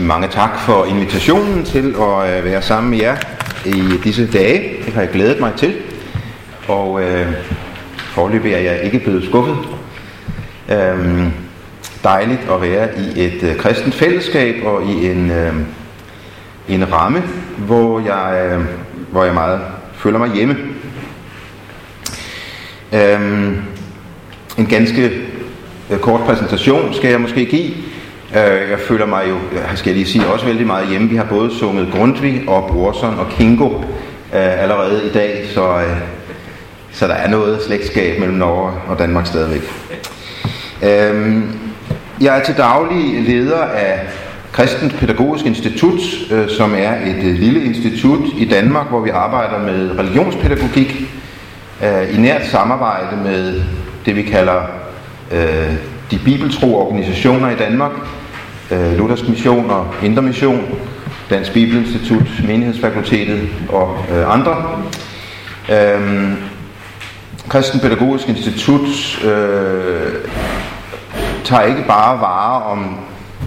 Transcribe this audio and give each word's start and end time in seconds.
Mange 0.00 0.28
tak 0.28 0.58
for 0.60 0.84
invitationen 0.84 1.64
til 1.64 1.94
at 2.00 2.38
øh, 2.38 2.44
være 2.44 2.62
sammen 2.62 2.90
med 2.90 2.98
jer 2.98 3.16
i 3.64 3.82
disse 4.04 4.26
dage. 4.32 4.84
Det 4.84 4.94
har 4.94 5.00
jeg 5.00 5.10
glædet 5.10 5.40
mig 5.40 5.52
til. 5.56 5.74
Og 6.68 7.02
øh, 7.02 7.32
forløbig 7.96 8.52
er 8.52 8.58
jeg 8.58 8.80
ikke 8.82 8.98
blevet 8.98 9.24
skuffet. 9.24 9.56
Øhm, 10.68 11.32
dejligt 12.04 12.40
at 12.50 12.62
være 12.62 12.88
i 12.98 13.24
et 13.24 13.42
øh, 13.42 13.56
kristent 13.56 13.94
fællesskab 13.94 14.64
og 14.64 14.84
i 14.84 15.10
en, 15.10 15.30
øh, 15.30 15.54
en 16.68 16.92
ramme, 16.92 17.22
hvor 17.56 18.00
jeg, 18.00 18.50
øh, 18.52 18.64
hvor 19.10 19.24
jeg 19.24 19.34
meget 19.34 19.60
føler 19.94 20.18
mig 20.18 20.30
hjemme. 20.34 20.56
Øhm, 22.92 23.56
en 24.58 24.66
ganske 24.66 25.10
øh, 25.90 25.98
kort 25.98 26.20
præsentation 26.20 26.94
skal 26.94 27.10
jeg 27.10 27.20
måske 27.20 27.46
give. 27.46 27.87
Øh, 28.36 28.70
jeg 28.70 28.78
føler 28.78 29.06
mig 29.06 29.24
jo, 29.28 29.36
skal 29.74 29.90
jeg 29.90 29.96
lige 29.96 30.06
sige, 30.12 30.26
også 30.26 30.46
vældig 30.46 30.66
meget 30.66 30.88
hjemme. 30.88 31.08
Vi 31.08 31.16
har 31.16 31.24
både 31.24 31.50
sunget 31.58 31.88
Grundtvig 31.92 32.44
og 32.48 32.68
Brorson 32.72 33.18
og 33.18 33.26
Kingo 33.30 33.68
øh, 34.34 34.62
allerede 34.62 35.06
i 35.10 35.12
dag, 35.12 35.46
så, 35.54 35.78
øh, 35.78 35.96
så 36.92 37.08
der 37.08 37.14
er 37.14 37.28
noget 37.28 37.62
slægtskab 37.62 38.18
mellem 38.18 38.36
Norge 38.36 38.72
og 38.88 38.98
Danmark 38.98 39.26
stadigvæk. 39.26 39.62
Øh, 40.82 41.42
jeg 42.20 42.38
er 42.38 42.44
til 42.44 42.56
daglig 42.56 43.22
leder 43.22 43.62
af 43.62 44.00
Kristens 44.52 44.94
Pædagogisk 44.94 45.46
Institut, 45.46 46.00
øh, 46.30 46.48
som 46.48 46.74
er 46.74 46.92
et 47.06 47.24
øh, 47.24 47.34
lille 47.34 47.64
institut 47.64 48.20
i 48.36 48.44
Danmark, 48.44 48.88
hvor 48.88 49.00
vi 49.00 49.10
arbejder 49.10 49.58
med 49.58 49.98
religionspædagogik 49.98 51.00
øh, 51.84 52.14
i 52.14 52.20
nært 52.20 52.46
samarbejde 52.46 53.16
med 53.16 53.62
det, 54.06 54.16
vi 54.16 54.22
kalder 54.22 54.62
øh, 55.32 55.74
de 56.10 56.18
bibeltro 56.24 56.86
organisationer 56.86 57.50
i 57.50 57.54
Danmark, 57.54 57.92
øh, 58.70 58.98
Luthersk 58.98 59.28
Mission 59.28 59.70
og 59.70 59.86
Indre 60.02 60.22
Mission, 60.22 60.60
Dansk 61.30 61.52
Bibelinstitut, 61.52 62.26
Menighedsfakultetet 62.44 63.48
og 63.68 64.04
øh, 64.12 64.34
andre. 64.34 64.56
Øhm, 65.72 66.36
Kristen 67.48 67.80
Pædagogisk 67.80 68.28
Institut 68.28 69.24
øh, 69.24 70.12
tager 71.44 71.62
ikke 71.62 71.84
bare 71.86 72.20
vare 72.20 72.62
om 72.62 72.96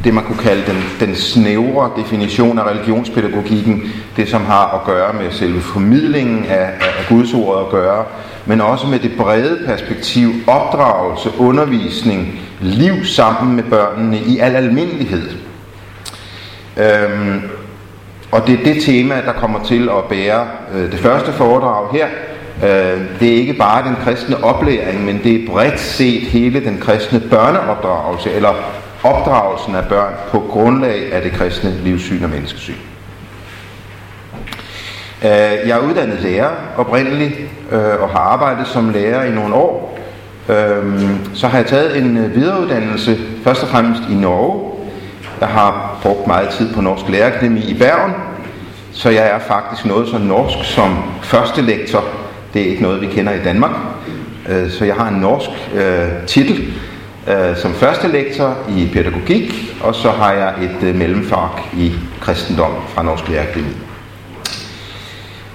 det, 0.04 0.14
man 0.14 0.24
kunne 0.24 0.38
kalde 0.38 0.64
den, 0.68 1.08
den 1.08 1.16
snævre 1.16 1.92
definition 1.98 2.60
af 2.60 2.64
religionspædagogikken, 2.64 3.84
det 4.16 4.30
som 4.30 4.46
har 4.46 4.68
at 4.68 4.86
gøre 4.86 5.14
med 5.14 5.32
selve 5.32 5.62
formidlingen 5.62 6.46
af, 6.46 6.66
af 6.82 7.06
Guds 7.10 7.34
ord 7.34 7.66
at 7.66 7.72
gøre, 7.72 8.06
men 8.46 8.62
også 8.62 8.88
med 8.88 9.00
det 9.00 9.12
brede 9.18 9.60
perspektiv, 9.66 10.32
opdragelse, 10.48 11.30
undervisning, 11.40 12.40
liv 12.60 13.06
sammen 13.06 13.56
med 13.56 13.64
børnene 13.64 14.18
i 14.18 14.40
al 14.40 14.56
almindelighed. 14.56 15.30
Øhm, 16.78 17.42
og 18.32 18.48
det 18.48 18.60
er 18.60 18.64
det 18.64 18.84
tema, 18.84 19.16
der 19.26 19.34
kommer 19.34 19.64
til 19.64 19.90
at 19.90 20.04
bære 20.10 20.48
øh, 20.74 20.92
det 20.92 21.00
første 21.00 21.32
foredrag 21.32 21.92
her. 21.92 22.08
Øh, 22.64 23.02
det 23.20 23.34
er 23.34 23.36
ikke 23.36 23.54
bare 23.54 23.88
den 23.88 23.96
kristne 24.04 24.44
oplæring, 24.44 25.06
men 25.06 25.20
det 25.24 25.36
er 25.36 25.48
bredt 25.52 25.80
set 25.80 26.22
hele 26.22 26.66
den 26.66 26.78
kristne 26.78 27.20
børneopdragelse, 27.20 28.32
eller 28.32 28.54
opdragelsen 29.04 29.76
af 29.76 29.86
børn 29.90 30.14
på 30.32 30.40
grundlag 30.40 31.14
af 31.14 31.22
det 31.22 31.32
kristne 31.32 31.74
livssyn 31.84 32.24
og 32.24 32.30
menneskesyn. 32.30 32.91
Øh, 35.24 35.68
jeg 35.68 35.70
er 35.70 35.80
uddannet 35.80 36.22
lærer 36.22 36.50
oprindeligt 36.78 37.34
øh, 37.72 38.02
og 38.02 38.10
har 38.10 38.20
arbejdet 38.20 38.68
som 38.68 38.90
lærer 38.90 39.24
i 39.24 39.32
nogle 39.32 39.56
år. 39.56 40.00
Øh, 40.50 41.10
så 41.34 41.48
har 41.48 41.58
jeg 41.58 41.68
taget 41.68 41.98
en 41.98 42.18
øh, 42.18 42.36
videreuddannelse 42.36 43.18
først 43.44 43.64
og 43.64 43.70
fremmest 43.70 44.02
i 44.10 44.14
Norge. 44.14 44.72
Jeg 45.40 45.50
har 45.50 46.00
brugt 46.02 46.28
meget 46.28 46.50
tid 46.50 46.74
på 46.74 46.82
Norsk 46.82 47.10
Lærerakademi 47.10 47.60
i 47.60 47.74
Bergen, 47.74 48.14
så 48.92 49.10
jeg 49.10 49.28
er 49.28 49.40
faktisk 49.40 49.86
noget 49.86 50.10
så 50.10 50.18
norsk 50.18 50.58
som 50.64 51.04
første 51.22 51.62
lektor. 51.62 52.04
Det 52.54 52.62
er 52.62 52.66
ikke 52.66 52.84
noget, 52.84 53.02
vi 53.02 53.08
kender 53.08 53.34
i 53.34 53.44
Danmark. 53.44 53.72
Øh, 54.50 54.70
så 54.72 54.86
jeg 54.86 54.96
har 54.96 55.08
en 55.08 55.16
norsk 55.22 55.50
øh, 55.74 56.28
titel 56.28 56.74
øh, 57.28 57.58
som 57.58 57.74
første 57.74 58.08
lektor 58.08 58.58
i 58.78 58.90
pædagogik, 58.94 59.76
og 59.84 59.96
så 59.96 60.10
har 60.10 60.32
jeg 60.34 60.54
et 60.62 60.88
øh, 60.88 60.96
mellemfag 60.96 61.50
i 61.78 61.92
kristendom 62.22 62.72
fra 62.88 63.04
Norsk 63.04 63.30
Lærerakademi. 63.30 63.91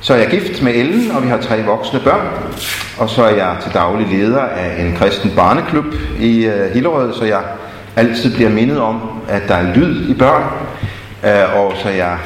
Så 0.07 0.15
er 0.15 0.19
jeg 0.19 0.31
gift 0.31 0.63
med 0.63 0.75
Ellen, 0.75 1.11
og 1.11 1.23
vi 1.23 1.29
har 1.29 1.37
tre 1.37 1.63
voksne 1.63 2.01
børn. 2.01 2.27
Og 2.99 3.11
så 3.11 3.23
er 3.25 3.35
jeg 3.35 3.57
til 3.63 3.75
daglig 3.75 4.07
leder 4.07 4.41
af 4.41 4.83
en 4.83 4.97
kristen 4.97 5.31
barneklub 5.37 5.85
i 6.21 6.45
øh, 6.45 6.75
Hillerød, 6.75 7.15
så 7.15 7.25
jeg 7.25 7.43
altid 7.97 8.35
bliver 8.35 8.51
mindet 8.51 8.81
om, 8.81 9.01
at 9.29 9.43
der 9.49 9.55
er 9.55 9.75
lyd 9.75 10.11
i 10.11 10.15
børn. 10.15 10.43
Uh, 11.23 11.61
og 11.61 11.73
så 11.83 11.89
jeg 11.89 12.19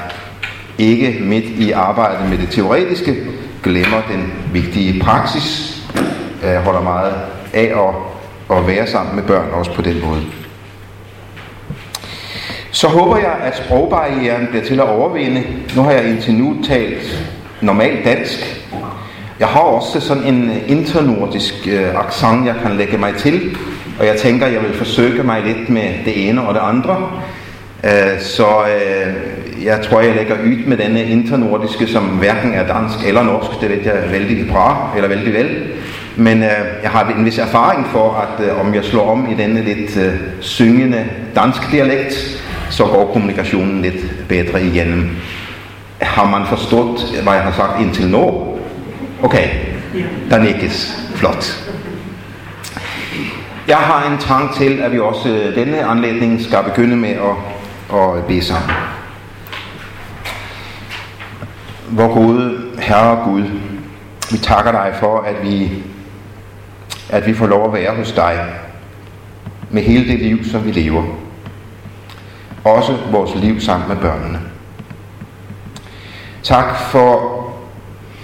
ikke 0.79 1.19
midt 1.21 1.45
i 1.45 1.73
arbejdet 1.73 2.31
med 2.31 2.39
det 2.39 2.49
teoretiske 2.51 3.17
glemmer 3.63 4.03
den 4.13 4.33
vigtige 4.53 5.01
praksis. 5.01 5.77
Jeg 6.43 6.61
holder 6.61 6.83
meget 6.83 7.15
af 7.53 7.73
at, 7.77 8.59
at 8.59 8.67
være 8.67 8.87
sammen 8.87 9.17
med 9.17 9.23
børn 9.23 9.49
også 9.53 9.73
på 9.73 9.83
den 9.83 10.01
måde. 10.05 10.23
Så 12.71 12.89
håber 12.89 13.17
jeg, 13.17 13.37
at 13.43 13.57
sprogbarrieren 13.57 14.47
bliver 14.47 14.65
til 14.65 14.81
at 14.81 14.89
overvinde. 14.89 15.45
Nu 15.77 15.83
har 15.83 15.91
jeg 15.91 16.09
indtil 16.09 16.35
nu 16.35 16.57
talt 16.65 17.31
normalt 17.61 18.05
dansk. 18.05 18.67
Jeg 19.41 19.49
har 19.49 19.61
også 19.61 20.01
sådan 20.01 20.25
en 20.25 20.51
øh, 20.51 20.57
internordisk 20.67 21.69
øh, 21.69 22.05
accent, 22.07 22.47
jeg 22.47 22.55
kan 22.63 22.77
lægge 22.77 22.99
mig 22.99 23.15
til, 23.17 23.57
og 23.99 24.07
jeg 24.07 24.17
tænker, 24.17 24.47
jeg 24.47 24.63
vil 24.63 24.75
forsøge 24.75 25.23
mig 25.23 25.43
lidt 25.43 25.69
med 25.69 25.95
det 26.05 26.29
ene 26.29 26.43
og 26.43 26.55
det 26.55 26.61
andre. 26.61 27.11
Øh, 27.85 28.21
så 28.21 28.47
øh, 28.47 29.15
jeg 29.65 29.81
tror, 29.83 30.01
jeg 30.01 30.15
lægger 30.15 30.35
ud 30.35 30.67
med 30.67 30.77
denne 30.77 31.05
internordiske, 31.05 31.87
som 31.87 32.03
hverken 32.03 32.55
er 32.55 32.67
dansk 32.67 33.07
eller 33.07 33.23
norsk, 33.23 33.61
det 33.61 33.71
ved 33.71 33.79
jeg 33.85 34.13
vældig 34.13 34.49
bra, 34.51 34.93
eller 34.97 35.09
vældig 35.09 35.35
vel. 35.35 35.67
Men 36.17 36.43
øh, 36.43 36.51
jeg 36.83 36.91
har 36.91 37.13
en 37.19 37.25
vis 37.25 37.39
erfaring 37.39 37.87
for, 37.87 38.13
at 38.13 38.47
øh, 38.47 38.61
om 38.61 38.75
jeg 38.75 38.85
slår 38.85 39.11
om 39.11 39.33
i 39.33 39.43
denne 39.43 39.65
lidt 39.65 39.97
øh, 39.97 40.15
syngende 40.41 41.05
dansk 41.35 41.71
dialekt, 41.71 42.45
så 42.71 42.85
går 42.85 43.11
kommunikationen 43.13 43.83
lidt 43.83 44.29
bedre 44.29 44.63
igennem. 44.63 45.11
Har 46.01 46.25
man 46.25 46.47
forstået, 46.47 47.21
hvad 47.23 47.33
jeg 47.33 47.43
har 47.43 47.53
sagt 47.53 47.81
indtil 47.81 48.09
nu? 48.09 48.57
Okay, 49.23 49.49
der 50.31 50.39
nikkes. 50.39 51.07
Flot. 51.15 51.71
Jeg 53.69 53.77
har 53.77 54.11
en 54.11 54.19
trang 54.19 54.55
til, 54.55 54.81
at 54.81 54.93
vi 54.93 54.99
også 54.99 55.53
denne 55.55 55.85
anledning 55.85 56.41
skal 56.41 56.65
begynde 56.65 56.97
med 56.97 57.11
at, 57.11 57.99
at 57.99 58.25
bede 58.25 58.43
sammen. 58.43 58.71
Hvor 61.89 62.15
gode 62.15 62.59
Herre 62.79 63.25
Gud, 63.25 63.43
vi 64.31 64.39
takker 64.39 64.73
dig 64.73 64.95
for, 65.01 65.21
at 65.21 65.43
vi, 65.43 65.83
at 67.09 67.27
vi 67.27 67.35
får 67.35 67.47
lov 67.47 67.67
at 67.67 67.73
være 67.73 67.97
hos 67.97 68.13
dig 68.13 68.47
med 69.71 69.83
hele 69.83 70.13
det 70.13 70.19
liv, 70.19 70.45
som 70.45 70.65
vi 70.65 70.71
lever. 70.71 71.03
Også 72.65 72.97
vores 73.11 73.35
liv 73.35 73.61
sammen 73.61 73.89
med 73.89 73.97
børnene. 73.97 74.50
Tak 76.43 76.77
for, 76.77 77.41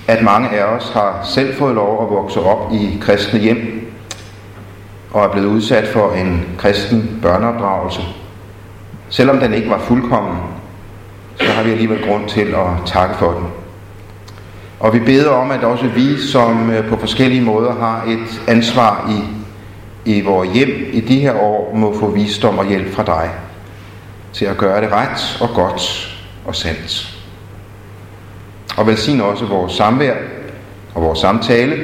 at 0.09 0.23
mange 0.23 0.49
af 0.49 0.65
os 0.65 0.91
har 0.95 1.21
selv 1.25 1.55
fået 1.55 1.75
lov 1.75 2.03
at 2.03 2.11
vokse 2.17 2.41
op 2.41 2.73
i 2.73 2.99
kristne 3.01 3.41
hjem 3.41 3.93
og 5.11 5.25
er 5.25 5.29
blevet 5.29 5.47
udsat 5.47 5.89
for 5.89 6.13
en 6.13 6.49
kristen 6.59 7.19
børneopdragelse. 7.23 8.01
Selvom 9.09 9.39
den 9.39 9.55
ikke 9.55 9.71
var 9.71 9.79
fuldkommen, 9.79 10.37
så 11.37 11.47
har 11.47 11.63
vi 11.63 11.71
alligevel 11.71 12.07
grund 12.09 12.29
til 12.29 12.41
at 12.55 12.67
takke 12.87 13.15
for 13.15 13.31
den. 13.31 13.47
Og 14.81 14.95
vi 14.95 14.99
beder 14.99 15.31
om, 15.31 15.51
at 15.51 15.65
også 15.65 15.87
vi, 15.87 16.21
som 16.21 16.71
øh, 16.71 16.89
på 16.89 16.97
forskellige 16.97 17.43
måder 17.43 17.75
har 17.75 18.05
et 18.09 18.43
ansvar 18.49 19.11
i, 19.11 19.21
i 20.17 20.21
vores 20.21 20.51
hjem 20.51 20.91
i 20.93 21.01
de 21.01 21.21
her 21.21 21.35
år, 21.35 21.75
må 21.75 21.99
få 21.99 22.11
visdom 22.11 22.59
og 22.59 22.69
hjælp 22.69 22.95
fra 22.95 23.03
dig 23.03 23.31
til 24.33 24.45
at 24.45 24.57
gøre 24.57 24.81
det 24.81 24.93
ret 24.93 25.39
og 25.41 25.49
godt 25.55 26.17
og 26.45 26.57
sandt. 26.57 27.16
Og 28.77 28.87
velsign 28.87 29.21
også 29.21 29.45
vores 29.45 29.73
samvær 29.73 30.15
og 30.95 31.03
vores 31.03 31.19
samtale 31.19 31.77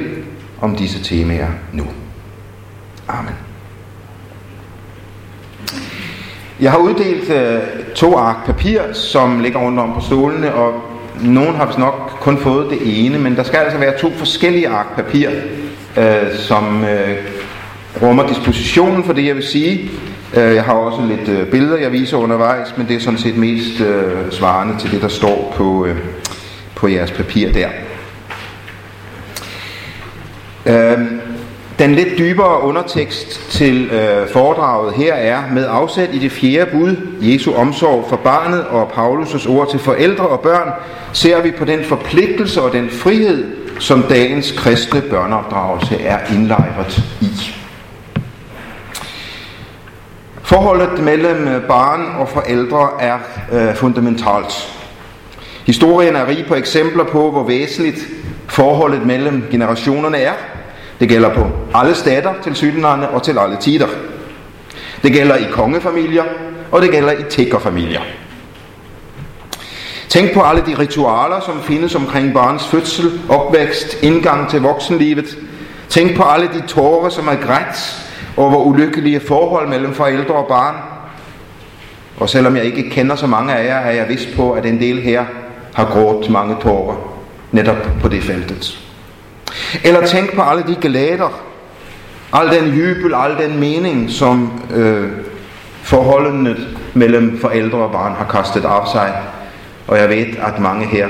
om 0.61 0.75
disse 0.75 1.03
temaer 1.03 1.47
nu. 1.73 1.85
Amen. 3.07 3.33
Jeg 6.59 6.71
har 6.71 6.77
uddelt 6.77 7.29
øh, 7.29 7.59
to 7.95 8.17
ark 8.17 8.45
papir, 8.45 8.79
som 8.93 9.39
ligger 9.39 9.59
rundt 9.59 9.79
om 9.79 9.93
på 9.93 10.01
stolene, 10.01 10.53
og 10.53 10.73
nogen 11.21 11.55
har 11.55 11.65
vist 11.65 11.79
nok 11.79 12.17
kun 12.21 12.37
fået 12.37 12.69
det 12.69 13.05
ene, 13.05 13.19
men 13.19 13.35
der 13.35 13.43
skal 13.43 13.57
altså 13.57 13.77
være 13.77 13.97
to 13.97 14.11
forskellige 14.11 14.67
ark 14.67 14.95
papir, 14.95 15.29
øh, 15.97 16.35
som 16.37 16.83
øh, 16.83 17.17
rummer 18.01 18.27
dispositionen 18.27 19.03
for 19.03 19.13
det, 19.13 19.25
jeg 19.25 19.35
vil 19.35 19.43
sige. 19.43 19.91
Øh, 20.33 20.55
jeg 20.55 20.63
har 20.63 20.73
også 20.73 21.01
lidt 21.05 21.29
øh, 21.29 21.47
billeder, 21.47 21.77
jeg 21.77 21.91
viser 21.91 22.17
undervejs, 22.17 22.77
men 22.77 22.87
det 22.87 22.95
er 22.95 22.99
sådan 22.99 23.19
set 23.19 23.37
mest 23.37 23.81
øh, 23.81 24.31
svarende 24.31 24.79
til 24.79 24.91
det, 24.91 25.01
der 25.01 25.07
står 25.07 25.53
på, 25.57 25.85
øh, 25.85 25.97
på 26.75 26.87
jeres 26.87 27.11
papir 27.11 27.51
der. 27.51 27.69
Øh, 30.65 30.99
Den 31.79 31.95
lidt 31.95 32.17
dybere 32.17 32.61
undertekst 32.61 33.51
til 33.51 33.85
øh, 33.85 34.29
foredraget 34.33 34.93
her 34.93 35.13
er 35.13 35.41
med 35.51 35.67
afsæt 35.69 36.09
i 36.13 36.19
det 36.19 36.31
fjerde 36.31 36.71
bud, 36.71 36.95
Jesu 37.21 37.53
omsorg 37.53 38.05
for 38.09 38.15
barnet 38.15 38.65
og 38.65 38.91
Paulus' 38.91 39.49
ord 39.49 39.69
til 39.71 39.79
forældre 39.79 40.27
og 40.27 40.39
børn, 40.39 40.71
ser 41.13 41.41
vi 41.41 41.51
på 41.51 41.65
den 41.65 41.85
forpligtelse 41.85 42.61
og 42.61 42.71
den 42.71 42.89
frihed, 42.89 43.55
som 43.79 44.03
dagens 44.03 44.51
kristne 44.51 45.01
børneopdragelse 45.01 46.01
er 46.01 46.19
indlejret 46.33 47.03
i. 47.21 47.55
Forholdet 50.41 51.03
mellem 51.03 51.61
barn 51.67 52.01
og 52.19 52.29
forældre 52.29 52.89
er 52.99 53.17
øh, 53.51 53.75
fundamentalt. 53.75 54.82
Historien 55.65 56.15
er 56.15 56.27
rig 56.27 56.45
på 56.47 56.55
eksempler 56.55 57.03
på, 57.03 57.31
hvor 57.31 57.43
væsentligt 57.43 58.07
forholdet 58.47 59.05
mellem 59.05 59.43
generationerne 59.51 60.17
er. 60.17 60.33
Det 60.99 61.09
gælder 61.09 61.33
på 61.33 61.47
alle 61.73 61.95
stater 61.95 62.33
til 62.43 62.55
sydlandene 62.55 63.09
og 63.09 63.23
til 63.23 63.37
alle 63.39 63.57
tider. 63.57 63.87
Det 65.03 65.13
gælder 65.13 65.35
i 65.35 65.45
kongefamilier, 65.51 66.23
og 66.71 66.81
det 66.81 66.91
gælder 66.91 67.11
i 67.11 67.23
tækkerfamilier. 67.29 68.01
Tænk 70.09 70.33
på 70.33 70.41
alle 70.41 70.63
de 70.65 70.79
ritualer, 70.79 71.39
som 71.39 71.61
findes 71.61 71.95
omkring 71.95 72.33
barns 72.33 72.67
fødsel, 72.67 73.21
opvækst, 73.29 74.03
indgang 74.03 74.49
til 74.49 74.61
voksenlivet. 74.61 75.37
Tænk 75.89 76.15
på 76.15 76.23
alle 76.23 76.49
de 76.53 76.67
tårer, 76.67 77.09
som 77.09 77.27
er 77.27 77.35
grædt 77.35 78.07
over 78.37 78.55
ulykkelige 78.55 79.19
forhold 79.19 79.67
mellem 79.67 79.93
forældre 79.93 80.33
og 80.33 80.47
barn. 80.47 80.75
Og 82.17 82.29
selvom 82.29 82.55
jeg 82.55 82.65
ikke 82.65 82.89
kender 82.89 83.15
så 83.15 83.27
mange 83.27 83.55
af 83.55 83.65
jer, 83.65 83.77
er 83.77 83.91
jeg 83.91 84.09
vist 84.09 84.27
på, 84.35 84.51
at 84.51 84.65
en 84.65 84.79
del 84.79 85.01
her 85.01 85.25
har 85.73 85.85
grådt 85.85 86.29
mange 86.29 86.55
tårer 86.61 86.95
netop 87.51 87.87
på 88.01 88.07
det 88.07 88.23
feltet. 88.23 88.79
Eller 89.83 90.05
tænk 90.05 90.35
på 90.35 90.41
alle 90.41 90.63
de 90.67 90.75
glæder, 90.81 91.41
al 92.33 92.49
den 92.49 92.73
jubel, 92.73 93.13
al 93.15 93.37
den 93.47 93.59
mening, 93.59 94.09
som 94.09 94.61
øh, 94.75 95.07
forholdene 95.83 96.55
mellem 96.93 97.39
forældre 97.41 97.77
og 97.77 97.91
barn 97.91 98.15
har 98.15 98.25
kastet 98.25 98.65
af 98.65 98.87
sig. 98.91 99.13
Og 99.87 99.97
jeg 99.97 100.09
ved, 100.09 100.25
at 100.41 100.59
mange 100.59 100.85
her 100.85 101.07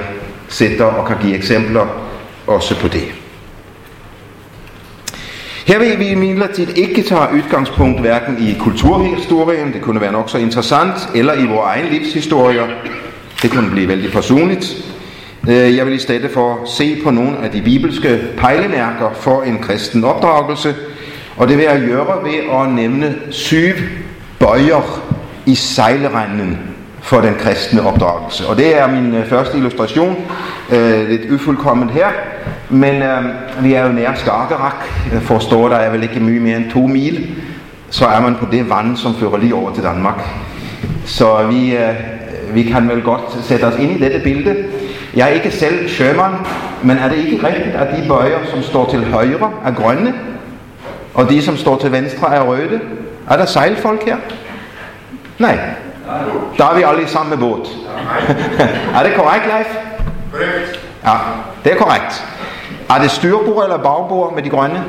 sitter 0.48 0.86
og 0.86 1.08
kan 1.08 1.16
give 1.22 1.36
eksempler 1.36 1.88
også 2.48 2.80
på 2.80 2.88
det. 2.88 3.04
Her 5.66 5.80
vil 5.80 6.00
vi 6.00 6.08
imidlertid 6.08 6.78
ikke 6.78 7.04
tage 7.04 7.34
udgangspunkt 7.34 8.02
hverken 8.02 8.38
i 8.40 8.58
kulturhistorien, 8.60 9.74
det 9.74 9.82
kunne 9.82 10.02
være 10.02 10.12
nok 10.12 10.30
så 10.30 10.38
interessant, 10.38 11.10
eller 11.16 11.34
i 11.34 11.46
vores 11.46 11.66
egen 11.66 11.86
livshistorier. 11.86 12.68
Det 13.44 13.52
kunne 13.52 13.72
blive 13.72 13.88
vældig 13.88 14.12
personligt. 14.12 14.76
Øh, 15.50 15.76
jeg 15.76 15.86
vil 15.86 15.94
i 15.94 16.00
stedet 16.00 16.32
for 16.32 16.60
se 16.66 17.02
på 17.04 17.12
nogle 17.12 17.38
af 17.44 17.52
de 17.52 17.62
bibelske 17.62 18.22
pejlemærker 18.38 19.10
for 19.14 19.42
en 19.42 19.60
kristen 19.60 20.04
opdragelse, 20.04 20.76
og 21.38 21.48
det 21.48 21.58
vil 21.58 21.64
jeg 21.64 21.82
gøre 21.88 22.24
ved 22.24 22.62
at 22.62 22.70
nævne 22.74 23.16
syv 23.30 23.74
bøjer 24.40 25.02
i 25.46 25.56
sejlrenden 25.56 26.60
for 27.02 27.22
den 27.22 27.36
kristne 27.40 27.82
opdragelse. 27.82 28.48
Og 28.48 28.58
det 28.58 28.80
er 28.80 28.88
min 28.88 29.16
øh, 29.16 29.28
første 29.28 29.58
illustration, 29.58 30.16
øh, 30.72 31.10
lidt 31.10 31.32
ufuldkomment 31.32 31.92
her, 31.92 32.08
men 32.70 33.02
øh, 33.02 33.24
vi 33.64 33.74
er 33.74 33.86
jo 33.86 33.92
nær 33.92 34.14
Skagerrak, 34.16 34.86
forstår 35.22 35.70
der 35.70 35.76
er 35.76 35.92
vel 35.92 36.04
ikke 36.04 36.20
mye 36.20 36.40
mere 36.40 36.58
end 36.58 36.72
to 36.72 36.88
mil, 36.88 37.36
så 37.90 38.06
er 38.06 38.22
man 38.22 38.36
på 38.36 38.48
det 38.52 38.70
vand, 38.70 38.98
som 38.98 39.16
fører 39.16 39.38
lige 39.38 39.56
over 39.56 39.74
til 39.74 39.84
Danmark. 39.84 40.22
Så 41.06 41.48
vi, 41.50 41.76
øh, 41.76 42.13
vi 42.54 42.64
kan 42.64 42.90
vel 42.90 43.02
godt 43.02 43.22
sætte 43.44 43.64
os 43.64 43.80
ind 43.80 43.92
i 43.92 44.04
dette 44.04 44.20
billede. 44.20 44.66
Jeg 45.16 45.30
er 45.30 45.34
ikke 45.34 45.52
selv 45.52 45.90
sømand, 45.90 46.34
men 46.84 46.98
er 46.98 47.10
det 47.10 47.18
ikke 47.18 47.48
rigtigt, 47.48 47.76
at 47.76 47.88
de 47.98 48.08
bøjer, 48.08 48.40
som 48.52 48.62
står 48.62 48.90
til 48.90 49.06
højre, 49.06 49.52
er 49.66 49.72
grønne, 49.72 50.14
og 51.14 51.30
de, 51.30 51.42
som 51.42 51.58
står 51.58 51.78
til 51.78 51.92
venstre, 51.92 52.36
er 52.36 52.42
røde? 52.42 52.80
Er 53.30 53.38
der 53.38 53.46
sejlfolk 53.46 54.06
her? 54.06 54.18
Nej. 55.40 55.60
Der 56.58 56.66
er 56.66 56.76
vi 56.76 56.84
alle 56.84 57.08
sammen 57.08 57.30
med 57.30 57.38
båd. 57.38 57.68
er 58.98 59.04
det 59.04 59.14
korrekt, 59.16 59.46
Leif? 59.46 59.78
Ja, 61.06 61.14
det 61.64 61.72
er 61.72 61.78
korrekt. 61.78 62.26
Er 62.90 63.02
det 63.02 63.12
styrbord 63.12 63.64
eller 63.64 63.78
bagbord 63.78 64.36
med 64.36 64.44
de 64.44 64.50
grønne? 64.50 64.84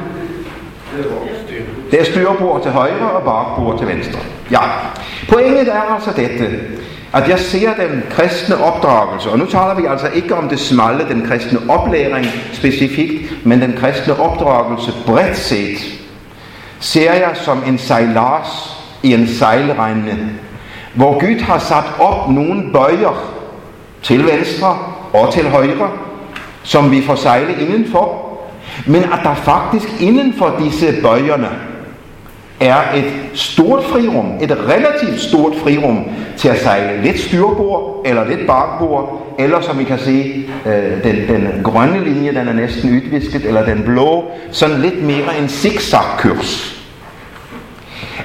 Det 1.91 2.01
er 2.01 2.05
styrbord 2.05 2.63
til 2.63 2.71
højre 2.71 3.11
og 3.11 3.23
bagbord 3.23 3.79
til 3.79 3.89
venstre. 3.89 4.19
Ja. 4.51 4.61
Pointet 5.29 5.69
er 5.69 5.95
altså 5.95 6.11
dette, 6.17 6.61
at 7.15 7.29
jeg 7.29 7.39
ser 7.39 7.75
den 7.75 8.03
kristne 8.11 8.65
opdragelse, 8.65 9.31
og 9.31 9.39
nu 9.39 9.47
taler 9.47 9.75
vi 9.75 9.87
altså 9.87 10.09
ikke 10.09 10.37
om 10.37 10.49
det 10.49 10.61
smalle, 10.61 11.09
den 11.09 11.27
kristne 11.27 11.59
oplæring 11.69 12.27
specifikt, 12.53 13.47
men 13.47 13.63
den 13.63 13.73
kristne 13.73 14.21
opdragelse 14.21 14.93
bredt 15.07 15.37
set, 15.37 15.79
ser 16.81 17.13
jeg 17.13 17.31
som 17.35 17.63
en 17.67 17.79
sejlars 17.79 18.77
i 19.03 19.15
en 19.15 19.29
sejlregne, 19.29 20.31
hvor 20.95 21.13
Gud 21.13 21.41
har 21.41 21.59
sat 21.59 21.85
op 21.99 22.31
nogle 22.31 22.73
bøjer 22.73 23.33
til 24.03 24.27
venstre 24.27 24.79
og 25.13 25.33
til 25.33 25.51
højre, 25.51 25.91
som 26.63 26.91
vi 26.91 27.03
får 27.03 27.15
sejle 27.15 27.53
indenfor, 27.61 28.31
men 28.87 29.03
at 29.03 29.21
der 29.23 29.35
faktisk 29.35 30.01
inden 30.01 30.35
for 30.39 30.61
disse 30.65 30.95
bøjerne 31.03 31.49
er 32.65 32.95
et 32.95 33.13
stort 33.35 33.85
frirum, 33.85 34.33
et 34.43 34.59
relativt 34.69 35.21
stort 35.21 35.53
frirum 35.63 36.05
til 36.37 36.49
at 36.49 36.63
sejle 36.63 37.03
lidt 37.03 37.21
styrbord 37.21 38.03
eller 38.05 38.29
lidt 38.29 38.47
bakbord, 38.47 39.35
eller 39.39 39.61
som 39.61 39.79
vi 39.79 39.85
kan 39.85 39.99
se, 39.99 40.47
øh, 40.67 41.05
den, 41.05 41.29
den 41.29 41.49
grønne 41.65 42.05
linje, 42.05 42.35
den 42.35 42.49
er 42.49 42.53
næsten 42.53 42.97
udvisket, 42.97 43.45
eller 43.45 43.65
den 43.65 43.83
blå, 43.83 44.25
sådan 44.51 44.81
lidt 44.81 45.03
mere 45.03 45.39
en 45.43 45.49
zigzag-kurs. 45.49 46.81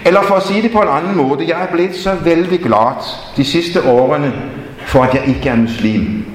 Eller 0.06 0.22
for 0.22 0.36
at 0.36 0.44
sige 0.44 0.62
det 0.62 0.72
på 0.72 0.80
en 0.80 0.88
anden 0.88 1.18
måde, 1.18 1.46
jeg 1.48 1.62
er 1.62 1.68
blevet 1.72 1.96
så 1.96 2.16
vældig 2.24 2.60
glad 2.60 2.94
de 3.38 3.46
sidste 3.46 3.90
årene, 3.90 4.34
for 4.86 5.04
at 5.04 5.14
jeg 5.14 5.24
ikke 5.28 5.50
er 5.50 5.56
muslim. 5.56 6.26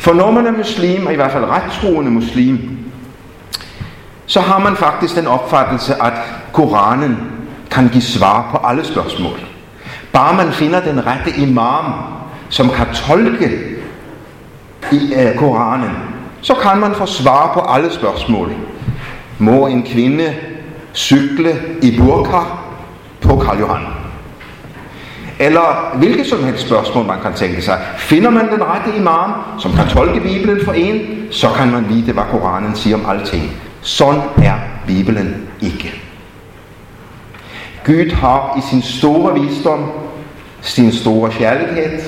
For 0.00 0.12
når 0.12 0.30
man 0.30 0.46
er 0.46 0.52
muslim, 0.52 1.06
og 1.06 1.12
i 1.12 1.16
hvert 1.16 1.32
fald 1.32 1.44
rettroende 1.44 2.10
muslim, 2.10 2.58
så 4.26 4.40
har 4.40 4.58
man 4.58 4.76
faktisk 4.76 5.16
den 5.16 5.26
opfattelse, 5.26 5.94
at 6.02 6.12
Koranen 6.52 7.16
kan 7.70 7.88
give 7.88 8.02
svar 8.02 8.48
på 8.50 8.66
alle 8.66 8.84
spørgsmål. 8.84 9.40
Bare 10.12 10.36
man 10.36 10.52
finder 10.52 10.80
den 10.80 11.06
rette 11.06 11.30
imam, 11.40 11.84
som 12.48 12.70
kan 12.70 12.86
tolke 12.94 13.50
i 14.92 15.14
uh, 15.14 15.38
Koranen, 15.38 15.90
så 16.40 16.54
kan 16.54 16.78
man 16.78 16.94
få 16.94 17.06
svar 17.06 17.50
på 17.54 17.60
alle 17.60 17.92
spørgsmål. 17.92 18.52
Må 19.38 19.66
en 19.66 19.82
kvinde 19.82 20.34
cykle 20.94 21.56
i 21.82 22.00
burka 22.00 22.40
på 23.20 23.36
Karl 23.36 23.58
Johan? 23.58 23.86
Eller 25.38 25.94
hvilket 25.94 26.26
som 26.26 26.44
helst 26.44 26.66
spørgsmål, 26.66 27.06
man 27.06 27.20
kan 27.22 27.32
tænke 27.32 27.62
sig. 27.62 27.78
Finder 27.96 28.30
man 28.30 28.50
den 28.50 28.62
rette 28.62 28.98
imam, 28.98 29.32
som 29.58 29.72
kan 29.72 29.86
tolke 29.88 30.20
Bibelen 30.20 30.64
for 30.64 30.72
en, 30.72 31.00
så 31.30 31.48
kan 31.50 31.72
man 31.72 31.88
vide, 31.88 32.12
hvad 32.12 32.24
Koranen 32.30 32.74
siger 32.74 32.96
om 32.96 33.06
alting. 33.10 33.65
Sådan 33.86 34.22
er 34.36 34.54
Bibelen 34.86 35.48
ikke. 35.62 36.02
Gud 37.84 38.10
har 38.12 38.58
i 38.58 38.70
sin 38.70 38.82
store 38.82 39.40
visdom, 39.40 39.90
sin 40.60 40.92
store 40.92 41.30
kærlighed 41.30 42.00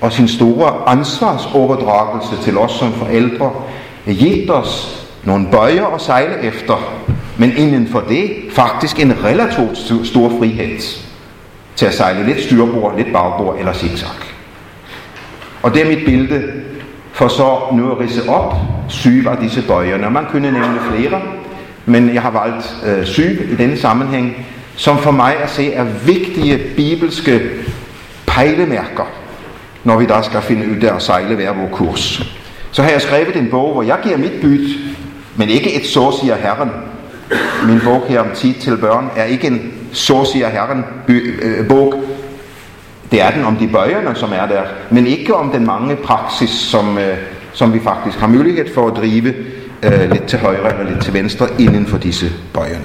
og 0.00 0.12
sin 0.12 0.28
store 0.28 0.88
ansvarsoverdragelse 0.88 2.42
til 2.42 2.58
os 2.58 2.72
som 2.72 2.92
forældre 2.92 3.52
givet 4.06 4.50
os 4.50 5.04
nogle 5.24 5.46
bøjer 5.50 5.86
at 5.86 6.00
sejle 6.00 6.42
efter, 6.42 6.94
men 7.38 7.56
inden 7.56 7.88
for 7.88 8.00
det 8.00 8.30
faktisk 8.50 9.00
en 9.00 9.24
relativt 9.24 10.06
stor 10.06 10.28
frihed 10.38 10.78
til 11.76 11.86
at 11.86 11.94
sejle 11.94 12.26
lidt 12.26 12.44
styrbord, 12.44 12.96
lidt 12.96 13.12
bagbord 13.12 13.58
eller 13.58 13.72
zigzag. 13.72 14.08
Og 15.62 15.74
det 15.74 15.82
er 15.82 15.96
mit 15.96 16.04
billede 16.04 16.52
for 17.14 17.28
så 17.28 17.58
nu 17.72 17.90
at 17.90 18.00
rise 18.00 18.28
op 18.28 18.54
syv 18.88 19.26
af 19.26 19.36
disse 19.36 19.62
bøjer. 19.66 20.10
Man 20.10 20.24
kunne 20.30 20.52
nævne 20.52 20.78
flere, 20.90 21.20
men 21.86 22.14
jeg 22.14 22.22
har 22.22 22.30
valgt 22.30 22.76
øh, 22.86 23.04
syv 23.06 23.52
i 23.52 23.56
denne 23.58 23.76
sammenhæng, 23.76 24.46
som 24.76 24.98
for 24.98 25.10
mig 25.10 25.36
at 25.42 25.50
se 25.50 25.72
er 25.72 25.84
vigtige 25.84 26.60
bibelske 26.76 27.40
pejlemærker, 28.26 29.04
når 29.84 29.98
vi 29.98 30.06
der 30.06 30.22
skal 30.22 30.42
finde 30.42 30.70
ud 30.70 30.82
af 30.82 30.94
at 30.94 31.02
sejle 31.02 31.34
hver 31.34 31.52
vores 31.52 31.70
kurs. 31.72 32.34
Så 32.72 32.82
har 32.82 32.90
jeg 32.90 33.02
skrevet 33.02 33.36
en 33.36 33.50
bog, 33.50 33.72
hvor 33.72 33.82
jeg 33.82 33.98
giver 34.02 34.16
mit 34.16 34.32
byt, 34.42 34.78
men 35.36 35.48
ikke 35.48 35.74
et 35.74 35.86
så 35.86 36.18
siger 36.20 36.36
Herren. 36.36 36.70
Min 37.66 37.80
bog 37.84 38.04
her 38.08 38.20
om 38.20 38.26
tid 38.34 38.54
til 38.54 38.76
børn 38.76 39.10
er 39.16 39.24
ikke 39.24 39.46
en 39.46 39.72
så 39.92 40.24
siger 40.32 40.48
Herren 40.48 40.84
øh, 41.08 41.68
bog. 41.68 41.94
Det 43.14 43.22
er 43.22 43.30
den 43.30 43.44
om 43.44 43.56
de 43.56 43.68
bøjerne, 43.68 44.14
som 44.14 44.32
er 44.32 44.46
der, 44.46 44.62
men 44.90 45.06
ikke 45.06 45.34
om 45.34 45.50
den 45.50 45.66
mange 45.66 45.96
praksis, 45.96 46.50
som, 46.50 46.98
øh, 46.98 47.16
som 47.52 47.74
vi 47.74 47.80
faktisk 47.80 48.18
har 48.18 48.26
mulighed 48.26 48.74
for 48.74 48.88
at 48.88 48.96
drive 48.96 49.34
øh, 49.82 50.10
lidt 50.10 50.24
til 50.24 50.38
højre 50.38 50.72
eller 50.72 50.90
lidt 50.90 51.04
til 51.04 51.14
venstre 51.14 51.48
inden 51.58 51.86
for 51.86 51.98
disse 51.98 52.32
bøjerne. 52.54 52.84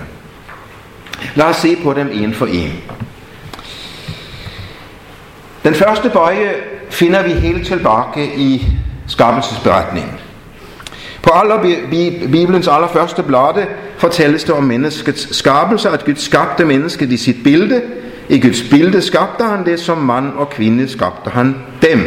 Lad 1.36 1.46
os 1.46 1.56
se 1.56 1.76
på 1.84 1.94
dem 1.94 2.10
en 2.14 2.34
for 2.34 2.46
en. 2.46 2.74
Den 5.64 5.74
første 5.74 6.10
bøje 6.10 6.50
finder 6.90 7.24
vi 7.24 7.32
helt 7.32 7.68
tilbage 7.68 8.36
i 8.36 8.68
skabelsesberetningen. 9.08 10.14
På 11.22 11.30
aller, 11.34 11.62
Bibelens 12.32 12.68
allerførste 12.68 13.24
blade 13.24 13.68
fortælles 13.98 14.44
det 14.44 14.56
om 14.56 14.64
menneskets 14.64 15.36
skabelse, 15.36 15.90
at 15.90 16.06
Gud 16.06 16.16
skabte 16.16 16.66
mennesket 16.66 17.12
i 17.12 17.18
sit 17.18 17.44
billede. 17.44 17.82
I 18.30 18.40
Guds 18.40 18.64
bilde 18.70 19.02
skabte 19.02 19.44
han 19.44 19.66
det, 19.66 19.80
som 19.80 19.98
mand 19.98 20.34
og 20.34 20.50
kvinde 20.50 20.90
skabte 20.90 21.30
han 21.30 21.56
dem. 21.82 22.00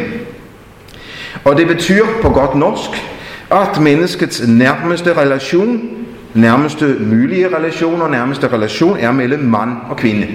Og 1.45 1.57
det 1.57 1.67
betyder 1.67 2.07
på 2.23 2.29
godt 2.29 2.55
norsk, 2.55 2.91
at 3.51 3.81
menneskets 3.81 4.49
nærmeste 4.49 5.15
relation, 5.15 5.81
nærmeste 6.35 6.97
mulige 7.01 7.57
relation 7.57 8.03
og 8.03 8.11
nærmeste 8.11 8.49
relation 8.49 8.97
er 9.01 9.13
mellem 9.13 9.41
mand 9.41 9.71
og 9.91 9.97
kvinde. 9.97 10.27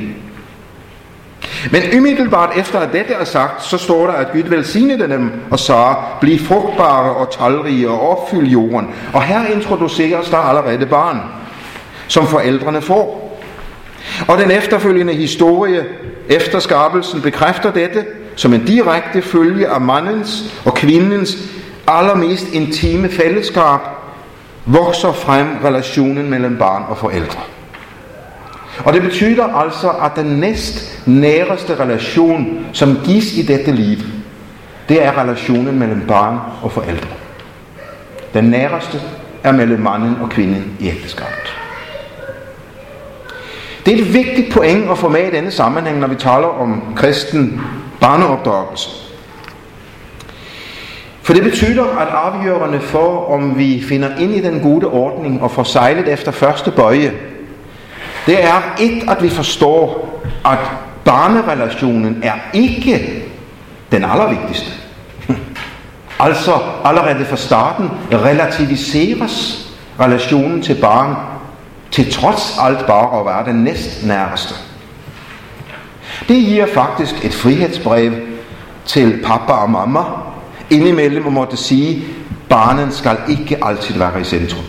Men 1.71 1.81
umiddelbart 1.97 2.57
efter 2.57 2.79
at 2.79 2.93
dette 2.93 3.13
er 3.13 3.23
sagt, 3.23 3.63
så 3.63 3.77
står 3.77 4.07
der, 4.07 4.13
at 4.13 4.31
Gud 4.31 4.43
velsignede 4.49 5.09
dem 5.09 5.31
og 5.51 5.59
sagde, 5.59 5.95
bliv 6.21 6.39
frugtbare 6.39 7.15
og 7.15 7.31
talrige 7.31 7.89
og 7.89 8.09
opfyld 8.09 8.47
jorden. 8.47 8.87
Og 9.13 9.23
her 9.23 9.45
introduceres 9.45 10.29
der 10.29 10.37
allerede 10.37 10.85
barn, 10.85 11.19
som 12.07 12.27
forældrene 12.27 12.81
får. 12.81 13.26
Og 14.27 14.37
den 14.37 14.51
efterfølgende 14.51 15.13
historie 15.13 15.85
efter 16.29 16.59
skabelsen 16.59 17.21
bekræfter 17.21 17.71
dette 17.71 18.05
som 18.35 18.53
en 18.53 18.65
direkte 18.65 19.21
følge 19.21 19.67
af 19.67 19.81
mandens 19.81 20.61
og 20.65 20.73
kvindens 20.73 21.37
allermest 21.87 22.53
intime 22.53 23.09
fællesskab, 23.09 23.79
vokser 24.65 25.11
frem 25.11 25.47
relationen 25.63 26.29
mellem 26.29 26.57
barn 26.57 26.83
og 26.89 26.97
forældre. 26.97 27.39
Og 28.85 28.93
det 28.93 29.01
betyder 29.01 29.43
altså, 29.43 29.89
at 29.89 30.11
den 30.15 30.25
næst 30.25 31.07
næreste 31.07 31.75
relation, 31.75 32.65
som 32.73 32.99
gives 33.05 33.33
i 33.33 33.41
dette 33.41 33.71
liv, 33.71 33.97
det 34.89 35.03
er 35.03 35.21
relationen 35.21 35.79
mellem 35.79 36.01
barn 36.07 36.39
og 36.61 36.71
forældre. 36.71 37.09
Den 38.33 38.43
næreste 38.43 39.01
er 39.43 39.51
mellem 39.51 39.79
manden 39.79 40.17
og 40.21 40.29
kvinden 40.29 40.77
i 40.79 40.87
ægteskabet. 40.87 41.56
Det 43.87 43.99
er 43.99 44.01
et 44.01 44.13
vigtigt 44.13 44.53
point 44.53 44.91
at 44.91 44.97
få 44.97 45.09
med 45.09 45.27
i 45.27 45.35
denne 45.35 45.51
sammenhæng, 45.51 45.99
når 45.99 46.07
vi 46.07 46.15
taler 46.15 46.61
om 46.61 46.93
kristen 46.95 47.61
barneopdragelse. 48.01 48.89
For 51.21 51.33
det 51.33 51.43
betyder, 51.43 51.83
at 51.83 52.07
afgørende 52.07 52.79
for, 52.79 53.33
om 53.33 53.57
vi 53.57 53.83
finder 53.89 54.17
ind 54.19 54.35
i 54.35 54.41
den 54.41 54.59
gode 54.59 54.87
ordning 54.87 55.41
og 55.41 55.51
får 55.51 55.63
sejlet 55.63 56.07
efter 56.07 56.31
første 56.31 56.71
bøje, 56.71 57.13
det 58.25 58.43
er 58.43 58.75
et, 58.79 59.09
at 59.09 59.23
vi 59.23 59.29
forstår, 59.29 60.09
at 60.45 60.59
barnerelationen 61.05 62.23
er 62.23 62.33
ikke 62.53 63.23
den 63.91 64.03
allervigtigste. 64.03 64.71
altså 66.19 66.53
allerede 66.83 67.25
fra 67.25 67.37
starten 67.37 67.89
relativiseres 68.11 69.67
relationen 69.99 70.61
til 70.61 70.77
barn 70.81 71.36
til 71.97 72.11
trods 72.11 72.57
alt 72.61 72.85
bare 72.85 73.19
at 73.19 73.25
være 73.25 73.53
den 73.53 73.63
næst 73.63 74.05
nærmeste. 74.05 74.53
Det 76.27 76.45
giver 76.45 76.65
faktisk 76.73 77.25
et 77.25 77.33
frihedsbrev 77.33 78.13
til 78.85 79.19
pappa 79.25 79.53
og 79.53 79.69
mamma, 79.69 79.99
indimellem 80.69 81.27
at 81.27 81.33
måtte 81.33 81.57
sige, 81.57 82.03
barnen 82.49 82.91
skal 82.91 83.17
ikke 83.29 83.57
altid 83.61 83.97
være 83.97 84.21
i 84.21 84.23
centrum. 84.23 84.63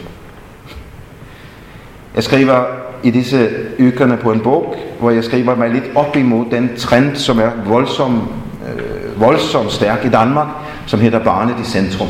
Jeg 2.15 2.25
skriver 2.25 2.65
i 3.03 3.11
disse 3.11 3.51
ukerne 3.81 4.17
på 4.17 4.33
en 4.33 4.41
bog, 4.41 4.77
hvor 5.01 5.11
jeg 5.11 5.25
skriver 5.25 5.55
mig 5.55 5.71
lidt 5.71 5.91
op 5.95 6.17
imod 6.17 6.45
den 6.51 6.71
trend, 6.77 7.17
som 7.17 7.39
er 7.39 7.51
voldsom, 7.67 8.29
øh, 8.69 9.21
voldsom 9.21 9.71
stærk 9.71 10.05
i 10.05 10.09
Danmark, 10.09 10.49
som 10.87 11.01
hedder 11.01 11.25
barnet 11.25 11.55
i 11.61 11.65
centrum. 11.65 12.09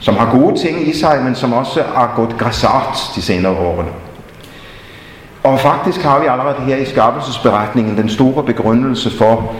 Som 0.00 0.16
har 0.16 0.38
gode 0.38 0.58
ting 0.58 0.88
i 0.88 0.98
sig, 0.98 1.20
men 1.24 1.34
som 1.34 1.52
også 1.52 1.82
har 1.94 2.12
gået 2.16 2.38
græsart 2.38 2.98
de 3.14 3.22
senere 3.22 3.52
årene. 3.52 3.90
Og 5.42 5.60
faktisk 5.60 6.02
har 6.02 6.20
vi 6.20 6.26
allerede 6.26 6.60
her 6.66 6.76
i 6.76 6.84
skabelsesberetningen 6.84 7.96
den 7.96 8.08
store 8.08 8.42
begrundelse 8.42 9.10
for, 9.18 9.54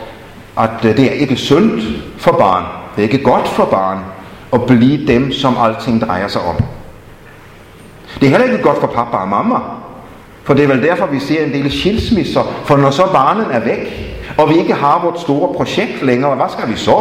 at 0.59 0.71
det 0.83 1.00
er 1.00 1.12
ikke 1.12 1.37
sundt 1.37 1.83
for 2.18 2.33
barn, 2.33 2.64
det 2.97 3.04
er 3.04 3.09
ikke 3.09 3.25
godt 3.25 3.49
for 3.49 3.64
barn 3.64 3.99
at 4.52 4.66
blive 4.66 5.07
dem, 5.07 5.33
som 5.33 5.57
alting 5.61 6.00
drejer 6.00 6.28
sig 6.28 6.40
om. 6.40 6.57
Det 8.21 8.26
er 8.26 8.30
heller 8.30 8.52
ikke 8.52 8.62
godt 8.62 8.80
for 8.80 8.87
pappa 8.87 9.16
og 9.16 9.28
mamma, 9.28 9.57
for 10.45 10.54
det 10.54 10.64
er 10.64 10.68
vel 10.68 10.83
derfor, 10.83 11.07
vi 11.07 11.21
ser 11.21 11.45
en 11.45 11.52
del 11.52 11.80
skilsmisser, 11.80 12.42
for 12.64 12.76
når 12.76 12.90
så 12.90 13.07
barnen 13.12 13.50
er 13.50 13.61
væk, 13.61 14.14
og 14.38 14.50
vi 14.50 14.59
ikke 14.59 14.75
har 14.75 15.00
vores 15.04 15.21
store 15.21 15.54
projekt 15.54 16.02
længere, 16.02 16.35
hvad 16.35 16.47
skal 16.49 16.68
vi 16.68 16.76
så? 16.76 16.97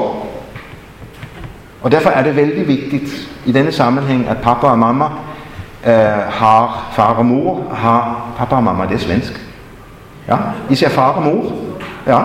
Og 1.82 1.92
derfor 1.92 2.10
er 2.10 2.24
det 2.24 2.36
vældig 2.36 2.68
vigtigt 2.68 3.30
i 3.46 3.52
denne 3.52 3.72
sammenhæng, 3.72 4.28
at 4.28 4.38
pappa 4.38 4.68
og 4.68 4.80
mamma 4.80 5.06
øh, 5.88 5.94
har 6.30 6.92
far 6.94 7.14
og 7.14 7.26
mor, 7.26 7.74
har 7.74 8.28
pappa 8.38 8.56
og 8.56 8.64
mamma, 8.64 8.86
det 8.86 8.94
er 8.94 9.00
svensk. 9.00 9.48
Ja, 10.28 10.36
I 10.70 10.76
ser 10.76 10.90
far 10.90 11.12
og 11.12 11.24
mor? 11.24 11.52
Ja. 12.08 12.20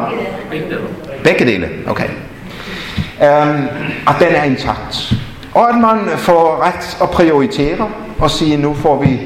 Begge 1.25 1.44
dele, 1.47 1.68
okay. 1.87 2.09
Um, 3.21 3.68
at 4.09 4.14
den 4.21 4.35
er 4.35 4.42
intakt. 4.44 5.14
Og 5.54 5.68
at 5.68 5.75
man 5.75 5.99
får 6.16 6.62
ret 6.66 6.99
at 7.02 7.11
prioritere 7.11 7.88
og 8.18 8.30
sige, 8.30 8.56
nu 8.56 8.75
får 8.75 9.02
vi 9.02 9.21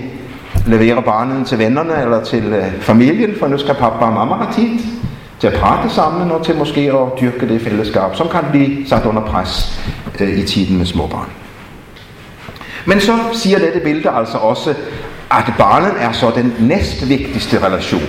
levere 0.66 1.02
barnet 1.02 1.46
til 1.46 1.58
vennerne 1.58 2.02
eller 2.02 2.24
til 2.24 2.52
uh, 2.52 2.80
familien, 2.80 3.34
for 3.38 3.48
nu 3.48 3.58
skal 3.58 3.74
pappa 3.74 4.04
og 4.04 4.12
mamma 4.12 4.34
have 4.34 4.52
tid 4.52 4.78
til 5.40 5.46
at 5.46 5.60
prate 5.60 5.90
sammen 5.90 6.30
og 6.30 6.44
til 6.44 6.56
måske 6.56 6.80
at 6.80 7.20
dyrke 7.20 7.48
det 7.48 7.62
fællesskab, 7.62 8.14
som 8.14 8.28
kan 8.28 8.40
blive 8.50 8.88
sat 8.88 9.06
under 9.06 9.22
pres 9.22 9.80
øh, 10.20 10.38
i 10.38 10.46
tiden 10.46 10.78
med 10.78 10.86
småbarn. 10.86 11.28
Men 12.84 13.00
så 13.00 13.18
siger 13.32 13.58
dette 13.58 13.80
billede 13.80 14.10
altså 14.10 14.38
også, 14.38 14.74
at 15.30 15.52
barnet 15.58 15.92
er 15.98 16.12
så 16.12 16.30
den 16.34 16.54
næstvigtigste 16.58 17.66
relation. 17.66 18.02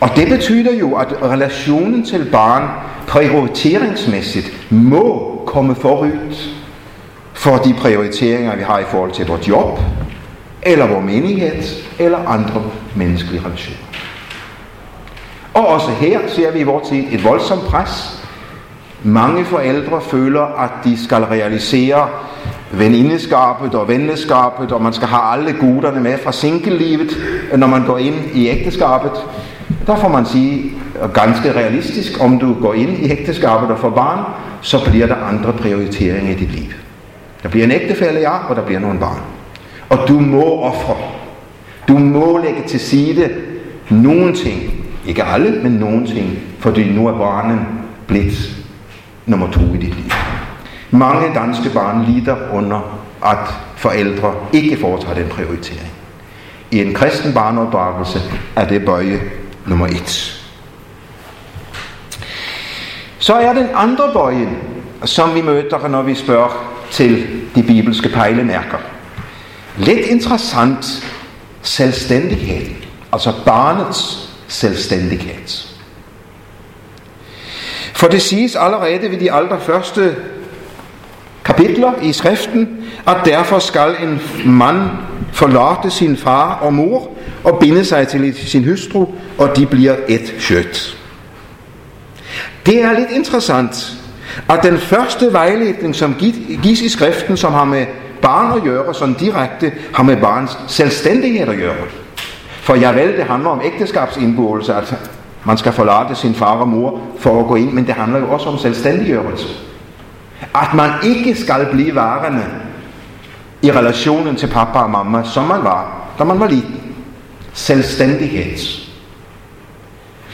Og 0.00 0.08
det 0.16 0.28
betyder 0.28 0.74
jo, 0.74 0.94
at 0.94 1.08
relationen 1.22 2.04
til 2.04 2.28
barn 2.32 2.68
prioriteringsmæssigt 3.08 4.72
må 4.72 5.42
komme 5.46 5.74
forud 5.74 6.36
for 7.34 7.56
de 7.56 7.74
prioriteringer, 7.74 8.56
vi 8.56 8.62
har 8.62 8.78
i 8.78 8.84
forhold 8.90 9.12
til 9.12 9.26
vores 9.26 9.48
job, 9.48 9.78
eller 10.62 10.86
vores 10.86 11.04
menighed, 11.04 11.62
eller 11.98 12.18
andre 12.28 12.62
menneskelige 12.94 13.42
relationer. 13.44 13.78
Og 15.54 15.66
også 15.66 15.90
her 15.90 16.20
ser 16.28 16.50
vi 16.50 16.58
i 16.58 16.62
vores 16.62 16.88
tid 16.88 17.04
et 17.10 17.24
voldsomt 17.24 17.62
pres. 17.62 18.25
Mange 19.02 19.44
forældre 19.44 20.00
føler, 20.00 20.62
at 20.62 20.70
de 20.84 21.04
skal 21.04 21.22
realisere 21.22 22.08
venindeskabet 22.72 23.74
og 23.74 23.88
venneskabet, 23.88 24.72
og 24.72 24.82
man 24.82 24.92
skal 24.92 25.08
have 25.08 25.22
alle 25.32 25.52
guderne 25.60 26.00
med 26.00 26.18
fra 26.18 26.32
single-livet, 26.32 27.18
når 27.56 27.66
man 27.66 27.86
går 27.86 27.98
ind 27.98 28.14
i 28.34 28.48
ægteskabet. 28.48 29.12
Der 29.86 29.96
får 29.96 30.08
man 30.08 30.26
sige 30.26 30.72
ganske 31.14 31.52
realistisk, 31.52 32.24
om 32.24 32.38
du 32.38 32.54
går 32.54 32.74
ind 32.74 32.90
i 32.90 33.10
ægteskabet 33.10 33.70
og 33.70 33.78
får 33.78 33.90
barn, 33.90 34.24
så 34.60 34.90
bliver 34.90 35.06
der 35.06 35.16
andre 35.16 35.52
prioriteringer 35.52 36.32
i 36.32 36.34
dit 36.34 36.52
liv. 36.52 36.70
Der 37.42 37.48
bliver 37.48 37.64
en 37.64 37.72
ægtefælle, 37.72 38.20
ja, 38.20 38.48
og 38.48 38.56
der 38.56 38.62
bliver 38.62 38.80
nogle 38.80 38.98
barn. 38.98 39.20
Og 39.88 39.98
du 40.08 40.20
må 40.20 40.60
ofre. 40.60 40.96
Du 41.88 41.98
må 41.98 42.38
lægge 42.38 42.62
til 42.66 42.80
side 42.80 43.30
nogle 43.90 44.34
ting. 44.34 44.62
Ikke 45.06 45.24
alle, 45.24 45.60
men 45.62 45.72
nogle 45.72 46.06
ting. 46.06 46.38
Fordi 46.58 46.92
nu 46.92 47.06
er 47.06 47.18
barnen 47.18 47.60
blevet 48.06 48.55
nummer 49.26 49.52
to 49.52 49.60
i 49.60 49.76
dit 49.76 49.94
liv. 49.94 50.10
Mange 50.90 51.34
danske 51.34 51.70
barn 51.70 52.04
lider 52.04 52.36
under, 52.52 53.00
at 53.24 53.54
forældre 53.76 54.34
ikke 54.52 54.76
foretager 54.80 55.14
den 55.14 55.28
prioritering. 55.28 55.92
I 56.70 56.82
en 56.82 56.94
kristen 56.94 57.34
barneopdragelse 57.34 58.22
er 58.56 58.68
det 58.68 58.84
bøje 58.84 59.20
nummer 59.66 59.86
et. 59.86 60.42
Så 63.18 63.34
er 63.34 63.52
den 63.52 63.68
andre 63.74 64.12
bøje, 64.12 64.48
som 65.04 65.34
vi 65.34 65.42
møder, 65.42 65.88
når 65.88 66.02
vi 66.02 66.14
spørger 66.14 66.76
til 66.90 67.26
de 67.54 67.62
bibelske 67.62 68.08
pejlemærker. 68.08 68.78
Lidt 69.76 70.06
interessant 70.06 71.12
selvstændighed, 71.62 72.66
altså 73.12 73.32
barnets 73.46 74.30
selvstændighed. 74.48 75.75
For 77.96 78.08
det 78.08 78.22
siges 78.22 78.56
allerede 78.56 79.10
ved 79.10 79.20
de 79.20 79.32
allerførste 79.32 80.16
kapitler 81.44 81.92
i 82.02 82.12
skriften, 82.12 82.84
at 83.06 83.16
derfor 83.24 83.58
skal 83.58 83.94
en 84.02 84.20
mand 84.46 84.78
forlade 85.32 85.90
sin 85.90 86.16
far 86.16 86.54
og 86.54 86.74
mor 86.74 87.10
og 87.44 87.58
binde 87.58 87.84
sig 87.84 88.08
til 88.08 88.34
sin 88.34 88.64
hustru, 88.68 89.06
og 89.38 89.56
de 89.56 89.66
bliver 89.66 89.96
et 90.08 90.34
kjøtt. 90.40 90.96
Det 92.66 92.82
er 92.82 92.98
lidt 92.98 93.10
interessant, 93.10 93.92
at 94.48 94.62
den 94.62 94.78
første 94.78 95.32
vejledning, 95.32 95.94
som 95.94 96.14
gives 96.62 96.80
i 96.80 96.88
skriften, 96.88 97.36
som 97.36 97.52
har 97.52 97.64
med 97.64 97.86
barn 98.22 98.56
at 98.56 98.62
gøre, 98.62 98.94
som 98.94 99.14
direkte, 99.14 99.72
har 99.94 100.02
med 100.02 100.16
barns 100.16 100.58
selvstændighed 100.68 101.48
at 101.48 101.58
gøre. 101.58 101.86
For 102.60 102.74
jeg 102.74 102.94
vel, 102.94 103.16
det 103.16 103.24
handler 103.24 103.50
om 103.50 103.60
ægteskabsindgåelse, 103.64 104.74
at 104.74 104.94
man 105.46 105.58
skal 105.58 105.72
forlade 105.72 106.14
sin 106.14 106.34
far 106.34 106.56
og 106.56 106.68
mor 106.68 107.00
for 107.18 107.40
at 107.40 107.46
gå 107.46 107.54
ind, 107.54 107.72
men 107.72 107.86
det 107.86 107.94
handler 107.94 108.18
jo 108.18 108.32
også 108.32 108.48
om 108.48 108.58
selvstændiggørelse. 108.58 109.48
At 110.54 110.74
man 110.74 110.90
ikke 111.02 111.34
skal 111.34 111.66
blive 111.72 111.94
varende 111.94 112.44
i 113.62 113.72
relationen 113.72 114.36
til 114.36 114.46
pappa 114.46 114.78
og 114.78 114.90
mamma, 114.90 115.22
som 115.24 115.44
man 115.44 115.64
var, 115.64 116.08
da 116.18 116.24
man 116.24 116.40
var 116.40 116.48
liten. 116.48 116.94
Selvstændighed. 117.52 118.58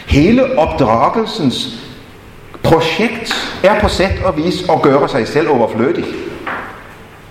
Hele 0.07 0.59
opdragelsens 0.59 1.79
projekt 2.63 3.59
er 3.63 3.81
på 3.81 3.89
sæt 3.89 4.23
og 4.25 4.37
vis 4.37 4.69
at 4.69 4.83
gøre 4.83 5.09
sig 5.09 5.29
selv 5.29 5.51
overflødig. 5.51 6.05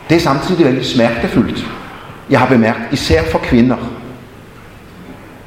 Det 0.10 0.16
er 0.16 0.22
samtidig 0.22 0.66
veldig 0.66 0.86
smertefuldt. 0.86 1.72
Jeg 2.30 2.40
har 2.40 2.48
bemærket, 2.48 2.84
især 2.92 3.24
for 3.32 3.40
kvinder. 3.40 3.78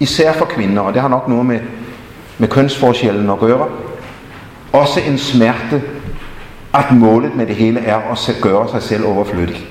Især 0.00 0.32
for 0.32 0.44
kvinder, 0.44 0.82
og 0.82 0.94
det 0.94 1.02
har 1.02 1.08
nok 1.08 1.28
noget 1.28 1.46
med, 1.46 1.60
med 2.38 2.48
kønsforskellen 2.48 3.30
at 3.30 3.38
gøre. 3.38 3.66
Også 4.72 5.00
en 5.08 5.18
smerte, 5.18 5.82
at 6.74 6.92
målet 6.92 7.36
med 7.36 7.46
det 7.46 7.56
hele 7.56 7.80
er 7.80 7.96
at 7.96 8.36
gøre 8.42 8.68
sig 8.70 8.82
selv 8.82 9.06
overflødig. 9.06 9.66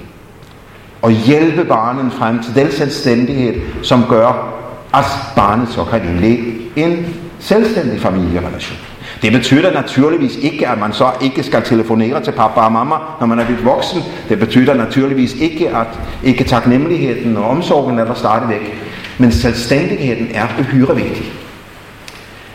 Og 1.01 1.11
hjælpe 1.11 1.65
barnet 1.65 2.13
frem 2.13 2.43
til 2.43 2.55
den 2.55 2.71
selvstændighed, 2.71 3.61
som 3.81 4.03
gør, 4.09 4.53
at 4.93 5.05
barnet 5.35 5.69
så 5.69 5.83
kan 5.83 6.05
indlægge 6.09 6.53
en 6.75 7.15
selvstændig 7.39 8.01
familierelation. 8.01 8.77
Det 9.21 9.31
betyder 9.31 9.73
naturligvis 9.73 10.35
ikke, 10.35 10.67
at 10.67 10.79
man 10.79 10.93
så 10.93 11.11
ikke 11.21 11.43
skal 11.43 11.63
telefonere 11.63 12.23
til 12.23 12.31
pappa 12.31 12.59
og 12.59 12.71
mamma, 12.71 12.95
når 13.19 13.27
man 13.27 13.39
er 13.39 13.45
blevet 13.45 13.65
voksen. 13.65 14.01
Det 14.29 14.39
betyder 14.39 14.73
naturligvis 14.73 15.33
ikke, 15.33 15.69
at 15.69 15.87
ikke 16.23 16.43
taknemmeligheden 16.43 17.37
og 17.37 17.43
omsorgen 17.43 17.99
er 17.99 18.05
der 18.05 18.13
stadigvæk. 18.13 18.83
Men 19.17 19.31
selvstændigheden 19.31 20.27
er 20.33 20.47
uhyre 20.59 20.95
vigtig. 20.95 21.42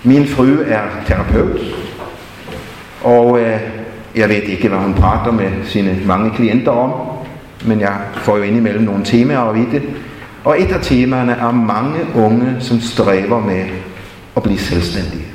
Min 0.04 0.26
fru 0.26 0.46
er 0.66 0.80
terapeut, 1.06 1.60
og 3.02 3.40
øh, 3.40 3.60
jeg 4.16 4.28
ved 4.28 4.36
ikke, 4.36 4.68
hvad 4.68 4.78
hun 4.78 4.94
prater 4.94 5.32
med 5.32 5.50
sine 5.64 5.98
mange 6.06 6.30
klienter 6.30 6.72
om, 6.72 6.92
men 7.64 7.80
jeg 7.80 7.96
får 8.16 8.36
jo 8.36 8.42
indimellem 8.42 8.82
nogle 8.84 9.04
temaer 9.04 9.40
at 9.40 9.54
vide. 9.54 9.82
Og 10.44 10.60
et 10.60 10.72
af 10.72 10.80
temaerne 10.82 11.32
er 11.32 11.50
mange 11.52 11.98
unge, 12.14 12.56
som 12.60 12.80
stræber 12.80 13.40
med 13.40 13.64
at 14.36 14.42
blive 14.42 14.58
selvstændige 14.58 15.28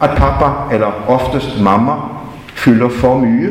at 0.00 0.10
pappa, 0.16 0.74
eller 0.74 1.04
oftest 1.08 1.60
mamma, 1.60 1.92
fylder 2.54 2.88
for 2.88 3.18
mye, 3.18 3.50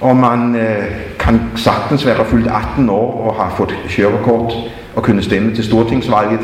og 0.00 0.16
man 0.16 0.56
øh, 0.56 0.84
kan 1.18 1.40
sagtens 1.56 2.06
være 2.06 2.24
fyldt 2.24 2.46
18 2.46 2.90
år 2.90 3.28
og 3.28 3.44
har 3.44 3.54
fået 3.56 3.74
kørekort 3.88 4.52
og 4.96 5.02
kunne 5.02 5.22
stemme 5.22 5.54
til 5.54 5.64
stortingsvalget, 5.64 6.40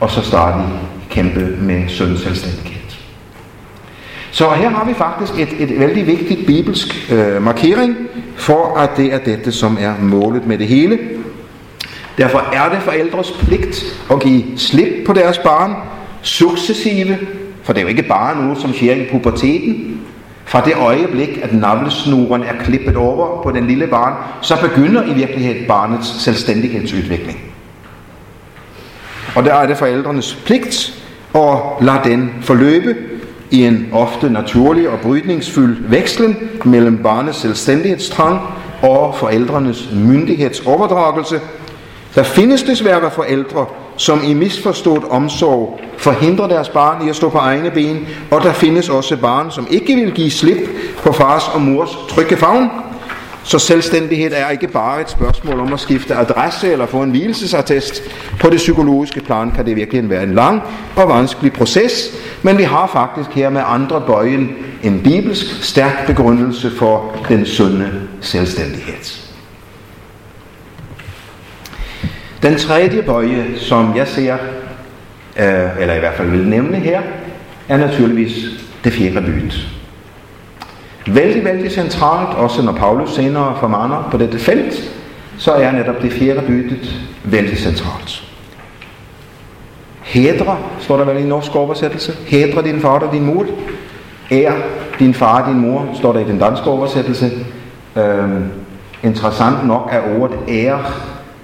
og 0.00 0.10
så 0.10 0.22
stadig 0.22 0.66
kæmpe 1.10 1.40
med 1.60 1.88
søns 1.88 2.20
selvstændighed. 2.20 2.74
Så 4.30 4.50
her 4.50 4.68
har 4.68 4.84
vi 4.84 4.94
faktisk 4.94 5.38
et, 5.38 5.48
et 5.58 5.80
vældig 5.80 6.06
vigtigt 6.06 6.46
bibelsk 6.46 7.12
øh, 7.12 7.42
markering 7.42 7.96
for, 8.36 8.76
at 8.76 8.90
det 8.96 9.14
er 9.14 9.18
dette, 9.18 9.52
som 9.52 9.78
er 9.80 9.94
målet 10.00 10.46
med 10.46 10.58
det 10.58 10.66
hele. 10.66 10.98
Derfor 12.18 12.38
er 12.52 12.68
det 12.68 12.82
forældres 12.82 13.30
pligt 13.30 13.84
at 14.10 14.20
give 14.20 14.42
slip 14.56 15.06
på 15.06 15.12
deres 15.12 15.38
barn, 15.38 15.74
successive 16.22 17.18
for 17.68 17.72
det 17.72 17.80
er 17.80 17.82
jo 17.82 17.88
ikke 17.88 18.02
bare 18.02 18.42
noget, 18.42 18.58
som 18.58 18.74
sker 18.74 18.94
i 18.94 19.06
puberteten. 19.10 20.00
Fra 20.44 20.64
det 20.64 20.72
øjeblik, 20.76 21.38
at 21.42 21.54
navlesnuren 21.54 22.42
er 22.42 22.64
klippet 22.64 22.96
over 22.96 23.42
på 23.42 23.50
den 23.50 23.66
lille 23.66 23.86
barn, 23.86 24.14
så 24.42 24.60
begynder 24.60 25.04
i 25.04 25.14
virkeligheden 25.14 25.66
barnets 25.66 26.22
selvstændighedsudvikling. 26.22 27.47
Og 29.38 29.44
der 29.44 29.54
er 29.54 29.66
det 29.66 29.76
forældrenes 29.76 30.38
pligt 30.46 30.94
at 31.34 31.58
lade 31.80 32.00
den 32.04 32.34
forløbe 32.42 32.96
i 33.50 33.64
en 33.64 33.88
ofte 33.92 34.30
naturlig 34.30 34.88
og 34.88 35.00
brydningsfyldt 35.00 35.90
vekslen 35.90 36.36
mellem 36.64 37.02
barnets 37.02 37.38
selvstændighedstrang 37.38 38.40
og 38.82 39.14
forældrenes 39.14 39.88
myndighedsoverdragelse. 39.92 41.40
Der 42.14 42.22
findes 42.22 42.62
desværre 42.62 43.10
forældre, 43.10 43.66
som 43.96 44.20
i 44.24 44.34
misforstået 44.34 45.04
omsorg 45.10 45.80
forhindrer 45.98 46.48
deres 46.48 46.68
barn 46.68 47.06
i 47.06 47.08
at 47.08 47.16
stå 47.16 47.28
på 47.28 47.38
egne 47.38 47.70
ben, 47.70 48.06
og 48.30 48.42
der 48.42 48.52
findes 48.52 48.88
også 48.88 49.16
barn, 49.16 49.50
som 49.50 49.66
ikke 49.70 49.94
vil 49.94 50.12
give 50.12 50.30
slip 50.30 50.68
på 51.02 51.12
fars 51.12 51.50
og 51.54 51.60
mors 51.60 51.98
trygge 52.08 52.36
favn. 52.36 52.70
Så 53.44 53.58
selvstændighed 53.58 54.32
er 54.32 54.50
ikke 54.50 54.68
bare 54.68 55.00
et 55.00 55.10
spørgsmål 55.10 55.60
om 55.60 55.72
at 55.72 55.80
skifte 55.80 56.14
adresse 56.14 56.72
eller 56.72 56.86
få 56.86 57.02
en 57.02 57.10
hvilesesattest. 57.10 58.02
På 58.40 58.50
det 58.50 58.56
psykologiske 58.56 59.20
plan 59.20 59.50
kan 59.50 59.66
det 59.66 59.76
virkelig 59.76 60.10
være 60.10 60.22
en 60.22 60.34
lang 60.34 60.62
og 60.96 61.08
vanskelig 61.08 61.52
proces, 61.52 62.10
men 62.42 62.58
vi 62.58 62.62
har 62.62 62.86
faktisk 62.86 63.30
her 63.30 63.50
med 63.50 63.62
andre 63.66 64.02
bøjen 64.06 64.56
en 64.82 65.02
bibelsk 65.02 65.64
stærk 65.64 66.06
begrundelse 66.06 66.70
for 66.78 67.16
den 67.28 67.46
sunde 67.46 67.90
selvstændighed. 68.20 69.28
Den 72.42 72.58
tredje 72.58 73.02
bøje, 73.02 73.46
som 73.56 73.96
jeg 73.96 74.08
ser, 74.08 74.34
øh, 75.38 75.80
eller 75.80 75.94
i 75.94 75.98
hvert 75.98 76.14
fald 76.14 76.30
vil 76.30 76.48
nævne 76.48 76.76
her, 76.76 77.02
er 77.68 77.76
naturligvis 77.76 78.36
det 78.84 78.92
fjerde 78.92 79.20
bud. 79.20 79.77
Vældig, 81.14 81.44
vældig 81.44 81.70
centralt, 81.70 82.38
også 82.38 82.62
når 82.62 82.72
Paulus 82.72 83.14
senere 83.14 83.56
formaner 83.60 84.08
på 84.10 84.16
dette 84.16 84.38
felt, 84.38 84.92
så 85.38 85.52
er 85.52 85.72
netop 85.72 86.02
det 86.02 86.12
fjerde 86.12 86.42
bytet 86.46 87.00
vældig 87.24 87.58
centralt. 87.58 88.22
Hedre, 90.02 90.56
står 90.80 90.96
der 90.96 91.04
vel 91.04 91.24
i 91.24 91.26
norsk 91.28 91.54
oversættelse. 91.54 92.12
Hedre 92.26 92.62
din 92.62 92.80
far 92.80 92.98
og 92.98 93.12
din 93.12 93.24
mor. 93.24 93.46
Er 94.30 94.52
din 94.98 95.14
far 95.14 95.42
og 95.42 95.48
din 95.48 95.60
mor, 95.60 95.88
står 95.94 96.12
der 96.12 96.20
i 96.20 96.24
den 96.24 96.38
danske 96.38 96.66
oversættelse. 96.66 97.30
Øhm, 97.96 98.44
interessant 99.02 99.66
nok 99.66 99.88
er 99.92 100.20
ordet 100.20 100.38
ære 100.48 100.84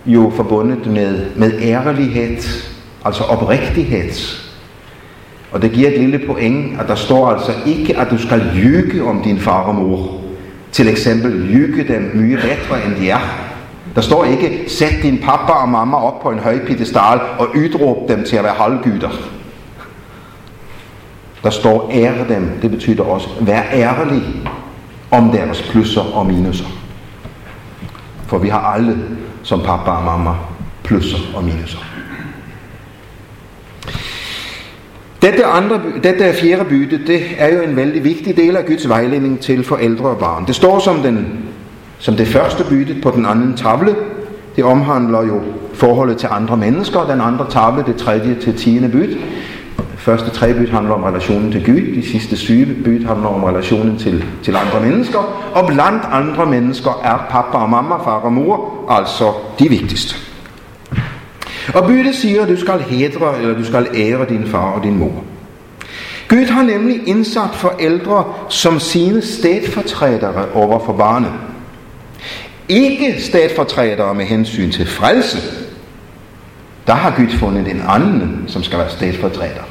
jo 0.07 0.33
forbundet 0.37 0.87
med, 0.87 1.27
med 1.37 1.53
ærlighed, 1.63 2.37
altså 3.05 3.25
oprigtighed. 3.25 4.44
Og 5.55 5.63
det 5.63 5.73
giver 5.73 5.89
et 5.89 5.99
lille 5.99 6.19
point, 6.27 6.81
at 6.81 6.89
der 6.89 6.95
står 6.95 7.31
altså 7.31 7.53
ikke, 7.67 7.99
at 7.99 8.11
du 8.11 8.19
skal 8.19 8.41
lyge 8.55 9.05
om 9.05 9.23
din 9.23 9.39
far 9.39 9.63
og 9.63 9.75
mor. 9.75 10.21
Til 10.73 10.89
eksempel 10.89 11.31
lyge 11.31 11.95
dem 11.95 12.11
mye 12.15 12.37
bedre 12.37 12.87
end 12.87 12.97
de 12.97 13.11
er. 13.11 13.21
Der 13.95 14.01
står 14.01 14.25
ikke, 14.25 14.65
sæt 14.69 15.03
din 15.03 15.19
pappa 15.19 15.53
og 15.53 15.69
mamma 15.69 15.97
op 15.97 16.23
på 16.23 16.31
en 16.31 16.39
høj 16.39 16.67
pedestal 16.67 17.21
og 17.39 17.49
udråb 17.57 18.09
dem 18.09 18.25
til 18.25 18.37
at 18.37 18.45
være 18.45 18.55
halvgyder. 18.55 19.11
Der 21.43 21.51
står 21.51 21.91
ære 21.93 22.29
dem, 22.29 22.51
det 22.63 22.71
betyder 22.71 23.05
også, 23.05 23.29
vær 23.41 23.63
ærlig 23.73 24.23
om 25.11 25.31
deres 25.31 25.63
plusser 25.63 26.17
og 26.17 26.27
minuser. 26.27 26.67
For 28.27 28.39
vi 28.39 28.49
har 28.49 28.61
alle 28.61 28.99
som 29.43 29.61
pappa 29.61 29.91
og 29.91 30.05
mamma 30.05 30.31
plusser 30.85 31.19
og 31.35 31.45
minuser. 31.45 31.94
Dette, 35.25 35.45
andre, 35.45 35.81
dette 36.03 36.33
fjerde 36.33 36.65
bytte, 36.65 37.01
det 37.07 37.21
er 37.39 37.55
jo 37.55 37.63
en 37.63 37.77
vældig 37.77 38.05
vigtig 38.05 38.37
del 38.37 38.57
af 38.57 38.67
Guds 38.67 38.89
vejledning 38.89 39.41
til 39.41 39.65
forældre 39.65 40.09
og 40.09 40.19
barn. 40.19 40.47
Det 40.47 40.55
står 40.55 40.79
som, 40.79 40.97
den, 40.97 41.45
som 41.99 42.15
det 42.17 42.29
første 42.29 42.65
bytte 42.65 42.97
på 43.03 43.11
den 43.11 43.27
anden 43.27 43.57
tavle. 43.57 43.95
Det 44.57 44.65
omhandler 44.65 45.23
jo 45.23 45.41
forholdet 45.75 46.17
til 46.17 46.29
andre 46.33 46.57
mennesker. 46.57 47.07
Den 47.07 47.21
andre 47.21 47.47
tavle, 47.51 47.85
det 47.87 47.97
tredje 47.97 48.35
til 48.41 48.55
tiende 48.55 48.89
bytte 48.89 49.17
første 50.05 50.31
tre 50.31 50.55
byt 50.55 50.71
handler 50.71 50.95
om 50.95 51.03
relationen 51.03 51.53
til 51.53 51.65
Gud, 51.67 51.95
de 51.95 52.09
sidste 52.11 52.37
syv 52.37 52.67
byt 52.85 53.07
handler 53.07 53.29
om 53.29 53.45
relationen 53.45 53.99
til, 53.99 54.25
til 54.43 54.57
andre 54.57 54.89
mennesker, 54.89 55.19
og 55.55 55.67
blandt 55.67 56.03
andre 56.13 56.47
mennesker 56.47 57.01
er 57.05 57.27
pappa 57.31 57.59
og 57.59 57.71
mamma, 57.71 57.97
far 57.97 58.21
og 58.21 58.33
mor, 58.33 58.71
altså 58.89 59.33
de 59.59 59.69
vigtigste. 59.69 60.34
Og 61.75 61.87
byttet 61.87 62.15
siger, 62.15 62.43
at 62.43 62.49
du 62.49 62.57
skal 62.57 62.81
hedre, 62.81 63.41
eller 63.41 63.59
du 63.59 63.65
skal 63.65 63.89
ære 63.95 64.27
din 64.29 64.47
far 64.47 64.71
og 64.71 64.83
din 64.83 64.99
mor. 64.99 65.25
Gud 66.29 66.47
har 66.47 66.63
nemlig 66.63 67.09
indsat 67.09 67.51
forældre 67.55 68.25
som 68.49 68.81
sine 68.81 69.23
stedfortrædere 69.23 70.49
over 70.55 70.85
for 70.85 70.93
barnet. 70.93 71.33
Ikke 72.69 73.15
stedfortrædere 73.19 74.15
med 74.15 74.25
hensyn 74.25 74.71
til 74.71 74.87
frelse. 74.87 75.39
Der 76.87 76.95
har 76.95 77.15
Gud 77.17 77.39
fundet 77.39 77.69
en 77.69 77.83
anden, 77.89 78.45
som 78.47 78.63
skal 78.63 78.79
være 78.79 78.91
stedfortræder. 78.91 79.63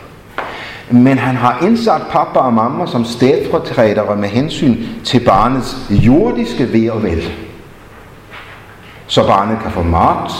Men 0.92 1.18
han 1.18 1.36
har 1.36 1.66
indsat 1.66 2.02
pappa 2.12 2.40
og 2.40 2.54
mamma 2.54 2.86
som 2.86 3.06
stedfortrædere 3.06 4.16
med 4.16 4.30
hensyn 4.30 4.78
til 5.04 5.20
barnets 5.20 5.78
jordiske 5.90 6.74
ved 6.74 6.90
og 6.90 7.04
vel. 7.04 7.30
Så 9.08 9.28
barnet 9.28 9.58
kan 9.62 9.72
få 9.72 9.84
mat, 9.84 10.32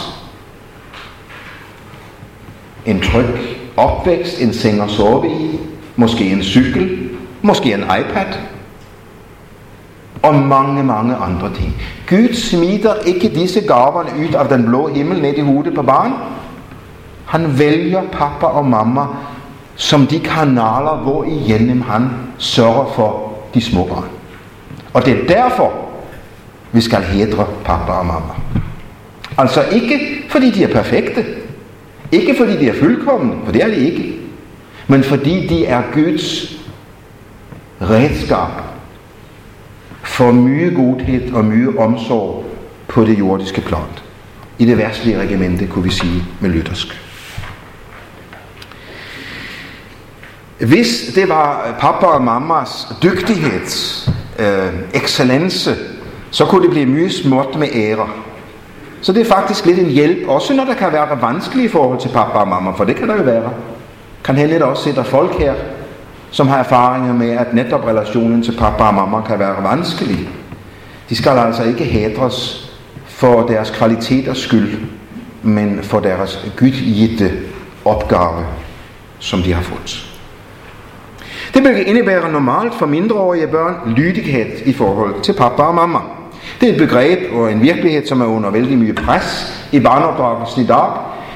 en 2.86 3.00
tryg 3.00 3.26
opvækst, 3.76 4.40
en 4.40 4.54
seng 4.54 4.80
at 4.80 4.90
sove 4.90 5.28
i, 5.28 5.58
måske 5.96 6.30
en 6.30 6.42
cykel, 6.42 7.10
måske 7.42 7.74
en 7.74 7.80
iPad, 7.82 8.26
og 10.22 10.34
mange, 10.34 10.84
mange 10.84 11.14
andre 11.14 11.54
ting. 11.54 11.74
Gud 12.08 12.34
smider 12.34 12.94
ikke 13.06 13.28
disse 13.28 13.60
gaverne 13.60 14.10
ud 14.28 14.34
af 14.34 14.48
den 14.48 14.64
blå 14.64 14.88
himmel 14.88 15.22
ned 15.22 15.34
i 15.34 15.40
hovedet 15.40 15.74
på 15.74 15.82
barn. 15.82 16.12
Han 17.26 17.58
vælger 17.58 18.02
pappa 18.12 18.46
og 18.46 18.66
mamma 18.66 19.02
som 19.76 20.06
de 20.06 20.20
kanaler, 20.20 21.02
hvor 21.02 21.24
igennem 21.24 21.82
han 21.82 22.10
sørger 22.38 22.92
for 22.94 23.32
de 23.54 23.60
små 23.60 23.84
barn. 23.84 24.08
Og 24.92 25.06
det 25.06 25.20
er 25.20 25.26
derfor, 25.26 25.72
vi 26.72 26.80
skal 26.80 27.02
hedre 27.02 27.46
pappa 27.64 27.92
og 27.92 28.06
mamma. 28.06 28.32
Altså 29.38 29.64
ikke 29.72 29.98
fordi 30.30 30.50
de 30.50 30.64
er 30.64 30.72
perfekte, 30.72 31.24
ikke 32.14 32.34
fordi 32.38 32.56
de 32.56 32.68
er 32.68 32.74
fuldkommende, 32.74 33.36
for 33.44 33.52
det 33.52 33.62
er 33.62 33.66
de 33.66 33.76
ikke, 33.76 34.16
men 34.86 35.04
fordi 35.04 35.46
de 35.46 35.66
er 35.66 35.82
Guds 35.94 36.56
redskab 37.80 38.62
for 40.02 40.32
mye 40.32 40.74
godhed 40.74 41.32
og 41.32 41.44
mye 41.44 41.78
omsorg 41.78 42.44
på 42.88 43.04
det 43.04 43.18
jordiske 43.18 43.60
plan. 43.60 43.80
I 44.58 44.64
det 44.64 44.78
værtslige 44.78 45.20
regimente, 45.20 45.66
kunne 45.66 45.84
vi 45.84 45.90
sige 45.90 46.24
med 46.40 46.50
lyttersk. 46.50 47.00
Hvis 50.58 51.12
det 51.14 51.28
var 51.28 51.76
pappa 51.80 52.06
og 52.06 52.22
mammas 52.22 52.86
dygtighed, 53.02 53.66
øh, 54.38 54.72
excellence, 54.94 55.76
så 56.30 56.44
kunne 56.44 56.62
det 56.62 56.70
blive 56.70 56.86
mye 56.86 57.10
småt 57.10 57.58
med 57.58 57.68
ære. 57.72 58.08
Så 59.04 59.12
det 59.12 59.20
er 59.20 59.34
faktisk 59.34 59.66
lidt 59.66 59.78
en 59.78 59.90
hjælp, 59.90 60.28
også 60.28 60.54
når 60.54 60.64
der 60.64 60.74
kan 60.74 60.92
være 60.92 61.22
vanskelige 61.22 61.68
forhold 61.68 62.00
til 62.00 62.08
pappa 62.08 62.38
og 62.38 62.48
mamma, 62.48 62.70
for 62.70 62.84
det 62.84 62.96
kan 62.96 63.08
der 63.08 63.16
jo 63.16 63.22
være. 63.22 63.50
Kan 64.24 64.36
heller 64.36 64.66
også 64.66 64.82
se, 64.82 64.94
der 64.94 65.02
folk 65.02 65.38
her, 65.38 65.54
som 66.30 66.48
har 66.48 66.58
erfaringer 66.58 67.12
med, 67.12 67.30
at 67.30 67.54
netop 67.54 67.86
relationen 67.86 68.42
til 68.42 68.56
pappa 68.58 68.84
og 68.84 68.94
mamma 68.94 69.20
kan 69.20 69.38
være 69.38 69.62
vanskelig. 69.62 70.28
De 71.08 71.16
skal 71.16 71.30
altså 71.30 71.64
ikke 71.64 71.84
hædres 71.84 72.70
for 73.06 73.46
deres 73.46 73.70
kvaliteters 73.70 74.38
skyld, 74.38 74.78
men 75.42 75.78
for 75.82 76.00
deres 76.00 76.46
gudgitte 76.58 77.32
opgave, 77.84 78.46
som 79.18 79.42
de 79.42 79.52
har 79.52 79.62
fået. 79.62 80.10
Det 81.54 81.64
vil 81.64 81.88
indebære 81.88 82.32
normalt 82.32 82.74
for 82.74 82.86
mindreårige 82.86 83.46
børn 83.46 83.94
lydighed 83.96 84.66
i 84.66 84.72
forhold 84.72 85.20
til 85.22 85.32
pappa 85.32 85.62
og 85.62 85.74
mamma. 85.74 85.98
Det 86.64 86.70
er 86.70 86.74
et 86.74 86.88
begreb 86.88 87.18
og 87.32 87.52
en 87.52 87.62
virkelighed, 87.62 88.06
som 88.06 88.20
er 88.20 88.26
under 88.26 88.50
vældig 88.50 88.78
mye 88.78 88.92
pres 88.92 89.54
i 89.72 89.80
barneopdragelsen 89.80 90.64
i 90.64 90.66
dag. 90.66 90.90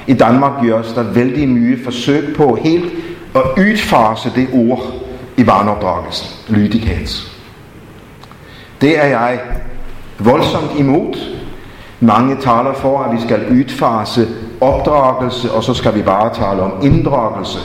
I 0.07 0.13
Danmark 0.13 0.53
gøres 0.63 0.93
der 0.93 1.03
vældig 1.03 1.49
mye 1.49 1.85
forsøg 1.85 2.35
på 2.37 2.59
helt 2.63 2.93
at 3.35 3.43
udfase 3.59 4.33
det 4.35 4.49
ord 4.53 4.83
i 5.37 5.45
barneopdragelsen. 5.45 6.29
Lydighed. 6.49 7.07
Det 8.81 8.99
er 8.99 9.07
jeg 9.07 9.41
voldsomt 10.19 10.79
imod. 10.79 11.15
Mange 12.01 12.37
taler 12.37 12.75
for, 12.75 12.99
at 12.99 13.17
vi 13.17 13.21
skal 13.21 13.41
udfase 13.51 14.29
opdragelse, 14.61 15.53
og 15.53 15.65
så 15.65 15.75
skal 15.75 15.95
vi 15.95 16.03
bare 16.03 16.35
tale 16.35 16.63
om 16.63 16.73
inddragelse. 16.83 17.59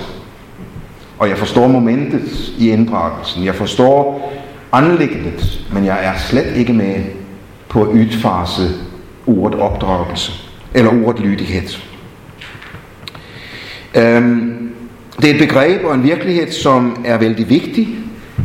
Og 1.19 1.29
jeg 1.29 1.37
forstår 1.37 1.67
momentet 1.67 2.53
i 2.57 2.69
inddragelsen. 2.69 3.45
Jeg 3.45 3.55
forstår 3.55 4.31
anlægget, 4.71 5.59
men 5.73 5.85
jeg 5.85 6.05
er 6.05 6.17
slet 6.17 6.55
ikke 6.55 6.73
med 6.73 7.22
på 7.73 7.81
at 7.81 7.87
udfase 7.87 8.69
ordet 9.27 9.59
opdragelse, 9.59 10.31
eller 10.73 11.05
ordet 11.05 11.21
lydighed. 11.21 11.69
Um, 13.95 14.69
det 15.21 15.29
er 15.29 15.33
et 15.33 15.39
begreb 15.39 15.85
og 15.85 15.95
en 15.95 16.03
virkelighed, 16.03 16.51
som 16.51 17.05
er 17.05 17.17
vældig 17.17 17.49
vigtig. 17.49 17.87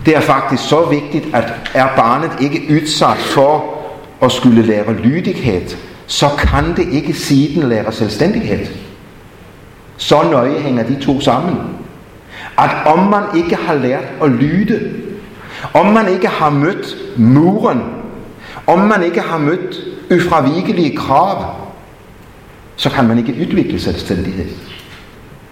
Det 0.06 0.16
er 0.16 0.20
faktisk 0.20 0.68
så 0.68 0.84
vigtigt, 0.84 1.34
at 1.34 1.52
er 1.74 1.88
barnet 1.96 2.30
ikke 2.40 2.62
udsat 2.70 3.16
for 3.16 3.78
at 4.22 4.32
skulle 4.32 4.62
lære 4.62 4.92
lydighed, 4.92 5.76
så 6.06 6.28
kan 6.38 6.76
det 6.76 6.88
ikke 6.92 7.12
siden 7.12 7.68
lære 7.68 7.92
selvstændighed. 7.92 8.66
Så 9.96 10.22
nøje 10.30 10.60
hænger 10.60 10.82
de 10.82 11.00
to 11.00 11.20
sammen. 11.20 11.56
At 12.58 12.70
om 12.86 12.98
man 12.98 13.22
ikke 13.36 13.56
har 13.56 13.74
lært 13.74 14.04
at 14.22 14.30
lyde, 14.30 14.92
om 15.74 15.86
man 15.86 16.08
ikke 16.08 16.28
har 16.28 16.50
mødt 16.50 16.96
muren 17.18 17.97
om 18.68 18.78
man 18.78 19.02
ikke 19.02 19.20
har 19.20 19.38
mødt 19.38 19.76
ufravigelige 20.14 20.96
krav, 20.96 21.54
så 22.76 22.90
kan 22.90 23.08
man 23.08 23.18
ikke 23.18 23.36
udvikle 23.40 23.80
selvstændighed. 23.80 24.46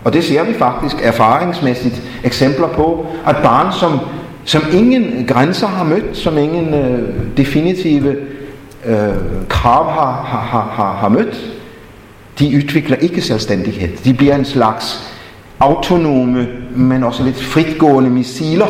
Og 0.04 0.12
det 0.12 0.24
ser 0.24 0.44
vi 0.44 0.54
faktisk 0.54 0.96
erfaringsmæssigt 1.02 2.02
eksempler 2.24 2.68
på, 2.68 3.06
at 3.26 3.36
barn, 3.36 3.72
som, 3.72 3.98
som 4.44 4.62
ingen 4.72 5.26
grænser 5.26 5.66
har 5.66 5.84
mødt, 5.84 6.16
som 6.16 6.38
ingen 6.38 6.74
øh, 6.74 7.14
definitive 7.36 8.16
øh, 8.84 9.14
krav 9.48 9.90
har, 9.90 10.22
har, 10.22 10.70
har, 10.72 10.96
har 10.96 11.08
mødt, 11.08 11.36
de 12.38 12.56
udvikler 12.56 12.96
ikke 12.96 13.22
selvstændighed. 13.22 13.96
De 14.04 14.14
bliver 14.14 14.34
en 14.34 14.44
slags 14.44 15.12
autonome, 15.60 16.46
men 16.76 17.04
også 17.04 17.22
lidt 17.22 17.42
fritgående 17.42 18.10
missiler, 18.10 18.66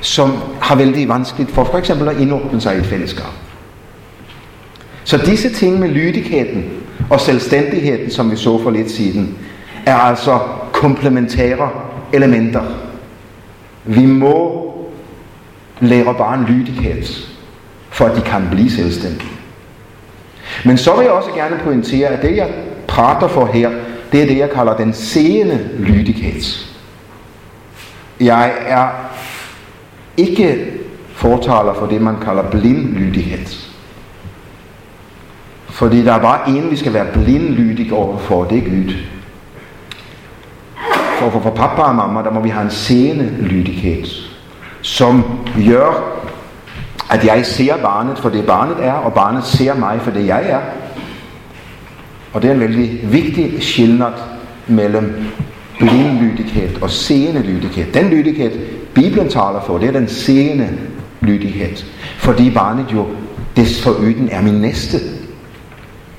som 0.00 0.32
har 0.60 0.74
vældig 0.74 1.08
vanskeligt 1.08 1.50
for 1.50 1.64
for 1.64 1.78
eksempel 1.78 2.08
at 2.08 2.16
indordne 2.16 2.60
sig 2.60 2.76
i 2.76 2.78
et 2.78 2.86
fællesskab. 2.86 3.41
Så 5.04 5.16
disse 5.16 5.50
ting 5.50 5.78
med 5.78 5.88
lydigheden 5.88 6.64
og 7.10 7.20
selvstændigheden, 7.20 8.10
som 8.10 8.30
vi 8.30 8.36
så 8.36 8.62
for 8.62 8.70
lidt 8.70 8.90
siden, 8.90 9.38
er 9.86 9.96
altså 9.96 10.38
komplementære 10.72 11.70
elementer. 12.12 12.62
Vi 13.84 14.06
må 14.06 14.68
lære 15.80 16.14
barn 16.14 16.44
lydighed, 16.44 17.02
for 17.90 18.04
at 18.04 18.16
de 18.16 18.20
kan 18.20 18.48
blive 18.50 18.70
selvstændige. 18.70 19.30
Men 20.64 20.78
så 20.78 20.96
vil 20.96 21.02
jeg 21.02 21.12
også 21.12 21.30
gerne 21.30 21.60
pointere, 21.64 22.08
at 22.08 22.22
det 22.22 22.36
jeg 22.36 22.50
prater 22.88 23.28
for 23.28 23.46
her, 23.46 23.70
det 24.12 24.22
er 24.22 24.26
det 24.26 24.38
jeg 24.38 24.50
kalder 24.50 24.76
den 24.76 24.92
seende 24.92 25.70
lydighed. 25.78 26.42
Jeg 28.20 28.52
er 28.66 28.88
ikke 30.16 30.66
fortaler 31.12 31.74
for 31.78 31.86
det 31.86 32.00
man 32.00 32.16
kalder 32.24 32.50
blind 32.50 32.94
lydighed. 32.94 33.71
Fordi 35.72 36.04
der 36.04 36.12
er 36.12 36.20
bare 36.20 36.48
en, 36.48 36.70
vi 36.70 36.76
skal 36.76 36.92
være 36.92 37.06
blindlydige 37.12 37.94
overfor, 37.94 38.44
det 38.44 38.58
er 38.58 38.62
Gud. 38.62 38.94
For, 41.18 41.30
for, 41.30 41.40
for 41.40 41.50
pappa 41.50 41.82
og 41.82 41.94
mamma, 41.94 42.22
der 42.22 42.30
må 42.30 42.40
vi 42.40 42.48
have 42.48 42.64
en 42.64 42.70
seende 42.70 43.34
lydighed, 43.40 44.04
som 44.82 45.24
gør, 45.68 46.18
at 47.10 47.24
jeg 47.24 47.46
ser 47.46 47.76
barnet 47.76 48.18
for 48.18 48.28
det 48.28 48.46
barnet 48.46 48.76
er, 48.80 48.92
og 48.92 49.12
barnet 49.12 49.44
ser 49.44 49.74
mig 49.74 50.00
for 50.00 50.10
det 50.10 50.26
jeg 50.26 50.44
er. 50.48 50.60
Og 52.32 52.42
det 52.42 52.50
er 52.50 52.54
en 52.54 52.60
vældig 52.60 53.12
vigtig 53.12 53.62
skillnad 53.62 54.12
mellem 54.66 55.24
blindlydighed 55.78 56.82
og 56.82 56.90
seende 56.90 57.42
lydighed. 57.42 57.92
Den 57.92 58.10
lydighed, 58.10 58.50
Bibelen 58.94 59.28
taler 59.28 59.62
for, 59.66 59.78
det 59.78 59.88
er 59.88 59.92
den 59.92 60.08
seende 60.08 60.68
lydighed. 61.20 61.76
Fordi 62.18 62.50
barnet 62.50 62.86
jo 62.92 63.06
desforuden 63.56 64.28
er 64.32 64.42
min 64.42 64.54
næste. 64.54 64.98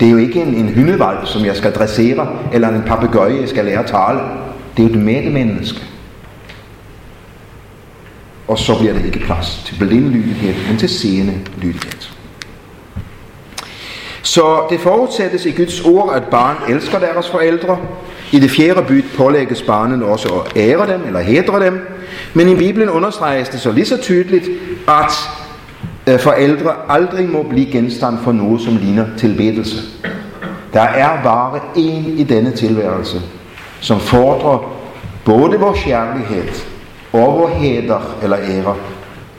Det 0.04 0.10
er 0.10 0.12
jo 0.14 0.18
ikke 0.18 0.42
en, 0.42 0.54
en 0.54 0.70
hyndevalg, 0.70 1.20
som 1.26 1.46
jeg 1.46 1.56
skal 1.56 1.74
dressere, 1.74 2.28
eller 2.54 2.70
en 2.70 2.82
papegøje, 2.82 3.40
jeg 3.42 3.50
skal 3.50 3.66
lære 3.66 3.80
at 3.80 3.86
tale. 3.86 4.20
Det 4.78 4.86
er 4.86 4.90
jo 4.90 4.96
et 4.96 5.04
medmenneske. 5.04 5.80
Og 8.48 8.60
så 8.60 8.80
bliver 8.80 8.94
det 8.94 9.06
ikke 9.06 9.20
plads 9.20 9.64
til 9.66 9.76
blindlydighed, 9.80 10.54
men 10.70 10.78
til 10.78 10.90
seende 10.90 11.34
lydighed. 11.58 12.02
Så 14.22 14.68
det 14.70 14.80
forudsættes 14.80 15.46
i 15.46 15.52
Guds 15.52 15.82
ord, 15.82 16.14
at 16.16 16.24
barn 16.24 16.72
elsker 16.72 17.00
deres 17.00 17.30
forældre. 17.30 17.78
I 18.32 18.40
det 18.40 18.52
fjerde 18.52 18.84
byt 18.88 19.06
pålægges 19.18 19.62
barnen 19.62 20.04
også 20.04 20.30
at 20.30 20.58
ære 20.58 20.94
dem, 20.94 21.02
eller 21.08 21.20
hedre 21.20 21.66
dem. 21.66 21.88
Men 22.34 22.50
i 22.50 22.56
Bibelen 22.56 22.90
understreges 22.90 23.50
det 23.50 23.62
så 23.62 23.72
lige 23.72 23.86
så 23.86 23.98
tydeligt, 23.98 24.50
at 24.88 25.30
Øh, 26.08 26.20
forældre 26.20 26.72
aldrig 26.90 27.30
må 27.30 27.44
blive 27.44 27.72
genstand 27.72 28.18
for 28.24 28.32
noget, 28.32 28.62
som 28.62 28.78
ligner 28.78 29.06
tilbedelse. 29.18 29.78
Der 30.74 30.82
er 30.82 31.24
bare 31.24 31.60
en 31.76 32.06
i 32.18 32.24
denne 32.24 32.52
tilværelse, 32.52 33.22
som 33.82 34.00
fordrer 34.00 34.74
både 35.26 35.60
vores 35.60 35.80
kærlighed 35.80 36.48
og 37.14 37.40
vores 37.40 37.54
heder 37.54 38.16
eller 38.24 38.38
ære 38.38 38.76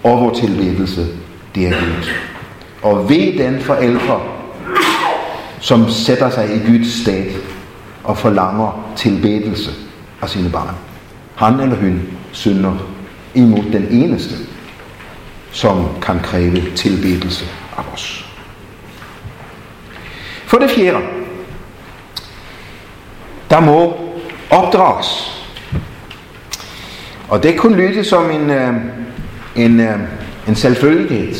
og 0.03 0.21
vores 0.21 0.39
tilbedelse. 0.39 1.07
Det 1.55 1.67
er 1.67 1.71
Gud. 1.71 2.11
Og 2.83 3.09
ved 3.09 3.39
den 3.39 3.61
forældre, 3.61 4.21
som 5.61 5.89
sætter 5.91 6.31
sig 6.31 6.49
i 6.57 6.73
Guds 6.73 7.03
sted 7.03 7.25
og 8.05 8.19
forlanger 8.19 8.93
tilbedelse 8.97 9.71
af 10.23 10.29
sine 10.29 10.51
barn. 10.51 10.75
Han 11.35 11.61
eller 11.61 11.77
hun 11.77 12.03
synder 12.33 12.73
imod 13.35 13.73
den 13.73 13.87
eneste, 13.91 14.35
som 15.55 15.89
kan 16.03 16.21
kræve 16.21 16.71
tilbedelse 16.77 17.45
af 17.77 17.83
os. 17.93 18.27
For 20.47 20.59
det 20.59 20.71
fjerde, 20.71 20.99
der 23.51 23.61
må 23.61 23.97
opdrages. 24.51 25.41
Og 27.29 27.43
det 27.43 27.57
kunne 27.59 27.77
lyde 27.77 28.05
som 28.05 28.31
en, 28.31 28.51
øh, 28.51 28.75
en, 29.57 29.81
øh, 29.81 29.99
en 30.49 30.55
selvfølgelighed. 30.55 31.35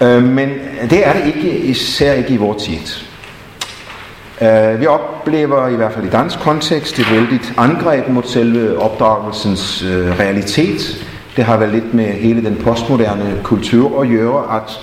Øh, 0.00 0.22
men 0.22 0.48
det 0.90 1.06
er 1.06 1.12
det 1.12 1.26
ikke, 1.26 1.58
især 1.58 2.12
ikke 2.12 2.34
i 2.34 2.36
vores 2.36 2.62
tid. 2.62 3.04
Vi 4.78 4.86
oplever 4.86 5.68
i 5.68 5.74
hvert 5.74 5.92
fald 5.92 6.06
i 6.06 6.10
dansk 6.10 6.38
kontekst 6.38 6.98
et 6.98 7.10
vældigt 7.10 7.52
angreb 7.56 8.08
mod 8.08 8.22
selve 8.22 8.78
opdragelsens 8.78 9.84
realitet. 10.18 11.06
Det 11.36 11.44
har 11.44 11.56
vel 11.56 11.68
lidt 11.68 11.94
med 11.94 12.04
hele 12.04 12.44
den 12.44 12.56
postmoderne 12.56 13.40
kultur 13.42 14.02
at 14.02 14.08
gøre, 14.08 14.56
at 14.56 14.80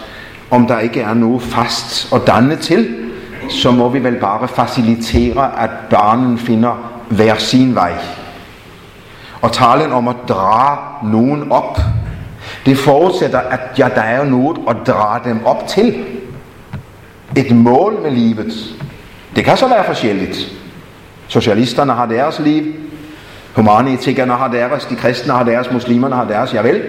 om 0.52 0.68
der 0.68 0.80
ikke 0.80 1.02
er 1.02 1.14
noget 1.14 1.42
fast 1.42 2.14
at 2.14 2.22
danne 2.28 2.56
til, 2.56 2.96
så 3.50 3.72
må 3.72 3.90
vi 3.90 4.04
vel 4.04 4.16
bare 4.16 4.48
facilitere, 4.48 5.62
at 5.64 5.70
barnen 5.90 6.38
finder 6.38 6.92
hver 7.10 7.36
sin 7.36 7.76
vej. 7.76 7.94
Og 9.42 9.52
talen 9.52 9.92
om 9.92 10.08
at 10.08 10.16
dra 10.28 10.80
nogen 11.04 11.52
op, 11.52 11.80
det 12.66 12.78
forudsætter, 12.78 13.40
at 13.40 13.60
ja, 13.78 13.90
der 13.96 14.02
er 14.02 14.26
noget 14.26 14.58
at 14.70 14.76
dra 14.88 15.22
dem 15.26 15.46
op 15.46 15.68
til. 15.68 16.06
Et 17.38 17.56
mål 17.56 18.00
med 18.04 18.12
livet. 18.12 18.76
Det 19.36 19.46
kan 19.46 19.58
så 19.58 19.68
være 19.68 19.84
forskelligt. 19.86 20.52
Socialisterne 21.28 21.94
har 21.94 22.06
deres 22.06 22.40
liv, 22.40 22.74
humanetikerne 23.56 24.34
har 24.34 24.48
deres, 24.48 24.86
de 24.86 24.96
kristne 24.96 25.34
har 25.34 25.44
deres, 25.44 25.72
muslimerne 25.72 26.16
har 26.16 26.26
deres, 26.26 26.54
ja 26.54 26.62
vel. 26.62 26.84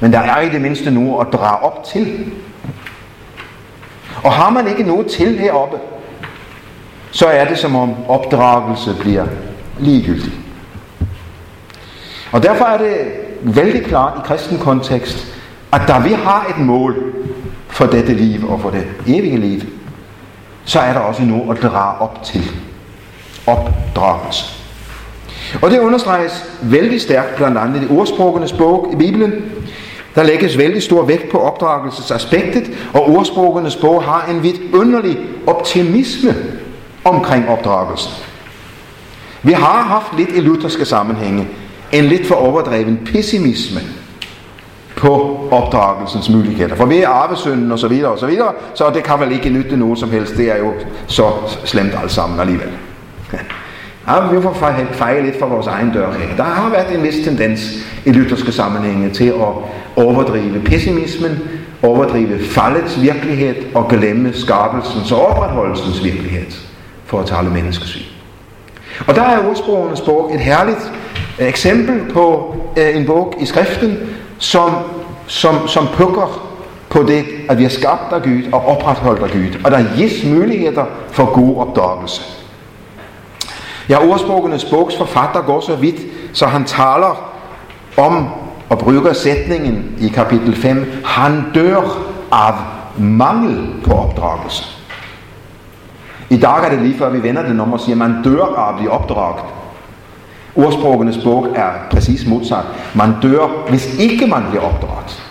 Men 0.00 0.12
der 0.12 0.18
er 0.18 0.40
i 0.40 0.48
det 0.48 0.60
mindste 0.60 0.90
noget 0.90 1.26
at 1.26 1.32
drage 1.32 1.62
op 1.62 1.84
til. 1.84 2.32
Og 4.24 4.32
har 4.32 4.50
man 4.50 4.68
ikke 4.68 4.82
noget 4.82 5.06
til 5.06 5.38
heroppe, 5.38 5.76
så 7.10 7.26
er 7.26 7.44
det 7.44 7.58
som 7.58 7.76
om 7.76 7.94
opdragelse 8.08 8.96
bliver 9.00 9.26
ligegyldig. 9.78 10.32
Og 12.32 12.42
derfor 12.42 12.64
er 12.64 12.78
det 12.78 12.96
vældig 13.42 13.84
klart 13.84 14.12
i 14.18 14.20
kristen 14.24 14.58
kontekst, 14.58 15.26
at 15.72 15.80
da 15.88 15.98
vi 15.98 16.12
har 16.12 16.46
et 16.50 16.64
mål 16.64 17.14
for 17.68 17.86
dette 17.86 18.14
liv 18.14 18.50
og 18.50 18.60
for 18.60 18.70
det 18.70 18.86
evige 19.06 19.36
liv, 19.36 19.60
så 20.64 20.80
er 20.80 20.92
der 20.92 21.00
også 21.00 21.22
noget 21.22 21.56
at 21.56 21.62
drage 21.62 22.00
op 22.00 22.22
til. 22.22 22.50
Opdragelse. 23.46 24.65
Og 25.62 25.70
det 25.70 25.78
understreges 25.78 26.44
vældig 26.62 27.00
stærkt 27.00 27.36
blandt 27.36 27.58
andet 27.58 27.82
i 27.82 27.86
ordsprogenes 27.90 28.52
bog 28.52 28.88
i 28.92 28.96
Bibelen. 28.96 29.32
Der 30.14 30.22
lægges 30.22 30.58
vældig 30.58 30.82
stor 30.82 31.04
vægt 31.04 31.30
på 31.30 31.38
opdragelsesaspektet, 31.38 32.70
og 32.94 33.10
ordsprogenes 33.10 33.76
bog 33.76 34.02
har 34.02 34.26
en 34.30 34.42
vidunderlig 34.42 35.18
optimisme 35.46 36.34
omkring 37.04 37.48
opdragelsen. 37.48 38.12
Vi 39.42 39.52
har 39.52 39.82
haft 39.82 40.18
lidt 40.18 40.28
i 40.36 40.40
lutherske 40.40 40.84
sammenhænge 40.84 41.48
en 41.92 42.04
lidt 42.04 42.26
for 42.26 42.34
overdreven 42.34 43.00
pessimisme 43.12 43.80
på 44.96 45.40
opdragelsens 45.50 46.30
muligheder. 46.30 46.76
For 46.76 46.86
vi 46.86 46.98
er 46.98 47.08
arvesønnen 47.08 47.72
og 47.72 47.78
så 47.78 47.88
videre 47.88 48.12
og 48.12 48.18
så 48.18 48.26
videre, 48.26 48.52
så 48.74 48.90
det 48.94 49.04
kan 49.04 49.20
vel 49.20 49.32
ikke 49.32 49.50
nytte 49.50 49.76
noget 49.76 49.98
som 49.98 50.10
helst. 50.10 50.36
Det 50.36 50.50
er 50.50 50.58
jo 50.58 50.72
så 51.06 51.32
slemt 51.64 51.94
alt 52.02 52.12
sammen 52.12 52.40
alligevel. 52.40 52.68
Ja, 54.08 54.30
vi 54.32 54.42
får 54.42 54.52
feje 54.92 55.22
lidt 55.22 55.38
for 55.38 55.46
vores 55.46 55.66
egen 55.66 55.92
dør 55.92 56.12
her. 56.12 56.36
Der 56.36 56.42
har 56.42 56.70
været 56.70 56.98
en 56.98 57.02
vis 57.02 57.24
tendens 57.24 57.60
i 58.04 58.12
lutherske 58.12 58.52
sammenhænge 58.52 59.10
til 59.10 59.24
at 59.28 59.34
overdrive 59.96 60.60
pessimismen, 60.64 61.38
overdrive 61.82 62.44
faldets 62.44 63.02
virkelighed 63.02 63.54
og 63.74 63.88
glemme 63.88 64.32
skabelsens 64.32 65.12
og 65.12 65.26
opretholdelsens 65.26 66.04
virkelighed, 66.04 66.46
for 67.04 67.20
at 67.20 67.26
tale 67.26 67.50
menneskesyn. 67.50 68.02
Og 69.06 69.14
der 69.14 69.22
er 69.22 69.48
ordsprogenes 69.48 70.00
bog 70.00 70.34
et 70.34 70.40
herligt 70.40 70.92
eksempel 71.38 72.12
på 72.12 72.56
øh, 72.76 72.96
en 72.96 73.06
bog 73.06 73.34
i 73.40 73.46
skriften, 73.46 73.98
som, 74.38 74.70
som, 75.26 75.68
som 75.68 75.86
pukker 75.94 76.52
på 76.90 77.02
det, 77.02 77.24
at 77.48 77.58
vi 77.58 77.64
er 77.64 77.68
skabt 77.68 78.12
af 78.12 78.22
Gud 78.22 78.42
og 78.52 78.66
opretholdt 78.66 79.22
af 79.22 79.30
Gud, 79.30 79.60
og 79.64 79.70
der 79.70 79.96
gives 79.96 80.24
muligheder 80.24 80.84
for 81.10 81.24
god 81.24 81.56
opdagelse. 81.56 82.35
Ja, 83.88 84.08
ordsprogenes 84.08 84.64
bogs 84.64 84.96
forfatter 84.96 85.42
går 85.42 85.60
så 85.60 85.76
vidt, 85.76 86.00
så 86.32 86.46
han 86.46 86.64
taler 86.64 87.32
om 87.96 88.28
og 88.68 88.78
bruger 88.78 89.12
sætningen 89.12 89.96
i 90.00 90.08
kapitel 90.08 90.56
5, 90.56 91.02
han 91.04 91.44
dør 91.54 91.80
af 92.32 92.54
mangel 92.98 93.68
på 93.84 93.92
opdragelse. 93.92 94.64
I 96.30 96.36
dag 96.36 96.64
er 96.64 96.70
det 96.70 96.82
lige 96.82 96.98
før 96.98 97.10
vi 97.10 97.22
vender 97.22 97.42
den 97.42 97.60
om 97.60 97.72
og 97.72 97.80
siger, 97.80 97.96
man 97.96 98.22
dør 98.24 98.44
af 98.44 98.68
at 98.68 98.76
blive 98.76 98.90
opdraget. 98.90 99.44
Ordsprogenes 100.56 101.18
bog 101.24 101.48
er 101.54 101.70
præcis 101.90 102.26
modsat. 102.26 102.64
Man 102.94 103.14
dør, 103.22 103.68
hvis 103.68 103.98
ikke 103.98 104.26
man 104.26 104.44
bliver 104.50 104.62
opdraget. 104.62 105.22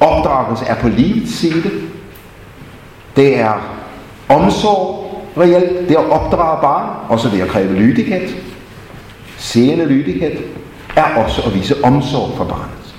Opdragelse 0.00 0.64
er 0.64 0.74
på 0.74 0.88
livets 0.88 1.34
side. 1.34 1.70
Det 3.16 3.38
er 3.40 3.52
omsorg 4.28 5.01
reelt. 5.38 5.88
Det 5.88 5.94
at 5.94 6.10
opdrage 6.10 6.60
barn, 6.60 6.88
også 7.08 7.28
det 7.28 7.40
at 7.40 7.48
kræve 7.48 7.74
lydighed. 7.74 8.28
Seende 9.38 9.84
lydighed 9.84 10.32
er 10.96 11.24
også 11.24 11.42
at 11.42 11.54
vise 11.54 11.84
omsorg 11.84 12.36
for 12.36 12.44
barnet. 12.44 12.94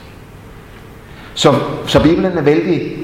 Så, 1.34 1.56
så 1.88 2.04
Bibelen 2.04 2.38
er 2.38 2.42
vældig 2.42 2.98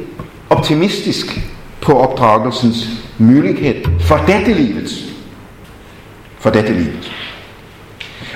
optimistisk 0.50 1.40
på 1.82 2.00
opdragelsens 2.00 2.88
mulighed 3.18 3.76
for 4.00 4.18
dette 4.28 4.54
livet. 4.54 4.90
For 6.40 6.50
dette 6.50 6.74
livet. 6.74 7.12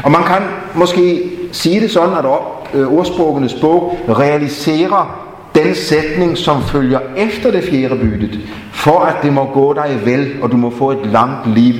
Og 0.04 0.12
man 0.12 0.24
kan 0.24 0.42
måske 0.76 1.32
sige 1.52 1.80
det 1.80 1.92
sådan, 1.92 2.18
at 2.18 2.26
øh, 2.74 2.88
ordsprogenes 2.88 3.54
bog 3.54 4.00
realiserer 4.10 5.33
den 5.64 5.76
sætning, 5.76 6.38
som 6.38 6.64
følger 6.64 7.00
efter 7.18 7.52
det 7.52 7.64
fjerde 7.64 7.96
byttet, 7.96 8.40
for 8.72 9.00
at 9.00 9.16
det 9.24 9.34
må 9.34 9.46
gå 9.46 9.74
dig 9.74 10.00
vel, 10.06 10.32
og 10.42 10.52
du 10.52 10.58
må 10.58 10.70
få 10.70 10.92
et 10.92 11.06
langt 11.06 11.56
liv 11.56 11.74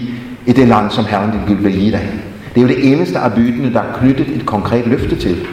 i 0.46 0.52
det 0.52 0.68
land, 0.68 0.92
som 0.92 1.06
Herren 1.06 1.32
din 1.32 1.56
Gud 1.56 1.64
vil 1.64 1.74
give 1.74 1.92
dig. 1.92 2.10
Det 2.56 2.58
er 2.58 2.62
jo 2.62 2.68
det 2.68 2.92
eneste 2.92 3.20
af 3.20 3.34
byttene, 3.34 3.74
der 3.74 3.80
er 3.80 4.00
knyttet 4.00 4.28
et 4.28 4.46
konkret 4.46 4.88
løfte 4.88 5.16
til. 5.16 5.48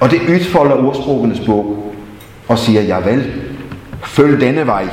Og 0.00 0.10
det 0.10 0.20
udfolder 0.28 0.86
ordsprogenes 0.86 1.40
bog 1.40 1.94
og 2.48 2.58
siger, 2.58 2.82
ja 2.82 2.98
vel, 2.98 3.32
følg 4.04 4.40
denne 4.40 4.66
vej, 4.66 4.84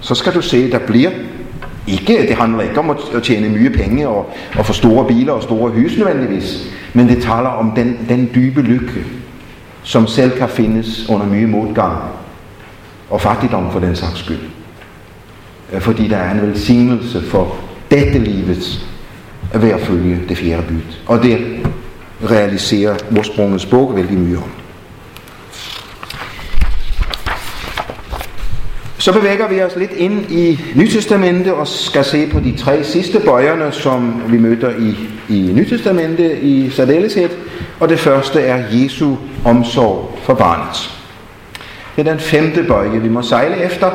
så 0.00 0.14
skal 0.14 0.34
du 0.34 0.42
se, 0.42 0.70
der 0.70 0.78
bliver 0.78 1.10
ikke, 1.86 2.26
det 2.28 2.36
handler 2.36 2.60
ikke 2.60 2.78
om 2.78 2.90
at 2.90 3.22
tjene 3.22 3.48
mye 3.48 3.70
penge 3.70 4.08
og, 4.08 4.32
og 4.58 4.66
få 4.66 4.72
store 4.72 5.06
biler 5.06 5.32
og 5.32 5.42
store 5.42 5.70
hus 5.70 5.96
nødvendigvis, 5.98 6.74
men 6.94 7.08
det 7.08 7.22
taler 7.22 7.48
om 7.48 7.72
den, 7.76 7.98
den 8.08 8.30
dybe 8.34 8.62
lykke, 8.62 9.04
som 9.82 10.06
selv 10.06 10.38
kan 10.38 10.48
findes 10.48 11.08
under 11.08 11.26
mye 11.26 11.46
modgang 11.46 11.98
og 13.10 13.20
fattigdom 13.20 13.72
for 13.72 13.80
den 13.80 13.96
sags 13.96 14.18
skyld. 14.18 14.50
Fordi 15.78 16.08
der 16.08 16.16
er 16.16 16.30
en 16.30 16.42
velsignelse 16.42 17.22
for 17.22 17.56
dette 17.90 18.18
livets 18.18 18.86
ved 19.54 19.70
at 19.70 19.80
følge 19.80 20.20
det 20.28 20.38
fjerde 20.38 20.62
bud. 20.68 20.96
Og 21.06 21.22
det 21.22 21.66
realiserer 22.30 22.96
vores 23.10 23.66
bog 23.66 23.96
vældig 23.96 24.18
mye 24.18 24.36
om. 24.36 24.50
Så 28.98 29.12
bevæger 29.12 29.48
vi 29.48 29.62
os 29.62 29.76
lidt 29.76 29.92
ind 29.92 30.30
i 30.30 30.60
Nytestamentet 30.74 31.52
og 31.52 31.66
skal 31.66 32.04
se 32.04 32.26
på 32.26 32.40
de 32.40 32.56
tre 32.56 32.84
sidste 32.84 33.20
bøjerne, 33.20 33.72
som 33.72 34.22
vi 34.28 34.38
møder 34.38 34.70
i, 34.70 34.94
i 35.34 35.52
Nytestamentet 35.52 36.38
i 36.42 36.70
særdeleshed. 36.70 37.28
Og 37.80 37.88
det 37.88 37.98
første 37.98 38.40
er 38.40 38.64
Jesu 38.72 39.16
omsorg 39.44 40.18
for 40.22 40.34
barnet. 40.34 40.90
Det 41.96 42.06
er 42.06 42.12
den 42.12 42.20
femte 42.20 42.62
bøje, 42.62 43.00
vi 43.00 43.08
må 43.08 43.22
sejle 43.22 43.56
efter 43.56 43.90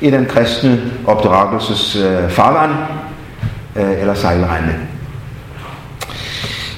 i 0.00 0.10
den 0.10 0.26
kristne 0.26 0.92
opdragelses 1.06 1.96
øh, 1.96 2.30
farvand 2.30 2.72
øh, 3.76 4.00
eller 4.00 4.14
sejlrende. 4.14 4.74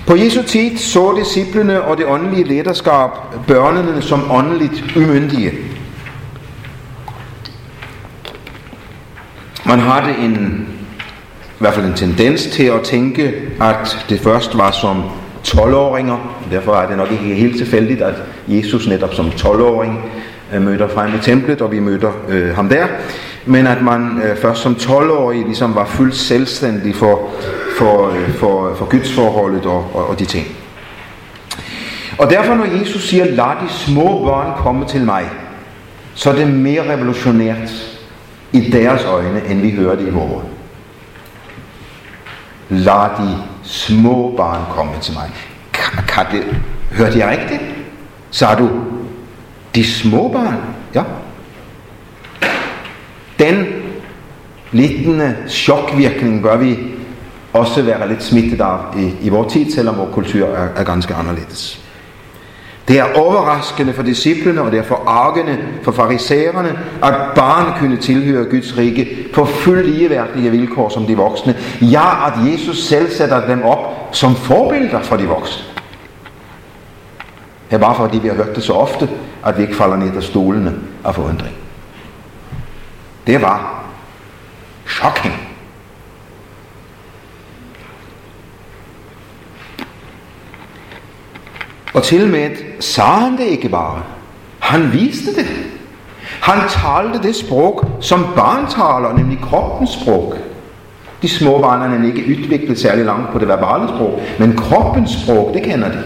På 0.06 0.16
Jesu 0.16 0.42
tid 0.42 0.78
så 0.78 1.16
disciplene 1.18 1.82
og 1.82 1.96
det 1.96 2.06
åndelige 2.06 2.44
lederskab 2.44 3.10
børnene 3.46 4.02
som 4.02 4.30
åndeligt 4.30 4.84
umyndige. 4.96 5.52
Man 9.64 9.78
havde 9.78 10.16
en, 10.18 10.66
i 11.44 11.58
hvert 11.58 11.74
fald 11.74 11.86
en 11.86 11.94
tendens 11.94 12.46
til 12.46 12.64
at 12.64 12.82
tænke, 12.82 13.34
at 13.60 14.06
det 14.08 14.20
først 14.20 14.58
var 14.58 14.70
som 14.70 15.02
12-åringer. 15.46 16.44
Derfor 16.50 16.74
er 16.74 16.88
det 16.88 16.96
nok 16.96 17.12
ikke 17.12 17.24
helt 17.34 17.56
tilfældigt, 17.56 18.02
at 18.02 18.14
Jesus 18.48 18.86
netop 18.86 19.14
som 19.14 19.26
12-åring 19.26 20.12
øh, 20.54 20.62
møder 20.62 20.88
frem 20.88 21.14
i 21.14 21.18
templet, 21.18 21.60
og 21.60 21.72
vi 21.72 21.80
møder 21.80 22.12
øh, 22.28 22.54
ham 22.54 22.68
der. 22.68 22.86
Men 23.46 23.66
at 23.66 23.82
man 23.82 24.22
øh, 24.24 24.36
først 24.36 24.62
som 24.62 24.72
12-årig 24.72 25.44
ligesom 25.44 25.74
var 25.74 25.84
fuldt 25.84 26.14
selvstændig 26.14 26.94
for, 26.94 27.30
for, 27.78 28.08
øh, 28.08 28.34
for, 28.34 28.70
øh, 28.70 28.76
for 28.76 28.84
gudsforholdet 28.84 29.66
og, 29.66 29.90
og, 29.94 30.06
og 30.08 30.18
de 30.18 30.24
ting. 30.24 30.46
Og 32.18 32.30
derfor 32.30 32.54
når 32.54 32.78
Jesus 32.78 33.08
siger, 33.08 33.24
lad 33.24 33.66
de 33.66 33.68
små 33.68 34.24
børn 34.24 34.52
komme 34.56 34.86
til 34.86 35.04
mig, 35.04 35.24
så 36.14 36.30
er 36.30 36.34
det 36.34 36.48
mere 36.48 36.92
revolutionært 36.92 37.96
i 38.52 38.70
deres 38.70 39.04
øjne, 39.04 39.42
end 39.48 39.60
vi 39.60 39.70
hørte 39.70 40.02
i 40.02 40.10
vores. 40.10 40.44
Lad 42.68 43.08
de 43.18 43.51
små 43.62 44.34
barn 44.36 44.60
komme 44.70 44.92
til 45.00 45.14
mig. 45.14 45.30
Kan, 45.72 46.04
kan 46.08 46.26
det, 46.32 46.60
hørte 46.90 47.18
jeg 47.18 47.38
rigtigt? 47.40 47.62
Sagde 48.30 48.56
du, 48.56 48.70
de 49.74 49.84
små 49.84 50.28
barn? 50.28 50.56
Ja. 50.94 51.02
Den 53.38 53.66
lignende 54.72 55.36
chokvirkning 55.48 56.42
bør 56.42 56.56
vi 56.56 56.78
også 57.52 57.82
være 57.82 58.08
lidt 58.08 58.22
smittet 58.22 58.60
af 58.60 58.78
i, 58.98 59.12
i 59.22 59.28
vores 59.28 59.52
tid, 59.52 59.72
selvom 59.72 59.96
vores 59.96 60.14
kultur 60.14 60.46
er, 60.46 60.68
er 60.76 60.84
ganske 60.84 61.14
anderledes. 61.14 61.81
Det 62.88 62.98
er 62.98 63.04
overraskende 63.14 63.92
for 63.92 64.02
disciplene, 64.02 64.62
og 64.62 64.70
det 64.72 64.78
er 64.78 64.82
forargende 64.82 65.58
for 65.82 65.92
farisæerne, 65.92 66.78
at 67.02 67.14
barn 67.34 67.78
kunne 67.78 67.96
tilhøre 67.96 68.44
Guds 68.44 68.78
rige 68.78 69.26
på 69.34 69.44
fuldt 69.44 69.86
ligeværdige 69.86 70.50
vilkår 70.50 70.88
som 70.88 71.06
de 71.06 71.16
voksne. 71.16 71.56
Ja, 71.80 72.26
at 72.26 72.52
Jesus 72.52 72.84
selv 72.84 73.10
sætter 73.10 73.46
dem 73.46 73.62
op 73.62 74.08
som 74.12 74.34
forbilder 74.34 75.02
for 75.02 75.16
de 75.16 75.24
voksne. 75.24 75.64
Det 77.70 77.76
er 77.76 77.80
bare 77.80 77.94
fordi 77.94 78.18
vi 78.18 78.28
har 78.28 78.34
hørt 78.34 78.54
det 78.56 78.62
så 78.62 78.72
ofte, 78.72 79.08
at 79.46 79.58
vi 79.58 79.62
ikke 79.62 79.76
falder 79.76 79.96
ned 79.96 80.16
af 80.16 80.22
stolene 80.22 80.74
af 81.04 81.14
forundring. 81.14 81.54
Det 83.26 83.42
var 83.42 83.84
shocking. 84.86 85.51
Og 91.92 92.02
til 92.02 92.28
med 92.28 92.50
sa 92.80 93.02
han 93.02 93.36
det 93.36 93.44
ikke 93.44 93.68
bare. 93.68 94.02
Han 94.58 94.92
viste 94.92 95.34
det. 95.36 95.46
Han 96.40 96.58
talte 96.68 97.28
det 97.28 97.36
sprog, 97.36 97.84
som 98.00 98.26
barn 98.36 98.66
taler, 98.66 99.16
nemlig 99.16 99.38
kroppens 99.42 99.90
sprog. 99.90 100.34
De 101.22 101.28
små 101.28 101.58
barn 101.58 101.92
er 101.92 102.06
ikke 102.06 102.24
udviklet 102.30 102.78
særlig 102.78 103.04
langt 103.04 103.32
på 103.32 103.38
det 103.38 103.48
verbale 103.48 103.88
sprog, 103.88 104.20
men 104.38 104.56
kroppens 104.56 105.10
sprog, 105.10 105.50
det 105.54 105.62
kender 105.62 105.88
de. 105.88 106.02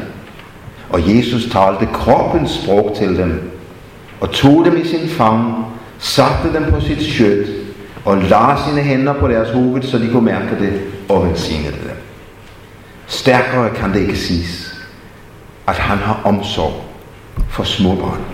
Og 0.90 1.16
Jesus 1.16 1.44
talte 1.50 1.88
kroppens 1.92 2.50
sprog 2.50 2.92
til 2.96 3.16
dem, 3.16 3.50
og 4.20 4.30
tog 4.30 4.64
dem 4.64 4.76
i 4.76 4.86
sin 4.86 5.08
fang, 5.08 5.64
satte 5.98 6.52
dem 6.54 6.72
på 6.72 6.80
sit 6.80 7.02
skød, 7.02 7.44
og 8.04 8.16
lagde 8.16 8.56
sine 8.68 8.80
hænder 8.80 9.12
på 9.12 9.28
deres 9.28 9.50
hoved, 9.50 9.82
så 9.82 9.98
de 9.98 10.08
kunne 10.12 10.24
mærke 10.24 10.58
det, 10.60 10.80
og 11.08 11.28
velsignede 11.28 11.72
dem. 11.72 11.96
Stærkere 13.06 13.70
kan 13.74 13.92
det 13.92 14.00
ikke 14.00 14.18
siges 14.18 14.65
at 15.66 15.74
han 15.74 15.98
har 15.98 16.20
omsorg 16.24 16.84
for 17.48 17.64
små 17.64 17.94
børn. 17.94 18.24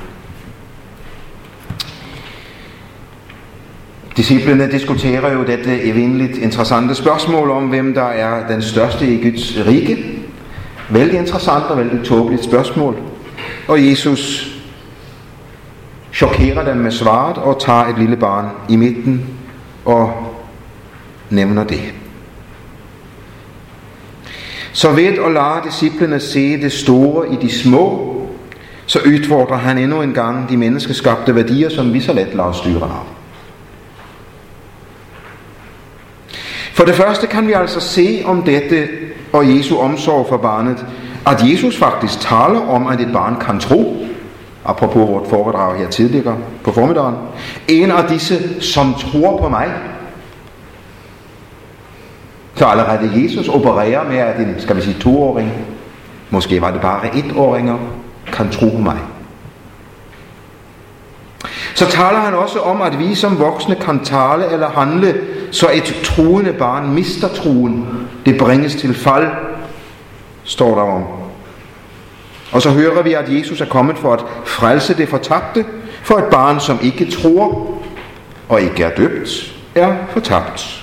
Disciplene 4.17 4.71
diskuterer 4.73 5.33
jo 5.33 5.45
dette 5.45 5.83
evindeligt 5.83 6.39
interessante 6.39 6.95
spørgsmål 6.95 7.51
om, 7.51 7.69
hvem 7.69 7.95
der 7.95 8.03
er 8.03 8.49
den 8.49 8.63
største 8.63 9.07
i 9.07 9.31
Guds 9.31 9.67
rige. 9.67 9.97
Vældig 10.91 11.19
interessant 11.19 11.65
og 11.65 11.79
vældig 11.79 12.05
tåbeligt 12.05 12.45
spørgsmål. 12.45 12.97
Og 13.69 13.89
Jesus 13.89 14.53
chokerer 16.13 16.65
dem 16.65 16.77
med 16.77 16.91
svaret 16.91 17.39
og 17.39 17.61
tager 17.61 17.85
et 17.85 17.99
lille 17.99 18.17
barn 18.17 18.47
i 18.69 18.77
midten 18.77 19.27
og 19.85 20.35
nævner 21.31 21.65
det. 21.65 22.02
Så 24.73 24.93
ved 24.93 25.05
at 25.05 25.33
lade 25.33 25.61
disciplene 25.65 26.21
se 26.21 26.63
det 26.63 26.73
store 26.73 27.33
i 27.33 27.37
de 27.37 27.53
små, 27.53 28.09
så 28.87 28.99
udfordrer 29.07 29.57
han 29.57 29.79
endnu 29.79 30.03
en 30.03 30.13
gang 30.13 30.49
de 30.49 30.57
menneskeskabte 30.57 31.35
værdier, 31.35 31.69
som 31.69 31.93
vi 31.93 32.01
så 32.01 32.13
let 32.13 32.35
lader 32.35 32.53
styre 32.53 32.83
af. 32.83 33.07
For 36.73 36.85
det 36.85 36.95
første 36.95 37.27
kan 37.27 37.47
vi 37.47 37.53
altså 37.53 37.81
se 37.81 38.23
om 38.25 38.43
dette 38.43 38.89
og 39.33 39.57
Jesu 39.57 39.79
omsorg 39.79 40.27
for 40.29 40.37
barnet, 40.37 40.87
at 41.27 41.51
Jesus 41.51 41.77
faktisk 41.77 42.21
taler 42.21 42.69
om, 42.69 42.87
at 42.87 43.01
et 43.01 43.13
barn 43.13 43.37
kan 43.41 43.61
tro, 43.61 44.07
apropos 44.65 45.09
vort 45.09 45.27
foredrag 45.29 45.79
her 45.79 45.89
tidligere 45.89 46.37
på 46.65 46.73
formiddagen, 46.73 47.15
en 47.69 47.91
af 47.91 48.09
disse, 48.09 48.63
som 48.63 48.95
tror 48.95 49.39
på 49.39 49.49
mig, 49.49 49.73
så 52.63 52.67
allerede 52.67 53.11
Jesus 53.25 53.49
opererer 53.49 54.09
med, 54.09 54.17
at 54.19 54.41
en, 54.41 54.55
skal 54.59 54.77
vi 54.77 54.83
sige, 54.83 54.97
toåring, 55.01 55.53
måske 56.31 56.61
var 56.61 56.71
det 56.71 56.81
bare 56.81 57.17
etåringer, 57.17 57.79
kan 58.33 58.51
tro 58.51 58.67
mig. 58.67 58.97
Så 61.75 61.87
taler 61.87 62.19
han 62.19 62.35
også 62.35 62.59
om, 62.61 62.83
at 62.83 62.99
vi 62.99 63.15
som 63.15 63.39
voksne 63.39 63.75
kan 63.75 64.01
tale 64.05 64.53
eller 64.53 64.69
handle, 64.69 65.15
så 65.51 65.71
et 65.75 66.01
troende 66.05 66.53
barn 66.53 66.95
mister 66.95 67.29
troen. 67.29 67.87
Det 68.27 68.39
bringes 68.39 68.75
til 68.75 68.95
fald, 68.95 69.29
står 70.45 70.75
der 70.75 70.83
om. 70.83 71.03
Og 72.53 72.63
så 72.63 72.71
hører 72.71 73.03
vi, 73.03 73.13
at 73.13 73.39
Jesus 73.39 73.61
er 73.61 73.67
kommet 73.67 73.99
for 73.99 74.13
at 74.13 74.25
frelse 74.45 74.97
det 74.97 75.09
fortabte, 75.09 75.65
for 76.03 76.15
et 76.15 76.25
barn, 76.25 76.61
som 76.61 76.79
ikke 76.83 77.11
tror 77.11 77.79
og 78.49 78.61
ikke 78.61 78.85
er 78.85 78.95
døbt, 78.95 79.55
er 79.75 79.97
fortabt. 80.11 80.82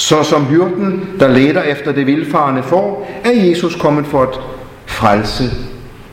Så 0.00 0.22
som 0.22 0.44
hyrden, 0.44 1.08
der 1.18 1.28
leder 1.28 1.62
efter 1.62 1.92
det 1.92 2.06
vilfarende 2.06 2.62
får, 2.62 3.10
er 3.24 3.30
Jesus 3.30 3.76
kommet 3.76 4.06
for 4.06 4.22
at 4.22 4.40
frelse 4.86 5.44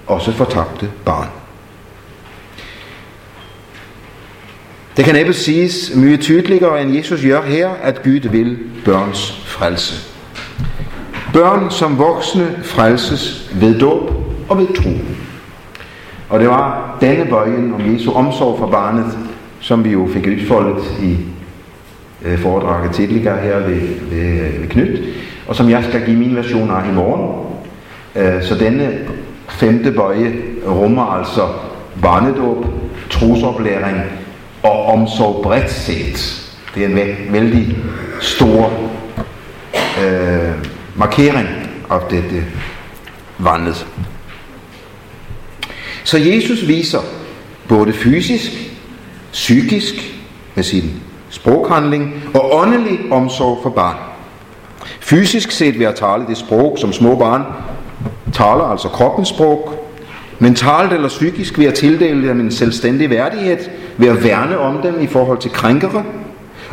også 0.07 0.31
fortabte 0.31 0.89
barn. 1.05 1.27
Det 4.97 5.05
kan 5.05 5.15
næppe 5.15 5.33
siges 5.33 5.91
mye 5.95 6.17
tydeligere 6.17 6.81
end 6.81 6.95
Jesus 6.95 7.21
gør 7.21 7.41
her, 7.41 7.69
at 7.69 8.03
Gud 8.03 8.29
vil 8.29 8.57
børns 8.85 9.31
frelse. 9.45 9.95
Børn 11.33 11.71
som 11.71 11.97
voksne 11.97 12.59
frelses 12.63 13.51
ved 13.53 13.79
dåb 13.79 14.11
og 14.49 14.57
ved 14.57 14.67
tro. 14.67 14.89
Og 16.29 16.39
det 16.39 16.47
var 16.47 16.97
denne 17.01 17.25
bøjen 17.25 17.73
om 17.73 17.93
Jesu 17.93 18.11
omsorg 18.11 18.59
for 18.59 18.67
barnet, 18.67 19.17
som 19.59 19.83
vi 19.83 19.89
jo 19.89 20.09
fik 20.13 20.27
udfoldet 20.27 20.83
i 21.01 21.17
øh, 22.25 22.39
foredraget 22.39 22.91
tidligere 22.95 23.41
her 23.41 23.59
ved, 23.59 23.81
ved, 24.09 24.19
øh, 24.19 24.61
ved 24.61 24.69
Knyt, 24.69 24.99
og 25.47 25.55
som 25.55 25.69
jeg 25.69 25.83
skal 25.83 26.05
give 26.05 26.17
min 26.17 26.35
version 26.35 26.71
af 26.71 26.89
i 26.89 26.93
morgen. 26.93 27.45
Øh, 28.15 28.43
så 28.43 28.55
denne 28.55 28.99
femte 29.49 29.91
bøje 29.91 30.33
rummer 30.67 31.03
altså 31.03 31.41
barnedåb, 32.01 32.65
trosoplæring 33.09 33.97
og 34.63 34.85
omsorg 34.85 35.43
bredt 35.43 35.71
set. 35.71 36.43
Det 36.75 36.83
er 36.83 36.87
en 36.87 37.33
vældig 37.33 37.77
stor 38.19 38.73
øh, 40.03 40.51
markering 40.95 41.47
af 41.89 41.99
dette 42.09 42.45
vandet. 43.37 43.87
Så 46.03 46.17
Jesus 46.17 46.67
viser 46.67 46.99
både 47.67 47.93
fysisk, 47.93 48.51
psykisk 49.31 49.93
med 50.55 50.63
sin 50.63 51.01
sproghandling 51.37 52.13
og 52.33 52.55
åndelig 52.55 52.99
omsorg 53.11 53.59
for 53.63 53.69
barn. 53.69 53.95
Fysisk 54.99 55.51
set 55.51 55.79
ved 55.79 55.85
at 55.85 55.95
tale 55.95 56.25
det 56.27 56.37
sprog, 56.37 56.77
som 56.79 56.93
små 56.93 57.15
barn 57.15 57.43
taler, 58.33 58.71
altså 58.71 58.87
kroppens 58.87 59.29
sprog, 59.29 59.73
mentalt 60.39 60.93
eller 60.93 61.07
psykisk 61.07 61.59
ved 61.59 61.65
at 61.65 61.73
tildele 61.73 62.27
dem 62.27 62.39
en 62.39 62.51
selvstændig 62.51 63.09
værdighed, 63.09 63.57
ved 63.97 64.07
at 64.07 64.23
værne 64.23 64.57
om 64.57 64.81
dem 64.81 65.01
i 65.01 65.07
forhold 65.07 65.37
til 65.37 65.51
krænkere, 65.51 66.03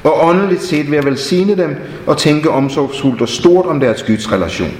og 0.04 0.28
åndeligt 0.28 0.62
set 0.62 0.90
ved 0.90 0.98
at 0.98 1.06
velsigne 1.06 1.56
dem 1.56 1.76
og 2.06 2.18
tænke 2.18 2.50
omsorgsfuldt 2.50 3.22
og 3.22 3.28
stort 3.28 3.66
om 3.66 3.80
deres 3.80 4.02
Guds 4.02 4.32
relation. 4.32 4.72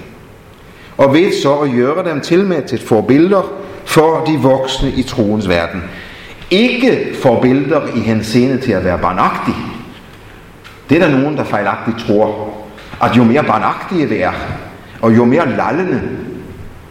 Og 0.97 1.15
ved 1.15 1.43
så 1.43 1.55
at 1.55 1.71
gøre 1.71 2.11
dem 2.11 2.21
til 2.21 2.45
med 2.45 2.63
til 2.63 2.79
forbilleder 2.79 3.53
for 3.85 4.25
de 4.27 4.39
voksne 4.43 4.93
i 4.97 5.03
troens 5.03 5.49
verden. 5.49 5.83
Ikke 6.51 7.15
forbilleder 7.23 7.81
i 7.97 8.01
henseende 8.01 8.59
til 8.59 8.73
at 8.73 8.85
være 8.85 8.99
barnagtige, 8.99 9.74
det 10.91 11.03
er 11.03 11.09
der 11.09 11.19
nogen, 11.19 11.37
der 11.37 11.45
fejlagtigt 11.45 11.99
tror, 11.99 12.55
at 13.03 13.17
jo 13.17 13.25
mere 13.25 13.45
barnagtige 13.45 14.09
vi 14.09 14.17
er, 14.17 14.33
og 15.01 15.17
jo 15.17 15.25
mere 15.25 15.57
lallende, 15.57 16.03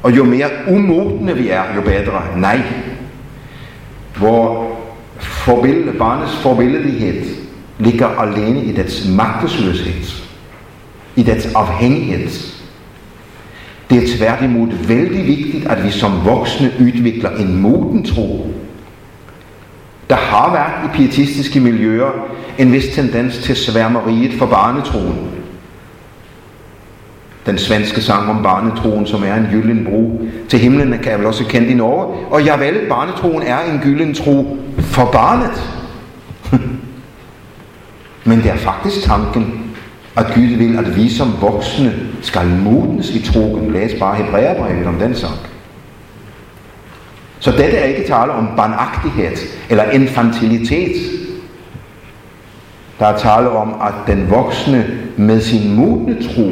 og 0.04 0.18
jo 0.18 0.24
mere 0.24 0.50
umodne 0.68 1.36
vi 1.36 1.50
er, 1.50 1.64
jo 1.76 1.82
bedre. 1.82 2.22
Nej. 2.38 2.62
Hvor 4.18 4.72
forbillede, 5.20 5.98
barnets 5.98 6.36
forbilledlighed 6.36 7.36
ligger 7.80 8.08
alene 8.08 8.64
i 8.64 8.72
dets 8.72 9.08
magtesløshed, 9.10 10.24
i 11.16 11.24
dets 11.24 11.46
afhængighed. 11.46 12.30
Det 13.90 14.04
er 14.04 14.18
tværtimod 14.18 14.68
vældig 14.88 15.28
vigtigt, 15.28 15.68
at 15.68 15.84
vi 15.84 15.92
som 15.92 16.26
voksne 16.26 16.72
udvikler 16.80 17.30
en 17.30 17.62
moden 17.62 18.06
tro. 18.06 18.54
Der 20.10 20.16
har 20.16 20.52
været 20.52 20.90
i 20.90 20.98
pietistiske 20.98 21.60
miljøer 21.60 22.12
en 22.58 22.72
vis 22.72 22.88
tendens 22.96 23.38
til 23.38 23.56
sværmeriet 23.56 24.34
for 24.34 24.46
barnetroen. 24.46 25.30
Den 27.46 27.58
svenske 27.58 28.02
sang 28.02 28.30
om 28.30 28.44
barnetroen, 28.44 29.08
som 29.08 29.24
er 29.24 29.36
en 29.36 29.48
gylden 29.52 29.86
bro 29.86 30.22
til 30.50 30.60
himlen, 30.60 30.92
kan 30.92 31.12
jeg 31.12 31.20
vel 31.20 31.28
også 31.28 31.46
kende 31.46 31.68
i 31.68 31.74
Norge. 31.74 32.26
Og 32.32 32.46
jeg 32.46 32.60
vel, 32.60 32.90
barnetroen 32.90 33.44
er 33.44 33.60
en 33.60 33.80
gylden 33.80 34.14
tro 34.14 34.58
for 34.80 35.10
barnet. 35.12 35.80
Men 38.26 38.38
det 38.38 38.52
er 38.52 38.56
faktisk 38.56 39.02
tanken, 39.04 39.74
at 40.16 40.26
Gud 40.36 40.58
vil, 40.58 40.78
at 40.78 40.96
vi 40.96 41.10
som 41.10 41.34
voksne 41.42 41.94
skal 42.22 42.48
modnes 42.48 43.10
i 43.10 43.32
troen. 43.32 43.72
Læs 43.72 44.00
bare 44.00 44.16
Hebræerbrevet 44.16 44.88
om 44.88 44.96
den 44.96 45.16
sak. 45.16 45.53
Så 47.44 47.52
dette 47.52 47.78
er 47.78 47.86
ikke 47.86 48.08
tale 48.08 48.32
om 48.32 48.48
barnagtighed 48.58 49.38
eller 49.70 49.84
infantilitet. 49.84 50.96
Der 53.00 53.06
er 53.06 53.18
tale 53.18 53.50
om, 53.50 53.76
at 53.82 53.94
den 54.08 54.30
voksne 54.30 55.00
med 55.18 55.42
sin 55.42 55.76
modne 55.76 56.24
tro 56.24 56.52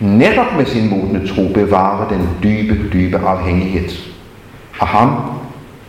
netop 0.00 0.56
med 0.56 0.66
sin 0.66 0.90
modne 0.90 1.28
tro 1.28 1.52
bevarer 1.54 2.08
den 2.08 2.28
dybe, 2.42 2.88
dybe 2.92 3.18
afhængighed 3.18 3.88
af 4.80 4.86
ham 4.86 5.16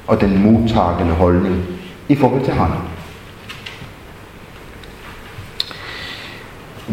og 0.07 0.21
den 0.21 0.43
modtagende 0.43 1.13
holdning 1.13 1.63
i 2.09 2.15
forhold 2.15 2.43
til 2.43 2.53
ham. 2.53 2.71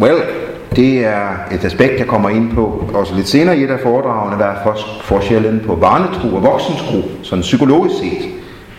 Well, 0.01 0.39
det 0.77 1.05
er 1.07 1.29
et 1.53 1.64
aspekt, 1.64 1.99
jeg 1.99 2.07
kommer 2.07 2.29
ind 2.29 2.53
på 2.55 2.85
også 2.95 3.14
lidt 3.14 3.29
senere 3.29 3.59
i 3.59 3.64
et 3.64 3.71
af 3.71 3.81
foredragene, 3.81 4.37
hvad 4.37 4.47
er 4.47 4.77
forskellen 5.03 5.62
på 5.66 5.77
barnetro 5.77 6.37
og 6.37 6.43
voksentro, 6.43 7.03
sådan 7.23 7.43
psykologisk 7.43 7.95
set. 7.99 8.29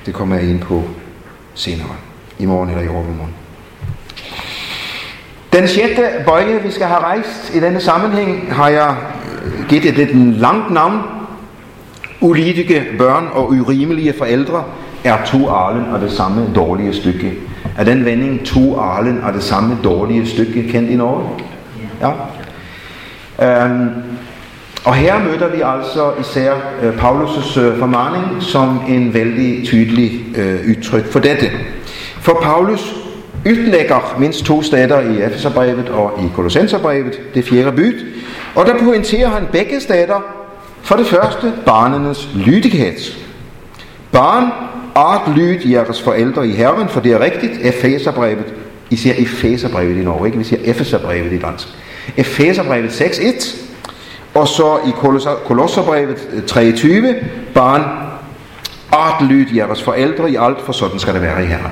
Det 0.05 0.13
kommer 0.13 0.35
jeg 0.35 0.49
ind 0.49 0.59
på 0.59 0.83
senere, 1.53 1.95
i 2.39 2.45
morgen 2.45 2.69
eller 2.69 2.83
i 2.83 2.87
overmorgen. 2.87 3.33
Den 5.53 5.67
sjette 5.67 6.03
bøje, 6.25 6.61
vi 6.63 6.71
skal 6.71 6.87
have 6.87 6.99
rejst 6.99 7.55
i 7.55 7.59
denne 7.59 7.79
sammenhæng, 7.79 8.53
har 8.53 8.69
jeg 8.69 8.95
givet 9.69 9.85
et 9.85 9.93
lidt 9.93 10.37
langt 10.37 10.71
navn. 10.71 10.99
Ulidige 12.21 12.83
børn 12.97 13.27
og 13.33 13.49
urimelige 13.49 14.13
forældre 14.17 14.63
er 15.03 15.25
to 15.25 15.49
arlen 15.49 15.85
og 15.85 16.01
det 16.01 16.11
samme 16.11 16.53
dårlige 16.55 16.93
stykke. 16.93 17.33
Er 17.77 17.83
den 17.83 18.05
vending 18.05 18.45
to 18.45 18.77
arlen 18.79 19.23
og 19.23 19.33
det 19.33 19.43
samme 19.43 19.77
dårlige 19.83 20.27
stykke 20.27 20.67
kendt 20.69 20.89
i 20.89 20.95
Norge? 20.95 21.29
Ja. 22.01 22.11
Øhm, 23.65 23.89
og 24.85 24.95
her 24.95 25.19
møder 25.19 25.47
vi 25.47 25.61
altså 25.65 26.11
især 26.19 26.53
øh, 26.81 26.93
Paulus' 26.93 27.59
øh, 27.59 27.79
formaning 27.79 28.43
som 28.43 28.81
en 28.89 29.13
vældig 29.13 29.67
tydelig 29.67 30.37
øh, 30.37 30.59
udtryk 30.69 31.11
for 31.11 31.19
dette. 31.19 31.51
For 32.19 32.39
Paulus 32.43 32.95
ytlægger 33.45 34.15
mindst 34.19 34.45
to 34.45 34.63
stater 34.63 34.99
i 34.99 35.21
Efeserbrevet 35.21 35.89
og 35.89 36.11
i 36.19 36.29
Kolossenserbrevet, 36.35 37.19
det 37.33 37.45
fjerde 37.45 37.71
byt, 37.71 38.05
og 38.55 38.65
der 38.65 38.77
pointerer 38.83 39.29
han 39.29 39.47
begge 39.51 39.79
stater 39.79 40.21
for 40.81 40.95
det 40.95 41.07
første 41.07 41.53
barnenes 41.65 42.29
lydighed. 42.35 43.13
Barn, 44.11 44.51
art 44.95 45.37
lyd 45.37 45.59
jeres 45.65 46.01
forældre 46.01 46.47
i 46.47 46.51
Herren, 46.51 46.89
for 46.89 46.99
det 46.99 47.11
er 47.11 47.19
rigtigt, 47.19 47.51
Efeserbrevet, 47.61 48.53
I 48.89 48.95
siger 48.95 49.15
Efeserbrevet 49.17 49.97
i 49.97 50.03
Norge, 50.03 50.25
ikke? 50.25 50.37
Vi 50.37 50.43
siger 50.43 50.61
Efeserbrevet 50.63 51.33
i 51.33 51.39
dansk. 51.39 51.67
Efeserbrevet 52.17 53.01
6.1, 53.01 53.57
og 54.33 54.47
så 54.47 54.79
i 54.87 54.91
Kolosserbrevet 55.45 56.29
øh, 56.33 56.43
23, 56.43 57.15
barn, 57.53 57.81
art 58.91 59.23
lyd 59.23 59.45
jeres 59.55 59.83
forældre 59.83 60.31
i 60.31 60.35
alt, 60.39 60.61
for 60.61 60.71
sådan 60.71 60.99
skal 60.99 61.13
det 61.13 61.21
være 61.21 61.43
i 61.43 61.47
Herren. 61.47 61.71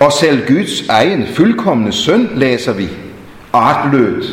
Og 0.00 0.12
selv 0.12 0.48
Guds 0.48 0.88
egen 0.88 1.26
fuldkommende 1.34 1.92
søn 1.92 2.30
læser 2.34 2.72
vi, 2.72 2.88
artlød 3.52 4.24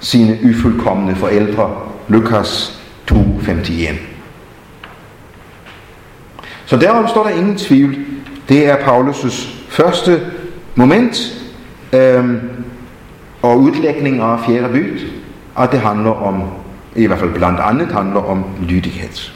sine 0.00 0.38
ufuldkommende 0.50 1.16
forældre, 1.16 1.74
Lukas 2.08 2.80
2.51. 3.10 3.94
Så 6.66 6.76
derom 6.76 7.08
står 7.08 7.22
der 7.22 7.30
ingen 7.30 7.58
tvivl. 7.58 7.96
Det 8.48 8.66
er 8.66 8.76
Paulus' 8.76 9.48
første 9.68 10.20
moment 10.74 11.34
øhm, 11.92 12.40
og 13.46 13.60
udlægning 13.60 14.20
af 14.20 14.40
fjerde 14.46 14.68
byd, 14.68 15.00
og 15.54 15.72
det 15.72 15.80
handler 15.80 16.10
om, 16.10 16.42
i 16.96 17.06
hvert 17.06 17.18
fald 17.18 17.34
blandt 17.34 17.60
andet 17.60 17.92
handler 17.92 18.20
om 18.20 18.44
lydighed. 18.62 19.30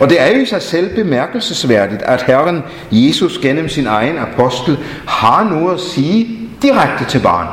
Og 0.00 0.10
det 0.10 0.20
er 0.20 0.26
jo 0.36 0.42
i 0.42 0.46
sig 0.46 0.62
selv 0.62 0.94
bemærkelsesværdigt, 0.94 2.02
at 2.02 2.22
Herren 2.22 2.62
Jesus 2.90 3.38
gennem 3.38 3.68
sin 3.68 3.86
egen 3.86 4.18
apostel 4.18 4.78
har 5.06 5.44
noget 5.44 5.74
at 5.74 5.80
sige 5.80 6.38
direkte 6.62 7.04
til 7.04 7.18
barnet. 7.18 7.52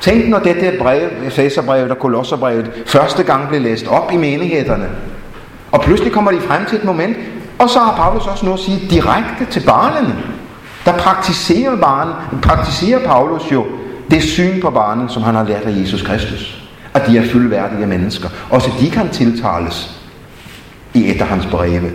Tænk 0.00 0.28
når 0.28 0.38
dette 0.38 0.72
brev, 0.78 1.08
Efeserbrevet 1.26 1.90
og 1.90 1.98
Kolosserbrevet, 1.98 2.70
første 2.86 3.22
gang 3.22 3.48
blev 3.48 3.60
læst 3.60 3.86
op 3.86 4.12
i 4.12 4.16
menighederne. 4.16 4.88
Og 5.72 5.80
pludselig 5.80 6.12
kommer 6.12 6.30
de 6.30 6.40
frem 6.40 6.64
til 6.64 6.78
et 6.78 6.84
moment, 6.84 7.16
og 7.58 7.70
så 7.70 7.78
har 7.78 7.96
Paulus 7.96 8.26
også 8.26 8.44
noget 8.44 8.58
at 8.58 8.64
sige 8.64 8.88
direkte 8.90 9.44
til 9.50 9.62
barnene. 9.66 10.16
Der 10.84 10.92
praktiserer, 10.92 11.76
barn, 11.76 12.08
praktiserer 12.42 13.06
Paulus 13.06 13.52
jo 13.52 13.66
det 14.10 14.22
syn 14.22 14.60
på 14.60 14.70
barnet, 14.70 15.12
som 15.12 15.22
han 15.22 15.34
har 15.34 15.44
lært 15.44 15.62
af 15.62 15.80
Jesus 15.80 16.02
Kristus. 16.02 16.62
At 16.94 17.06
de 17.06 17.18
er 17.18 17.28
fuldværdige 17.28 17.86
mennesker. 17.86 18.28
Også 18.50 18.70
de 18.80 18.90
kan 18.90 19.08
tiltales 19.10 20.00
i 20.94 21.10
et 21.10 21.20
af 21.20 21.26
hans 21.26 21.46
breve. 21.46 21.92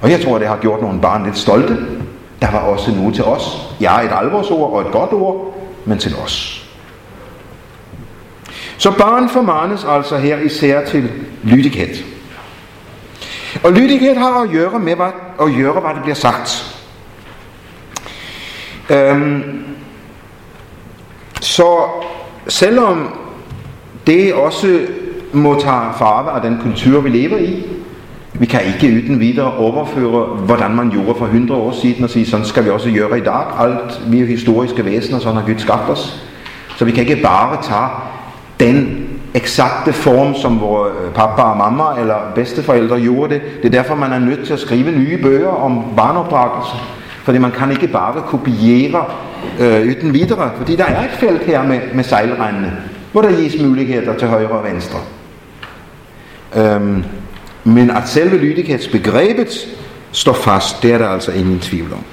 Og 0.00 0.10
jeg 0.10 0.20
tror, 0.20 0.38
det 0.38 0.48
har 0.48 0.56
gjort 0.56 0.82
nogle 0.82 1.00
barn 1.00 1.24
lidt 1.24 1.38
stolte. 1.38 1.76
Der 2.42 2.50
var 2.50 2.58
også 2.58 2.90
nu 2.90 3.10
til 3.10 3.24
os. 3.24 3.42
Ja, 3.80 4.00
et 4.00 4.10
alvorsord 4.12 4.72
og 4.72 4.80
et 4.80 4.92
godt 4.92 5.12
ord, 5.12 5.58
men 5.84 5.98
til 5.98 6.14
os. 6.24 6.66
Så 8.78 8.90
barn 8.98 9.28
formanes 9.28 9.84
altså 9.84 10.18
her 10.18 10.38
især 10.38 10.84
til 10.84 11.10
lydighed. 11.42 12.04
Og 13.64 13.72
lydighed 13.72 14.16
har 14.16 14.42
at 14.42 14.50
gøre 14.50 14.78
med 14.78 14.96
hvad, 14.96 15.06
at 15.40 15.54
gøre, 15.56 15.80
hvad 15.80 15.94
det 15.94 16.02
bliver 16.02 16.14
sagt. 16.14 16.76
Øhm, 18.90 19.64
så 21.44 21.76
selvom 22.48 23.08
det 24.06 24.34
også 24.34 24.80
må 25.32 25.60
tage 25.60 25.80
farve 25.98 26.30
af 26.30 26.42
den 26.42 26.58
kultur, 26.62 27.00
vi 27.00 27.08
lever 27.08 27.38
i, 27.38 27.66
vi 28.32 28.46
kan 28.46 28.60
ikke 28.66 28.96
uden 28.96 29.20
videre 29.20 29.54
overføre, 29.56 30.24
hvordan 30.24 30.70
man 30.70 30.90
gjorde 30.90 31.18
for 31.18 31.24
100 31.24 31.60
år 31.60 31.72
siden, 31.72 32.04
og 32.04 32.10
sige, 32.10 32.26
sådan 32.26 32.46
skal 32.46 32.64
vi 32.64 32.70
også 32.70 32.90
gøre 32.90 33.18
i 33.18 33.20
dag. 33.20 33.44
Alt, 33.60 34.00
vi 34.06 34.20
er 34.20 34.26
historiske 34.26 34.84
væsener, 34.84 35.18
sådan 35.18 35.36
har 35.36 35.46
Gud 35.46 35.58
skabt 35.58 35.90
os. 35.90 36.24
Så 36.76 36.84
vi 36.84 36.90
kan 36.90 37.08
ikke 37.08 37.22
bare 37.22 37.62
tage 37.62 37.88
den 38.60 39.06
eksakte 39.34 39.92
form, 39.92 40.34
som 40.34 40.60
vores 40.60 40.92
pappa 41.14 41.42
og 41.42 41.56
mamma 41.56 41.84
eller 42.00 42.16
bedsteforældre 42.34 43.00
gjorde 43.00 43.34
det. 43.34 43.42
Det 43.62 43.74
er 43.74 43.82
derfor, 43.82 43.94
man 43.94 44.12
er 44.12 44.18
nødt 44.18 44.46
til 44.46 44.52
at 44.52 44.60
skrive 44.60 44.90
nye 44.90 45.18
bøger 45.22 45.48
om 45.48 45.84
barneopdragelse. 45.96 46.76
Fordi 47.24 47.38
man 47.38 47.50
kan 47.50 47.70
ikke 47.70 47.86
bare 47.86 48.22
kopiere 48.26 49.04
øh, 49.60 49.80
uden 49.80 50.14
videre, 50.14 50.50
fordi 50.56 50.76
der 50.76 50.84
er 50.84 51.04
et 51.04 51.10
felt 51.10 51.42
her 51.42 51.62
med, 51.62 51.80
med 51.94 52.04
sejlrendene, 52.04 52.72
hvor 53.12 53.22
der 53.22 53.36
gives 53.36 53.62
muligheder 53.62 54.18
til 54.18 54.28
højre 54.28 54.48
og 54.48 54.64
venstre. 54.64 54.98
Øhm, 56.56 57.04
men 57.64 57.90
at 57.90 58.08
selve 58.08 58.36
lydighedsbegrebet 58.36 59.68
står 60.12 60.32
fast, 60.32 60.82
det 60.82 60.92
er 60.92 60.98
der 60.98 61.08
altså 61.08 61.32
ingen 61.32 61.60
tvivl 61.60 61.92
om. 61.92 62.04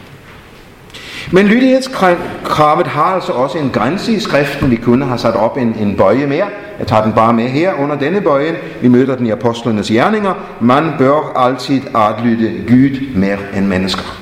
Men 1.32 1.48
lydighedskravet 1.48 2.88
har 2.88 3.04
altså 3.04 3.32
også 3.32 3.58
en 3.58 3.70
grænse 3.70 4.12
i 4.12 4.20
skriften. 4.20 4.72
Vi 4.72 4.76
kunne 4.76 5.06
have 5.06 5.18
sat 5.18 5.36
op 5.36 5.58
en, 5.58 5.76
en 5.80 5.98
bøje 5.98 6.28
mere. 6.28 6.48
Jeg 6.80 6.88
tager 6.88 7.04
den 7.04 7.14
bare 7.14 7.34
med 7.34 7.48
her 7.48 7.74
under 7.74 8.00
denne 8.00 8.22
bøje. 8.22 8.58
Vi 8.82 8.88
møder 8.88 9.16
den 9.16 9.28
i 9.28 9.32
apostlenes 9.32 9.88
gerninger. 9.88 10.34
Man 10.62 10.92
bør 10.98 11.34
altid 11.36 11.82
adlyde 11.96 12.64
Gud 12.68 13.16
mere 13.16 13.38
end 13.56 13.66
mennesker. 13.66 14.22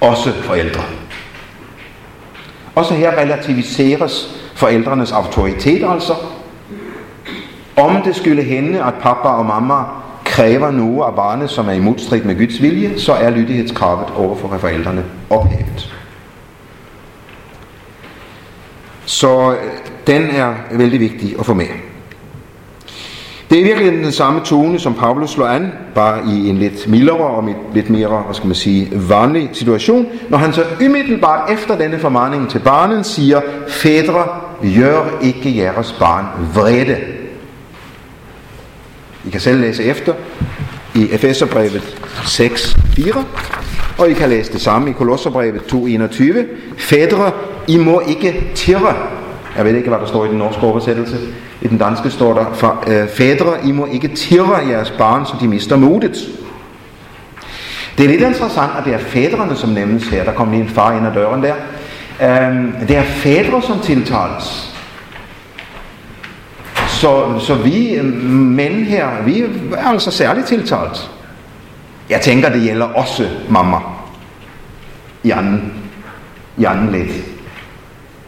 Også 0.00 0.32
forældre. 0.32 0.82
Også 2.78 2.94
her 2.94 3.18
relativiseres 3.18 4.40
forældrenes 4.54 5.12
autoritet 5.12 5.90
altså. 5.90 6.14
Om 7.76 8.02
det 8.02 8.16
skulle 8.16 8.42
hende, 8.42 8.84
at 8.84 8.94
pappa 8.94 9.28
og 9.28 9.46
mamma 9.46 9.84
kræver 10.24 10.70
noget 10.70 11.02
af 11.06 11.14
barnet, 11.14 11.50
som 11.50 11.68
er 11.68 11.72
i 11.72 11.80
modstrid 11.80 12.22
med 12.22 12.38
Guds 12.38 12.62
vilje, 12.62 12.98
så 12.98 13.12
er 13.12 13.30
lydighedskravet 13.30 14.06
over 14.16 14.36
for 14.36 14.58
forældrene 14.58 15.04
ophævet. 15.30 15.94
Så 19.04 19.52
øh, 19.52 19.56
den 20.06 20.22
er 20.22 20.54
vældig 20.70 21.00
vigtig 21.00 21.38
at 21.38 21.46
få 21.46 21.54
med. 21.54 21.66
Det 23.50 23.72
er 23.72 23.80
i 23.80 23.86
den 23.86 24.12
samme 24.12 24.40
tone, 24.44 24.78
som 24.78 24.94
Paulus 24.94 25.30
slår 25.30 25.46
an, 25.46 25.72
bare 25.94 26.20
i 26.26 26.48
en 26.48 26.58
lidt 26.58 26.88
mildere 26.88 27.16
og 27.16 27.48
lidt 27.74 27.90
mere, 27.90 28.08
hvad 28.08 28.34
skal 28.34 28.46
man 28.46 28.54
sige, 28.54 28.88
vanlig 29.08 29.50
situation, 29.52 30.06
når 30.28 30.38
han 30.38 30.52
så 30.52 30.64
umiddelbart 30.86 31.50
efter 31.50 31.78
denne 31.78 31.98
formaning 31.98 32.50
til 32.50 32.58
barnen 32.58 33.04
siger, 33.04 33.40
Fædre, 33.68 34.24
gør 34.76 35.18
ikke 35.22 35.56
jeres 35.56 35.96
barn 35.98 36.24
vrede. 36.54 36.96
I 39.26 39.30
kan 39.30 39.40
selv 39.40 39.60
læse 39.60 39.84
efter 39.84 40.14
i 40.94 41.08
Efeserbrevet 41.12 41.98
6.4, 42.24 43.18
og 43.98 44.10
I 44.10 44.12
kan 44.12 44.28
læse 44.28 44.52
det 44.52 44.60
samme 44.60 44.90
i 44.90 44.92
Kolosserbrevet 44.92 45.60
2.21. 45.72 46.44
Fædre, 46.78 47.30
I 47.68 47.76
må 47.76 48.00
ikke 48.00 48.50
tirre. 48.54 48.94
Jeg 49.58 49.66
ved 49.66 49.76
ikke, 49.76 49.88
hvad 49.88 49.98
der 49.98 50.06
står 50.06 50.24
i 50.24 50.28
den 50.28 50.38
norske 50.38 50.62
oversættelse. 50.62 51.16
I 51.62 51.68
den 51.68 51.78
danske 51.78 52.10
står 52.10 52.34
der, 52.34 52.44
for, 52.54 52.84
øh, 52.86 53.08
Fædre, 53.08 53.52
I 53.64 53.72
må 53.72 53.86
ikke 53.86 54.08
tirre 54.08 54.68
jeres 54.68 54.90
barn, 54.90 55.26
så 55.26 55.32
de 55.40 55.48
mister 55.48 55.76
modet. 55.76 56.16
Det 57.98 58.04
er 58.04 58.08
lidt 58.08 58.22
interessant, 58.22 58.70
at 58.78 58.84
det 58.84 58.94
er 58.94 58.98
fædrene, 58.98 59.56
som 59.56 59.70
nævnes 59.70 60.08
her. 60.08 60.24
Der 60.24 60.32
kommer 60.32 60.54
lige 60.54 60.64
en 60.64 60.70
far 60.70 60.92
ind 60.96 61.06
ad 61.06 61.14
døren 61.14 61.42
der. 61.42 61.54
Øhm, 62.22 62.72
det 62.88 62.96
er 62.96 63.02
fædre, 63.02 63.62
som 63.62 63.80
tiltales. 63.80 64.74
Så, 66.88 67.38
så 67.40 67.54
vi 67.54 67.94
øh, 67.94 68.04
mænd 68.32 68.84
her, 68.84 69.22
vi 69.24 69.44
er 69.76 69.88
altså 69.88 70.10
særligt 70.10 70.46
tiltalt. 70.46 71.10
Jeg 72.10 72.20
tænker, 72.20 72.48
det 72.48 72.62
gælder 72.62 72.86
også 72.86 73.28
mamma. 73.50 73.76
I 75.22 75.30
anden, 75.30 75.72
i 76.56 76.64
anden 76.64 76.92
lidt. 76.92 77.37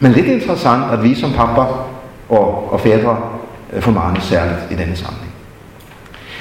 Men 0.01 0.12
lidt 0.12 0.26
interessant, 0.26 0.82
at 0.92 1.03
vi 1.03 1.14
som 1.14 1.32
papper 1.32 1.90
og, 2.28 2.72
og 2.72 2.80
fædre 2.80 3.18
øh, 3.72 3.82
formanes 3.82 4.24
særligt 4.24 4.61
i 4.70 4.74
denne 4.74 4.96
sammenhæng. 4.96 5.32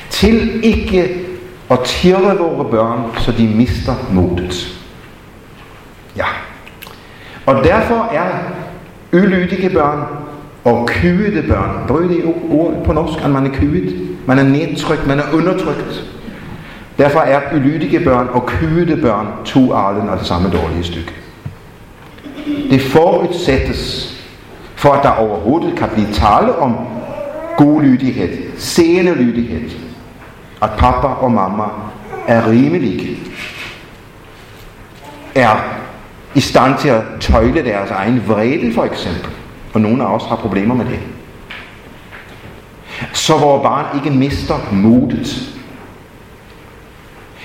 Til 0.10 0.66
ikke 0.66 1.26
at 1.72 1.80
tirre 1.80 2.38
vores 2.38 2.72
børn, 2.72 3.04
så 3.18 3.32
de 3.32 3.48
mister 3.48 3.94
modet. 4.12 4.80
Ja. 6.18 6.26
Og 7.46 7.64
derfor 7.64 8.10
er 8.12 8.30
ulydige 9.14 9.70
børn 9.70 10.04
og 10.64 10.88
kyvede 10.88 11.48
børn, 11.48 11.88
brød 11.88 12.10
det 12.10 12.24
ord 12.52 12.86
på 12.86 12.94
norsk, 12.94 13.24
at 13.24 13.30
man 13.30 13.46
er 13.46 13.52
kyvet, 13.54 14.18
man 14.26 14.40
er 14.40 14.44
nedtrykt, 14.44 15.08
man 15.08 15.20
er 15.20 15.24
undertrykt. 15.34 16.06
Derfor 16.98 17.20
er 17.20 17.42
ulydige 17.56 18.00
børn 18.00 18.28
og 18.32 18.46
kyvede 18.46 19.02
børn 19.02 19.28
to 19.46 19.74
arlen 19.74 20.10
af 20.10 20.18
det 20.18 20.28
samme 20.28 20.50
dårlige 20.50 20.84
stykke. 20.84 21.14
Det 22.46 22.82
forudsættes 22.82 24.16
for 24.76 24.92
at 24.92 25.04
der 25.04 25.10
overhovedet 25.10 25.78
kan 25.78 25.90
blive 25.90 26.14
tale 26.14 26.56
om 26.56 26.76
god 27.58 27.82
lydighed, 27.82 28.52
seende 28.58 29.14
lydighed, 29.16 29.70
at 30.62 30.70
pappa 30.78 31.08
og 31.08 31.32
mamma 31.32 31.64
er 32.28 32.50
rimelige, 32.50 33.18
er 35.36 35.80
i 36.36 36.40
stand 36.40 36.78
til 36.78 36.90
at 36.90 37.02
tøjle 37.20 37.66
deres 37.66 37.92
egen 37.92 38.24
vrede 38.28 38.74
for 38.74 38.84
eksempel. 38.84 39.32
Og 39.74 39.82
nogle 39.82 40.04
af 40.04 40.16
os 40.16 40.26
har 40.26 40.36
problemer 40.36 40.76
med 40.76 40.86
det. 40.86 41.00
Så 43.14 43.38
vores 43.38 43.64
barn 43.64 43.86
ikke 43.96 44.18
mister 44.18 44.56
modet. 44.72 45.56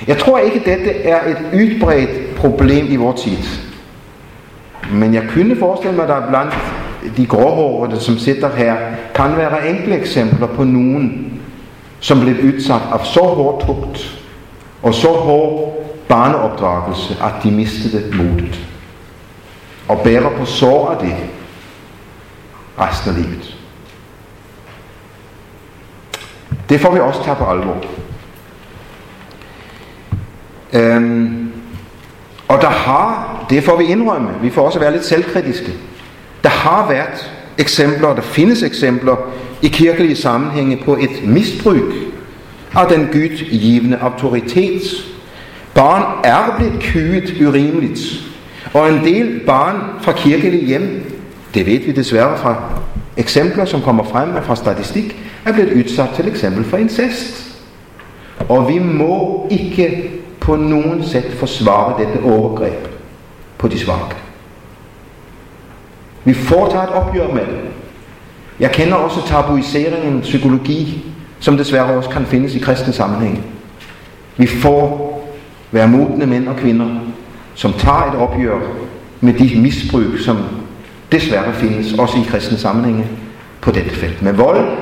Jeg 0.07 0.19
tror 0.19 0.39
ikke, 0.39 0.59
dette 0.59 0.91
er 0.91 1.31
et 1.31 1.39
udbredt 1.55 2.37
problem 2.37 2.87
i 2.89 2.97
vores 2.97 3.23
tid. 3.23 3.64
Men 4.93 5.15
jeg 5.15 5.25
kunne 5.35 5.57
forestille 5.57 5.97
mig, 5.97 6.03
at 6.03 6.09
der 6.09 6.29
blandt 6.29 6.55
de 7.17 7.27
gråhårede, 7.27 8.01
som 8.01 8.19
sitter 8.19 8.57
her, 8.57 8.77
kan 9.15 9.37
være 9.37 9.69
enkle 9.69 10.01
eksempler 10.01 10.47
på 10.47 10.65
nogen, 10.65 11.41
som 12.01 12.21
blev 12.21 12.35
udsat 12.45 12.83
af 12.93 13.07
så 13.07 13.21
hårdt 13.21 13.67
tugt 13.67 14.21
og 14.83 14.95
så 14.95 15.09
hård 15.09 15.85
barneopdragelse, 16.09 17.17
at 17.23 17.33
de 17.43 17.51
mistede 17.51 18.17
modet. 18.17 18.67
Og 19.89 20.01
bærer 20.05 20.39
på 20.39 20.45
sår 20.45 20.91
af 20.91 20.99
det 20.99 21.17
resten 22.79 23.11
af 23.11 23.23
livet. 23.23 23.57
Det 26.69 26.81
får 26.81 26.93
vi 26.95 27.01
også 27.01 27.25
tage 27.25 27.37
på 27.37 27.45
alvor. 27.45 27.85
Øhm, 30.73 31.44
og 32.49 32.61
der 32.61 32.71
har, 32.71 33.47
det 33.51 33.65
får 33.65 33.77
vi 33.77 33.85
indrømme, 33.85 34.29
vi 34.43 34.51
får 34.51 34.67
også 34.67 34.79
være 34.79 34.93
lidt 34.93 35.05
selvkritiske. 35.05 35.73
Der 36.43 36.49
har 36.49 36.89
været 36.89 37.33
eksempler, 37.59 38.15
der 38.15 38.23
findes 38.23 38.63
eksempler 38.63 39.17
i 39.63 39.69
kirkelige 39.69 40.17
sammenhænge 40.17 40.79
på 40.85 40.97
et 40.97 41.25
misbrug 41.25 41.93
af 42.75 42.87
den 42.89 43.09
gudgivende 43.13 43.99
autoritet. 44.01 44.83
Barn 45.75 46.25
er 46.25 46.55
blevet 46.59 46.81
kyet 46.81 47.47
urimeligt, 47.47 48.01
og 48.75 48.89
en 48.89 49.05
del 49.05 49.41
barn 49.47 49.77
fra 50.03 50.13
kirkelige 50.13 50.67
hjem, 50.67 51.13
det 51.55 51.67
ved 51.67 51.79
vi 51.79 51.93
desværre 51.93 52.39
fra 52.39 52.63
eksempler, 53.17 53.65
som 53.65 53.83
kommer 53.83 54.05
frem 54.05 54.29
fra 54.43 54.57
statistik, 54.57 55.17
er 55.45 55.53
blevet 55.53 55.73
udsat 55.73 56.09
til 56.17 56.29
eksempel 56.29 56.65
for 56.65 56.77
incest. 56.77 57.57
Og 58.49 58.69
vi 58.69 58.79
må 58.79 59.47
ikke 59.51 60.11
på 60.45 60.57
nogen 60.57 61.05
sæt 61.05 61.33
forsvare 61.39 62.05
dette 62.05 62.25
overgreb 62.25 62.89
på 63.59 63.69
de 63.69 63.79
svage. 63.79 64.15
Vi 66.25 66.35
får 66.35 66.71
tage 66.71 66.83
et 66.85 66.91
opgør 66.91 67.35
med 67.35 67.41
det. 67.41 67.61
Jeg 68.61 68.73
kender 68.73 68.95
også 68.95 69.27
tabuiseringen 69.27 70.21
psykologi, 70.21 71.05
som 71.41 71.57
desværre 71.57 71.97
også 71.97 72.11
kan 72.11 72.27
findes 72.27 72.55
i 72.55 72.59
kristne 72.59 72.93
sammenhæng. 72.93 73.45
Vi 74.37 74.47
får 74.47 75.11
være 75.73 75.89
modne 75.89 76.27
mænd 76.27 76.49
og 76.49 76.57
kvinder, 76.57 77.01
som 77.55 77.73
tager 77.73 78.13
et 78.13 78.19
opgør 78.19 78.61
med 79.21 79.35
de 79.35 79.61
misbrug, 79.61 80.19
som 80.25 80.39
desværre 81.13 81.55
findes 81.55 81.93
også 81.99 82.19
i 82.19 82.27
kristne 82.29 82.59
sammenhænge 82.59 83.07
på 83.61 83.71
dette 83.71 83.91
felt. 83.91 84.23
Med 84.23 84.33
vold, 84.33 84.77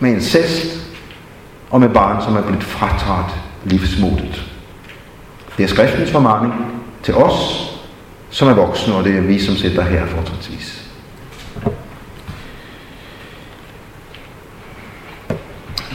med 0.00 0.10
incest 0.10 0.86
og 1.70 1.80
med 1.80 1.88
barn, 1.88 2.22
som 2.22 2.36
er 2.36 2.42
blevet 2.42 2.64
frataget 2.64 3.34
livsmodet. 3.64 4.55
Det 5.56 5.64
er 5.64 5.68
skriftens 5.68 6.10
formaning 6.10 6.54
til 7.02 7.14
os, 7.14 7.70
som 8.30 8.48
er 8.48 8.54
voksne, 8.54 8.94
og 8.94 9.04
det 9.04 9.16
er 9.16 9.20
vi, 9.20 9.38
som 9.38 9.54
sidder 9.54 9.82
her 9.82 10.06
fortrinsvis. 10.06 10.82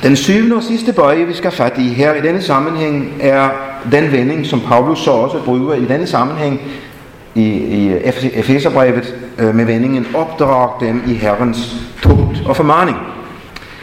Den 0.03 0.16
syvende 0.16 0.55
og 0.55 0.64
sidste 0.64 0.93
bøje, 0.93 1.26
vi 1.26 1.34
skal 1.34 1.51
fat 1.51 1.74
i 1.78 1.88
her 1.88 2.14
i 2.14 2.22
denne 2.22 2.41
sammenhæng, 2.41 3.18
er 3.20 3.49
den 3.91 4.12
vending, 4.12 4.45
som 4.45 4.59
Paulus 4.59 4.99
så 4.99 5.12
også 5.12 5.43
bruger 5.45 5.74
i 5.74 5.86
denne 5.86 6.07
sammenhæng 6.07 6.62
i, 7.36 7.43
i 7.43 7.93
Efeserbrevet 8.34 9.16
øh, 9.38 9.55
med 9.55 9.66
vendingen, 9.66 10.07
opdrag 10.16 10.80
dem 10.80 11.03
i 11.07 11.14
Herrens 11.14 11.76
tugt 12.01 12.43
og 12.45 12.55
formaning. 12.55 12.97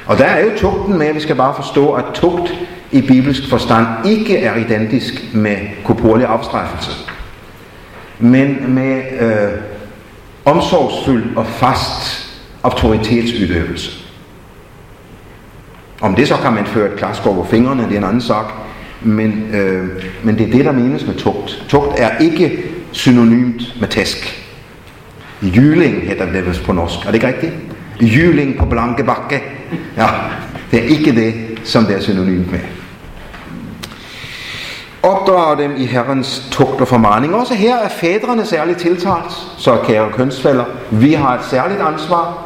Og 0.07 0.19
der 0.19 0.25
er 0.25 0.45
jo 0.45 0.51
tugten 0.57 0.99
med, 0.99 1.07
at 1.07 1.15
vi 1.15 1.21
skal 1.21 1.37
bare 1.37 1.55
forstå, 1.55 1.93
at 1.93 2.05
tugt 2.15 2.55
i 2.93 3.01
bibelsk 3.01 3.51
forstand 3.51 3.87
ikke 4.07 4.39
er 4.39 4.57
identisk 4.57 5.35
med 5.35 5.57
korporlig 5.85 6.27
afstraffelse, 6.27 6.91
men 8.19 8.75
med 8.75 9.03
øh, 9.21 9.61
omsorgsfuld 10.45 11.25
og 11.37 11.47
fast 11.47 12.29
autoritetsudøvelse. 12.63 14.05
Om 16.01 16.15
det 16.15 16.29
så 16.29 16.37
kan 16.37 16.53
man 16.53 16.67
føre 16.67 16.93
et 16.93 16.99
klask 16.99 17.27
over 17.27 17.45
fingrene, 17.45 17.83
det 17.83 17.93
er 17.93 17.99
en 17.99 18.05
anden 18.05 18.21
sag, 18.21 18.45
men, 19.03 19.51
øh, 19.53 19.89
men 20.23 20.39
det 20.39 20.49
er 20.49 20.51
det, 20.51 20.65
der 20.65 20.73
menes 20.73 21.07
med 21.07 21.15
tugt. 21.15 21.65
Tugt 21.69 22.01
er 22.01 22.19
ikke 22.19 22.63
synonymt 22.93 23.81
med 23.81 23.89
tæsk. 23.89 24.45
Jyling 25.43 26.09
hedder 26.09 26.33
det 26.33 26.47
vist 26.47 26.65
på 26.65 26.73
norsk, 26.73 26.99
er 26.99 27.05
det 27.07 27.15
ikke 27.15 27.27
rigtigt? 27.27 27.53
Jyling 28.01 28.59
på 28.59 28.67
blanke 28.67 29.05
bakke. 29.05 29.43
Ja, 29.97 30.07
det 30.71 30.79
er 30.79 30.89
ikke 30.89 31.15
det, 31.15 31.35
som 31.65 31.85
det 31.85 31.97
er 31.97 32.01
synonymt 32.01 32.51
med. 32.51 32.61
Opdrager 35.03 35.57
dem 35.57 35.75
i 35.77 35.85
Herrens 35.85 36.49
tugt 36.51 36.81
og 36.81 36.89
formaning. 36.89 37.35
Også 37.35 37.55
her 37.55 37.77
er 37.77 37.89
fædrene 37.89 38.45
særligt 38.45 38.79
tiltalt, 38.79 39.33
så 39.57 39.77
kære 39.85 40.13
kønsfælder, 40.13 40.65
vi 40.91 41.13
har 41.13 41.35
et 41.35 41.45
særligt 41.45 41.81
ansvar, 41.81 42.45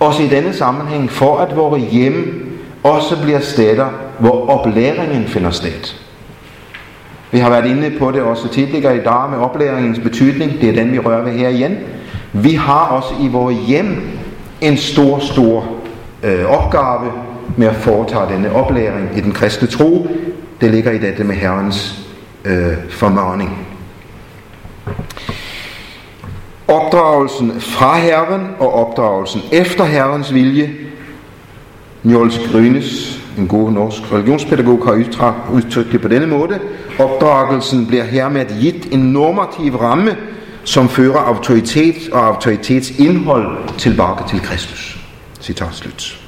også 0.00 0.22
i 0.22 0.26
denne 0.26 0.52
sammenhæng, 0.52 1.10
for 1.10 1.38
at 1.38 1.56
vores 1.56 1.82
hjem 1.82 2.48
også 2.82 3.22
bliver 3.22 3.40
steder, 3.40 3.86
hvor 4.18 4.48
oplæringen 4.48 5.26
finder 5.26 5.50
sted. 5.50 5.94
Vi 7.30 7.38
har 7.38 7.50
været 7.50 7.66
inde 7.66 7.98
på 7.98 8.10
det 8.10 8.22
også 8.22 8.48
tidligere 8.48 8.96
i 8.96 9.00
dag 9.00 9.30
med 9.30 9.38
oplæringens 9.38 9.98
betydning. 9.98 10.60
Det 10.60 10.68
er 10.68 10.72
den, 10.72 10.92
vi 10.92 10.98
rører 10.98 11.24
ved 11.24 11.32
her 11.32 11.48
igen. 11.48 11.76
Vi 12.32 12.54
har 12.54 12.86
også 12.86 13.14
i 13.20 13.28
vores 13.28 13.56
hjem 13.66 14.02
en 14.60 14.76
stor, 14.76 15.18
stor 15.18 15.66
øh, 16.22 16.44
opgave 16.44 17.12
med 17.56 17.66
at 17.66 17.76
foretage 17.76 18.34
denne 18.34 18.52
oplæring 18.54 19.10
i 19.16 19.20
den 19.20 19.32
kristne 19.32 19.68
tro. 19.68 20.06
Det 20.62 20.70
ligger 20.70 20.90
i 20.90 20.98
dette 20.98 21.24
med 21.24 21.34
Herrens 21.34 21.98
øh, 22.44 22.72
formaning. 22.90 23.66
Opdragelsen 26.68 27.60
fra 27.60 27.98
Herren 27.98 28.46
og 28.58 28.74
opdragelsen 28.74 29.40
efter 29.52 29.84
Herrens 29.84 30.34
vilje. 30.34 30.74
Njols 32.02 32.40
Grynes, 32.52 33.20
en 33.38 33.48
god 33.48 33.72
norsk 33.72 34.12
religionspædagog, 34.12 34.86
har 35.18 35.50
udtrykt 35.52 35.92
det 35.92 36.00
på 36.00 36.08
denne 36.08 36.26
måde. 36.26 36.58
Opdragelsen 36.98 37.86
bliver 37.86 38.04
hermed 38.04 38.46
givet 38.60 38.92
en 38.92 39.00
normativ 39.00 39.76
ramme, 39.76 40.16
som 40.64 40.88
fører 40.88 41.18
autoritet 41.18 41.96
og 42.12 42.26
autoritetsindhold 42.26 43.78
tilbage 43.78 44.28
til 44.28 44.40
Kristus. 44.40 44.98
Citat 45.40 45.74
slut. 45.74 46.21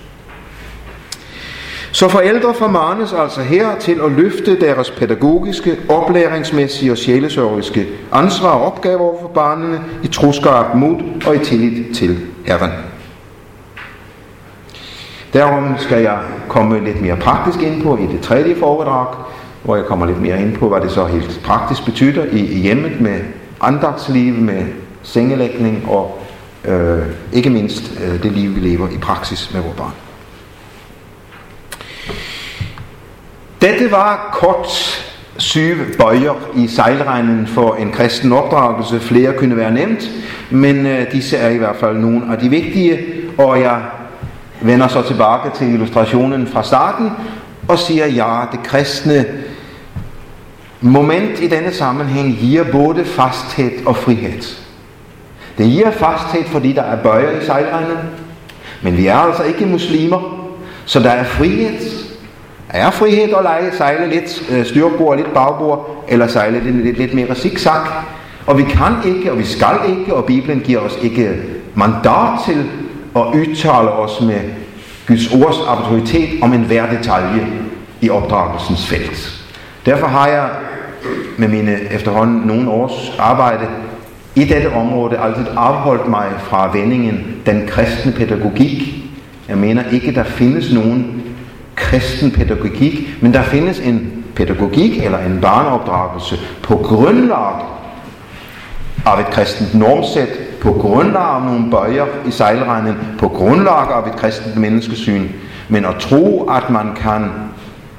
Så 1.94 2.08
forældre 2.08 2.54
formanes 2.54 3.12
altså 3.12 3.40
her 3.40 3.78
til 3.78 4.00
at 4.04 4.12
løfte 4.12 4.60
deres 4.60 4.90
pædagogiske, 4.90 5.76
oplæringsmæssige 5.88 6.92
og 6.92 6.98
sjælesørgiske 6.98 7.86
ansvar 8.12 8.48
og 8.48 8.66
opgaver 8.66 9.00
over 9.00 9.20
for 9.20 9.28
barnene 9.28 9.80
i 10.02 10.06
troskab 10.06 10.74
mod 10.74 10.96
og 11.26 11.36
i 11.36 11.38
tillid 11.38 11.94
til 11.94 12.18
Herren. 12.46 12.70
Derom 15.32 15.74
skal 15.78 16.02
jeg 16.02 16.18
komme 16.48 16.84
lidt 16.84 17.00
mere 17.00 17.16
praktisk 17.16 17.62
ind 17.62 17.82
på 17.82 17.96
i 17.96 18.06
det 18.12 18.20
tredje 18.20 18.56
foredrag, 18.56 19.14
hvor 19.62 19.76
jeg 19.76 19.84
kommer 19.84 20.06
lidt 20.06 20.20
mere 20.20 20.40
ind 20.40 20.56
på, 20.56 20.68
hvad 20.68 20.80
det 20.80 20.90
så 20.90 21.06
helt 21.06 21.40
praktisk 21.44 21.84
betyder 21.84 22.24
i, 22.24 22.38
hjemmet 22.38 23.00
med 23.00 23.20
andagsliv, 23.60 24.34
med 24.34 24.64
sengelægning 25.02 25.88
og 25.88 26.18
øh, 26.64 27.02
ikke 27.32 27.50
mindst 27.50 28.00
øh, 28.04 28.22
det 28.22 28.32
liv, 28.32 28.54
vi 28.54 28.60
lever 28.60 28.88
i 28.88 28.98
praksis 28.98 29.54
med 29.54 29.62
vores 29.62 29.76
barn. 29.76 30.03
Dette 33.64 33.90
var 33.90 34.30
kort 34.32 34.66
syv 35.38 35.76
bøjer 35.98 36.50
i 36.56 36.68
sejlregnen 36.68 37.46
for 37.46 37.74
en 37.74 37.92
kristen 37.92 38.32
opdragelse. 38.32 39.00
Flere 39.00 39.32
kunne 39.32 39.56
være 39.56 39.70
nemt, 39.70 40.10
men 40.50 40.86
øh, 40.86 41.12
disse 41.12 41.36
er 41.36 41.48
i 41.48 41.56
hvert 41.56 41.76
fald 41.76 41.96
nogle 41.96 42.32
af 42.32 42.38
de 42.38 42.48
vigtige, 42.48 43.00
og 43.38 43.60
jeg 43.60 43.82
vender 44.60 44.88
så 44.88 45.02
tilbage 45.02 45.50
til 45.54 45.72
illustrationen 45.72 46.46
fra 46.46 46.62
starten 46.62 47.10
og 47.68 47.78
siger, 47.78 48.06
ja, 48.06 48.40
det 48.52 48.62
kristne 48.62 49.24
moment 50.80 51.40
i 51.40 51.48
denne 51.48 51.72
sammenhæng 51.72 52.36
giver 52.40 52.64
både 52.72 53.04
fasthed 53.04 53.86
og 53.86 53.96
frihed. 53.96 54.42
Det 55.58 55.66
giver 55.66 55.90
fasthed, 55.90 56.44
fordi 56.44 56.72
der 56.72 56.82
er 56.82 57.02
bøjer 57.02 57.40
i 57.40 57.44
sejlregnen, 57.44 57.98
men 58.82 58.96
vi 58.96 59.06
er 59.06 59.16
altså 59.16 59.42
ikke 59.42 59.66
muslimer, 59.66 60.50
så 60.84 61.00
der 61.00 61.10
er 61.10 61.24
frihed. 61.24 62.04
Er 62.74 62.90
frihed 62.90 63.34
at 63.34 63.42
lege, 63.42 63.72
sejle 63.76 64.10
lidt 64.10 64.50
øh, 64.50 64.66
styrbord, 64.66 65.16
lidt 65.16 65.34
bagbord, 65.34 66.04
eller 66.08 66.26
sejle 66.26 66.60
lidt, 66.64 66.84
lidt, 66.84 66.98
lidt 66.98 67.14
mere 67.14 67.34
zigzag. 67.34 67.86
Og 68.46 68.58
vi 68.58 68.62
kan 68.62 68.92
ikke, 69.14 69.32
og 69.32 69.38
vi 69.38 69.44
skal 69.44 69.76
ikke, 69.88 70.14
og 70.14 70.24
Bibelen 70.24 70.60
giver 70.60 70.80
os 70.80 70.98
ikke 71.02 71.42
mandat 71.74 72.38
til 72.46 72.64
at 73.16 73.22
udtale 73.22 73.90
os 73.90 74.20
med 74.20 74.40
Guds 75.08 75.32
ords 75.32 75.56
autoritet 75.66 76.42
om 76.42 76.52
en 76.52 76.60
hver 76.60 76.90
detalje 76.90 77.46
i 78.00 78.10
opdragelsens 78.10 78.86
felt. 78.86 79.44
Derfor 79.86 80.06
har 80.06 80.28
jeg 80.28 80.48
med 81.36 81.48
mine 81.48 81.78
efterhånden 81.92 82.42
nogle 82.46 82.70
års 82.70 83.16
arbejde 83.18 83.66
i 84.34 84.44
dette 84.44 84.72
område 84.72 85.18
altid 85.18 85.46
afholdt 85.56 86.08
mig 86.08 86.26
fra 86.38 86.70
vendingen 86.72 87.42
den 87.46 87.66
kristne 87.66 88.12
pædagogik. 88.12 89.04
Jeg 89.48 89.58
mener 89.58 89.82
ikke, 89.92 90.14
der 90.14 90.24
findes 90.24 90.72
nogen 90.72 91.23
kristen 91.76 92.30
pædagogik, 92.30 93.18
men 93.20 93.34
der 93.34 93.42
findes 93.42 93.78
en 93.78 94.24
pædagogik 94.34 95.04
eller 95.04 95.18
en 95.18 95.38
barneopdragelse 95.42 96.38
på 96.62 96.76
grundlag 96.76 97.54
af 99.06 99.20
et 99.20 99.26
kristent 99.26 99.74
normsæt, 99.74 100.28
på 100.60 100.72
grundlag 100.72 101.36
af 101.36 101.42
nogle 101.42 101.70
bøjer 101.70 102.06
i 102.26 102.30
sejlrenden, 102.30 102.96
på 103.18 103.28
grundlag 103.28 103.92
af 103.92 104.08
et 104.08 104.16
kristent 104.16 104.56
menneskesyn, 104.56 105.28
men 105.68 105.84
at 105.84 105.94
tro, 106.00 106.50
at 106.50 106.70
man 106.70 106.94
kan 106.96 107.30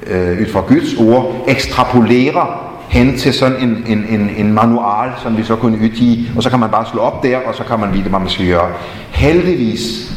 øh, 0.06 0.40
ud 0.40 0.46
fra 0.52 0.60
Guds 0.60 0.94
ord 0.94 1.44
ekstrapolere 1.48 2.46
hen 2.88 3.18
til 3.18 3.34
sådan 3.34 3.56
en, 3.62 3.84
en, 3.86 4.06
en, 4.08 4.30
en 4.36 4.52
manual, 4.52 5.10
som 5.22 5.36
vi 5.36 5.42
så 5.42 5.56
kunne 5.56 5.78
udgive, 5.82 6.26
og 6.36 6.42
så 6.42 6.50
kan 6.50 6.60
man 6.60 6.70
bare 6.70 6.86
slå 6.92 7.00
op 7.00 7.22
der, 7.22 7.38
og 7.38 7.54
så 7.54 7.64
kan 7.64 7.80
man 7.80 7.92
vide, 7.92 8.08
hvad 8.08 8.20
man 8.20 8.28
skal 8.28 8.46
gøre. 8.46 8.68
Heldigvis 9.10 10.12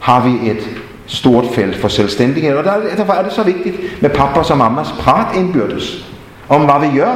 har 0.00 0.28
vi 0.28 0.50
et 0.50 0.81
stort 1.12 1.44
felt 1.54 1.76
for 1.76 1.88
selvstændighed, 1.88 2.56
og 2.56 2.64
der, 2.64 2.96
derfor 2.96 3.12
er 3.12 3.22
det 3.22 3.32
så 3.32 3.42
vigtigt 3.42 4.02
med 4.02 4.10
pappas 4.10 4.50
og 4.50 4.58
mammas 4.58 4.88
prat 5.00 5.36
indbyrdes 5.36 6.04
om, 6.48 6.64
hvad 6.64 6.90
vi 6.90 6.98
gør 6.98 7.14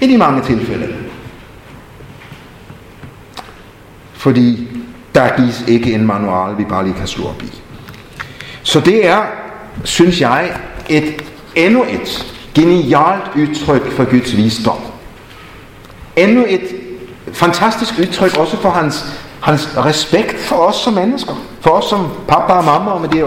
i 0.00 0.06
de 0.06 0.18
mange 0.18 0.42
tilfælde. 0.42 0.94
Fordi 4.12 4.68
der 5.14 5.36
gives 5.36 5.64
ikke 5.68 5.94
en 5.94 6.06
manual, 6.06 6.58
vi 6.58 6.64
bare 6.64 6.84
lige 6.84 6.94
kan 6.94 7.06
slå 7.06 7.24
op 7.24 7.42
i. 7.42 7.60
Så 8.62 8.80
det 8.80 9.06
er, 9.06 9.22
synes 9.84 10.20
jeg, 10.20 10.52
et 10.88 11.22
endnu 11.54 11.82
et 11.82 12.34
genialt 12.54 13.30
udtryk 13.36 13.92
for 13.92 14.04
Guds 14.04 14.36
visdom. 14.36 14.78
Endnu 16.16 16.44
et 16.48 16.62
fantastisk 17.32 17.94
udtryk 18.00 18.38
også 18.38 18.56
for 18.56 18.70
hans, 18.70 19.21
hans 19.42 19.76
respekt 19.76 20.38
for 20.38 20.56
os 20.56 20.76
som 20.76 20.92
mennesker. 20.92 21.32
For 21.60 21.70
os 21.70 21.84
som 21.84 22.08
pappa 22.28 22.52
og 22.52 22.64
mamma 22.64 22.90
og 22.90 23.00
med 23.00 23.08
de 23.08 23.18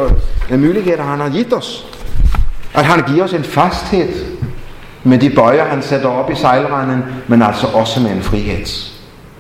øh, 0.50 0.60
muligheder, 0.60 1.04
han 1.04 1.20
har 1.20 1.30
givet 1.30 1.54
os. 1.54 1.86
At 2.74 2.86
han 2.86 3.04
giver 3.14 3.24
os 3.24 3.34
en 3.34 3.44
fasthed 3.44 4.10
med 5.04 5.18
de 5.18 5.30
bøjer, 5.30 5.66
han 5.66 5.82
sætter 5.82 6.10
op 6.10 6.32
i 6.32 6.36
sejlrenden, 6.36 7.04
men 7.28 7.42
altså 7.42 7.68
også 7.68 8.02
med 8.02 8.12
en 8.12 8.22
frihed. 8.22 8.66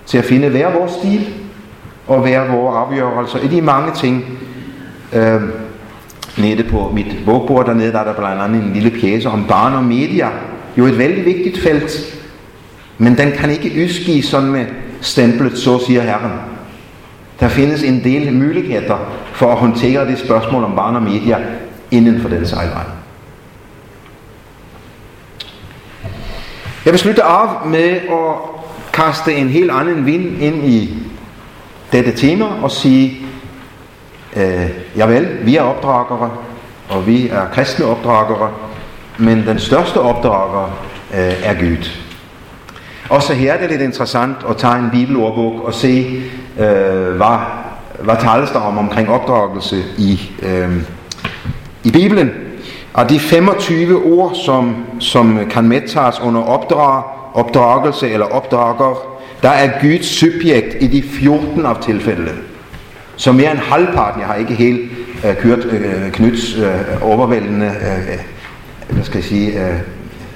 Til 0.05 0.17
at 0.17 0.25
finde 0.25 0.49
hver 0.49 0.79
vores 0.79 0.91
stil 0.91 1.27
og 2.07 2.21
hver 2.21 2.51
vores 2.51 2.75
afgørelser 2.75 3.39
i 3.39 3.47
de 3.47 3.61
mange 3.61 3.91
ting, 3.95 4.25
øh, 5.13 5.41
nede 6.37 6.63
på 6.63 6.91
mit 6.93 7.17
bogbord 7.25 7.65
dernede, 7.65 7.91
der 7.91 7.99
er 7.99 8.03
der 8.03 8.13
blandt 8.13 8.41
andet 8.41 8.63
en 8.63 8.73
lille 8.73 8.99
pjæse 8.99 9.29
om 9.29 9.45
barn 9.47 9.73
og 9.73 9.83
media. 9.83 10.29
Jo 10.77 10.85
et 10.85 10.97
vældig 10.97 11.25
vigtigt 11.25 11.63
felt. 11.63 11.91
Men 12.97 13.17
den 13.17 13.31
kan 13.31 13.49
ikke 13.49 13.83
udgives 13.83 14.25
sådan 14.25 14.49
med 14.49 14.65
stemplet, 15.01 15.57
så 15.57 15.85
siger 15.85 16.01
Herren. 16.01 16.54
Der 17.39 17.47
findes 17.47 17.83
en 17.83 18.03
del 18.03 18.33
muligheder 18.33 18.97
for 19.33 19.51
at 19.51 19.57
håndtere 19.57 20.07
det 20.07 20.19
spørgsmål 20.19 20.63
om 20.63 20.75
barn 20.75 20.95
og 20.95 21.01
media 21.01 21.37
inden 21.91 22.21
for 22.21 22.29
den 22.29 22.47
sejlvej. 22.47 22.83
Jeg 26.85 26.93
vil 26.93 26.99
slutte 26.99 27.23
af 27.23 27.67
med 27.67 27.89
at 27.89 28.35
kaste 28.93 29.33
en 29.33 29.49
helt 29.49 29.71
anden 29.71 30.05
vind 30.05 30.41
ind 30.41 30.65
i 30.65 30.97
dette 31.91 32.11
tema 32.11 32.45
og 32.61 32.71
sige, 32.71 33.25
Øh, 34.35 34.69
javel, 34.97 35.45
vi 35.45 35.55
er 35.55 35.61
opdragere, 35.61 36.31
og 36.89 37.07
vi 37.07 37.29
er 37.29 37.45
kristne 37.53 37.85
opdragere, 37.85 38.51
men 39.17 39.47
den 39.47 39.59
største 39.59 39.99
opdrager 39.99 40.65
øh, 41.13 41.43
er 41.43 41.53
Gud. 41.53 41.89
Også 43.09 43.33
her 43.33 43.53
er 43.53 43.61
det 43.61 43.69
lidt 43.69 43.81
interessant 43.81 44.37
at 44.49 44.57
tage 44.57 44.77
en 44.77 44.89
bibelordbog 44.91 45.65
og 45.65 45.73
se, 45.73 46.21
øh, 46.59 47.19
var, 47.19 47.65
var 47.99 48.15
tales 48.15 48.49
der 48.49 48.59
om 48.59 48.77
omkring 48.77 49.09
opdragelse 49.09 49.83
i, 49.97 50.31
øh, 50.41 50.69
i 51.83 51.91
Bibelen. 51.91 52.31
Og 52.93 53.09
de 53.09 53.19
25 53.19 54.03
ord, 54.03 54.35
som, 54.45 54.75
som 54.99 55.39
kan 55.49 55.67
medtages 55.67 56.19
under 56.19 56.41
opdrag, 56.41 57.03
opdragelse 57.33 58.09
eller 58.09 58.25
opdrager, 58.25 58.95
der 59.41 59.49
er 59.49 59.81
Guds 59.81 60.05
subjekt 60.05 60.75
i 60.79 60.87
de 60.87 61.03
14 61.03 61.65
af 61.65 61.75
tilfældene. 61.81 62.31
Så 63.15 63.31
mere 63.31 63.51
end 63.51 63.59
halvparten, 63.59 64.19
jeg 64.21 64.27
har 64.27 64.35
ikke 64.35 64.53
helt 64.53 64.91
øh, 65.25 65.35
kørt 65.35 65.65
øh, 65.65 66.11
Knyts 66.11 66.57
øh, 66.57 67.01
overvældende, 67.01 67.65
øh, 67.65 68.19
hvad 68.89 69.03
skal 69.03 69.17
jeg 69.17 69.23
sige, 69.23 69.67
øh, 69.67 69.79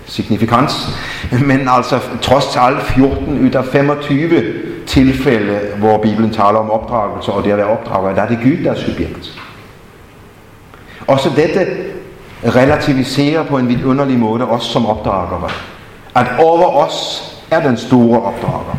signifikans, 0.05 0.74
men 1.45 1.67
altså 1.67 1.99
trods 2.22 2.57
alt 2.57 2.84
14 2.84 3.45
ud 3.45 3.51
af 3.51 3.65
25 3.65 4.43
tilfælde, 4.90 5.60
hvor 5.78 5.98
Bibelen 5.98 6.32
taler 6.32 6.60
om 6.60 6.72
opdragelse, 6.72 7.32
og 7.32 7.44
det 7.44 7.52
at 7.52 7.58
være 7.58 7.68
opdrager, 7.68 8.16
der 8.16 8.22
er 8.22 8.28
det 8.28 8.40
Gud, 8.44 8.64
der 8.64 8.72
er 8.72 8.76
subjekt. 8.76 9.40
Også 11.08 11.30
dette 11.36 11.68
relativiserer 12.46 13.44
på 13.44 13.58
en 13.58 13.68
vidunderlig 13.68 14.20
måde 14.20 14.44
os 14.44 14.64
som 14.64 14.86
opdragere. 14.86 15.50
At 16.16 16.28
over 16.40 16.86
os 16.86 17.26
er 17.52 17.62
den 17.68 17.78
store 17.78 18.22
opdrager. 18.22 18.78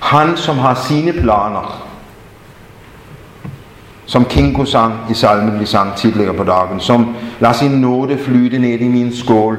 Han, 0.00 0.36
som 0.36 0.58
har 0.58 0.74
sine 0.74 1.12
planer, 1.12 1.82
som 4.06 4.24
Kinko 4.24 4.64
sang 4.64 4.94
i 5.10 5.14
salmen, 5.14 5.60
vi 5.60 5.66
sang 5.66 5.96
tidligere 5.96 6.34
på 6.34 6.44
dagen, 6.44 6.80
som 6.80 7.16
lader 7.40 7.54
sin 7.54 7.70
nåde 7.70 8.18
flyde 8.18 8.58
ned 8.58 8.78
i 8.78 8.88
min 8.88 9.16
skål, 9.16 9.58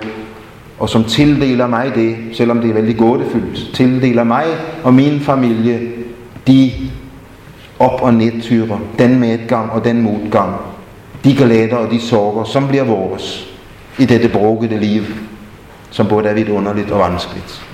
og 0.80 0.90
som 0.90 1.04
tildeler 1.04 1.68
mig 1.68 1.92
det, 1.96 2.18
selvom 2.34 2.62
det 2.62 2.70
er 2.70 2.74
vældig 2.74 2.98
gådefyldt, 2.98 3.76
tildeler 3.76 4.24
mig 4.24 4.46
og 4.84 4.94
min 4.94 5.20
familie 5.20 5.92
de 6.48 6.72
op- 7.80 8.02
og 8.02 8.14
nedtyrer, 8.14 8.80
den 9.00 9.20
medgang 9.20 9.72
og 9.72 9.86
den 9.86 10.02
modgang, 10.02 10.56
de 11.24 11.36
glæder 11.36 11.76
og 11.76 11.92
de 11.92 12.02
sorger, 12.02 12.44
som 12.44 12.68
bliver 12.68 12.84
vores 12.84 13.48
i 14.00 14.06
dette 14.06 14.30
brugede 14.30 14.80
liv, 14.80 15.04
som 15.90 16.08
både 16.08 16.30
er 16.30 16.34
vidt 16.34 16.50
underligt 16.50 16.92
og 16.92 17.00
vanskeligt. 17.00 17.66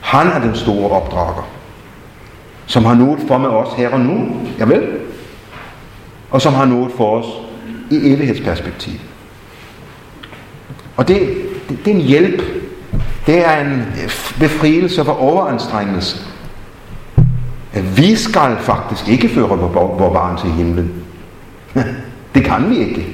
Han 0.00 0.26
er 0.26 0.40
den 0.40 0.56
store 0.56 0.90
opdrager, 0.90 1.48
som 2.66 2.84
har 2.84 2.94
noget 2.94 3.20
for 3.28 3.38
med 3.38 3.48
os 3.48 3.74
her 3.76 3.90
og 3.90 4.00
nu. 4.00 4.36
vil 4.58 4.88
og 6.30 6.42
som 6.42 6.54
har 6.54 6.64
noget 6.64 6.92
for 6.96 7.18
os 7.18 7.26
i 7.90 7.96
evighedsperspektiv. 7.96 8.98
Og 10.96 11.08
det, 11.08 11.43
det, 11.68 11.84
det 11.84 11.90
er 11.90 11.94
en 11.94 12.02
hjælp. 12.02 12.42
Det 13.26 13.46
er 13.46 13.60
en 13.60 13.80
øh, 13.80 14.10
befrielse 14.40 15.04
for 15.04 15.12
overanstrengelse. 15.12 16.16
Vi 17.96 18.16
skal 18.16 18.56
faktisk 18.60 19.08
ikke 19.08 19.28
føre 19.28 19.48
vores 19.48 20.12
barn 20.12 20.38
til 20.38 20.50
himlen. 20.50 20.92
Det 22.34 22.44
kan 22.44 22.70
vi 22.70 22.78
ikke. 22.78 23.06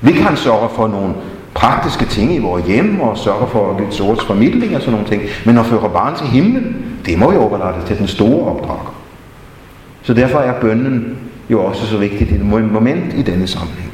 Vi 0.00 0.12
kan 0.12 0.36
sørge 0.36 0.68
for 0.74 0.88
nogle 0.88 1.14
praktiske 1.54 2.04
ting 2.04 2.34
i 2.34 2.38
vores 2.38 2.66
hjem 2.66 3.00
og 3.00 3.18
sørge 3.18 3.48
for 3.48 3.78
Guds 3.78 4.00
ords 4.00 4.24
formidling 4.24 4.76
og 4.76 4.80
sådan 4.80 4.92
nogle 4.92 5.08
ting. 5.08 5.22
Men 5.46 5.58
at 5.58 5.66
føre 5.66 5.90
barn 5.90 6.16
til 6.16 6.26
himlen, 6.26 6.76
det 7.06 7.18
må 7.18 7.32
jo 7.32 7.42
overlade 7.42 7.86
til 7.86 7.98
den 7.98 8.08
store 8.08 8.46
opdrager. 8.46 8.94
Så 10.02 10.14
derfor 10.14 10.38
er 10.38 10.60
bønnen 10.60 11.18
jo 11.50 11.64
også 11.64 11.86
så 11.86 11.96
vigtigt 11.96 12.32
et 12.32 12.44
moment 12.46 13.14
i 13.14 13.22
denne 13.22 13.46
sammenhæng. 13.46 13.92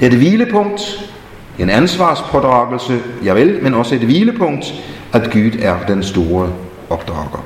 Det 0.00 0.06
er 0.06 0.10
et 0.10 0.16
hvilepunkt, 0.16 1.10
en 1.58 1.70
ansvarspådragelse, 1.70 3.00
javel, 3.24 3.58
men 3.62 3.74
også 3.74 3.94
et 3.94 4.00
hvilepunkt, 4.00 4.74
at 5.12 5.30
Gud 5.32 5.50
er 5.62 5.74
den 5.88 6.02
store 6.02 6.48
opdrager. 6.90 7.44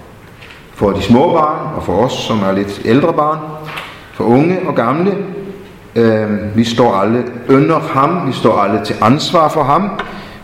For 0.74 0.90
de 0.90 1.02
små 1.02 1.32
barn, 1.32 1.76
og 1.76 1.82
for 1.82 1.92
os, 1.92 2.12
som 2.12 2.38
er 2.38 2.52
lidt 2.52 2.82
ældre 2.84 3.12
barn, 3.12 3.38
for 4.12 4.24
unge 4.24 4.58
og 4.66 4.74
gamle, 4.74 5.16
øh, 5.94 6.56
vi 6.56 6.64
står 6.64 6.94
alle 6.94 7.24
under 7.48 7.80
ham, 7.80 8.28
vi 8.28 8.32
står 8.32 8.58
alle 8.58 8.84
til 8.84 8.96
ansvar 9.00 9.48
for 9.48 9.62
ham, 9.62 9.90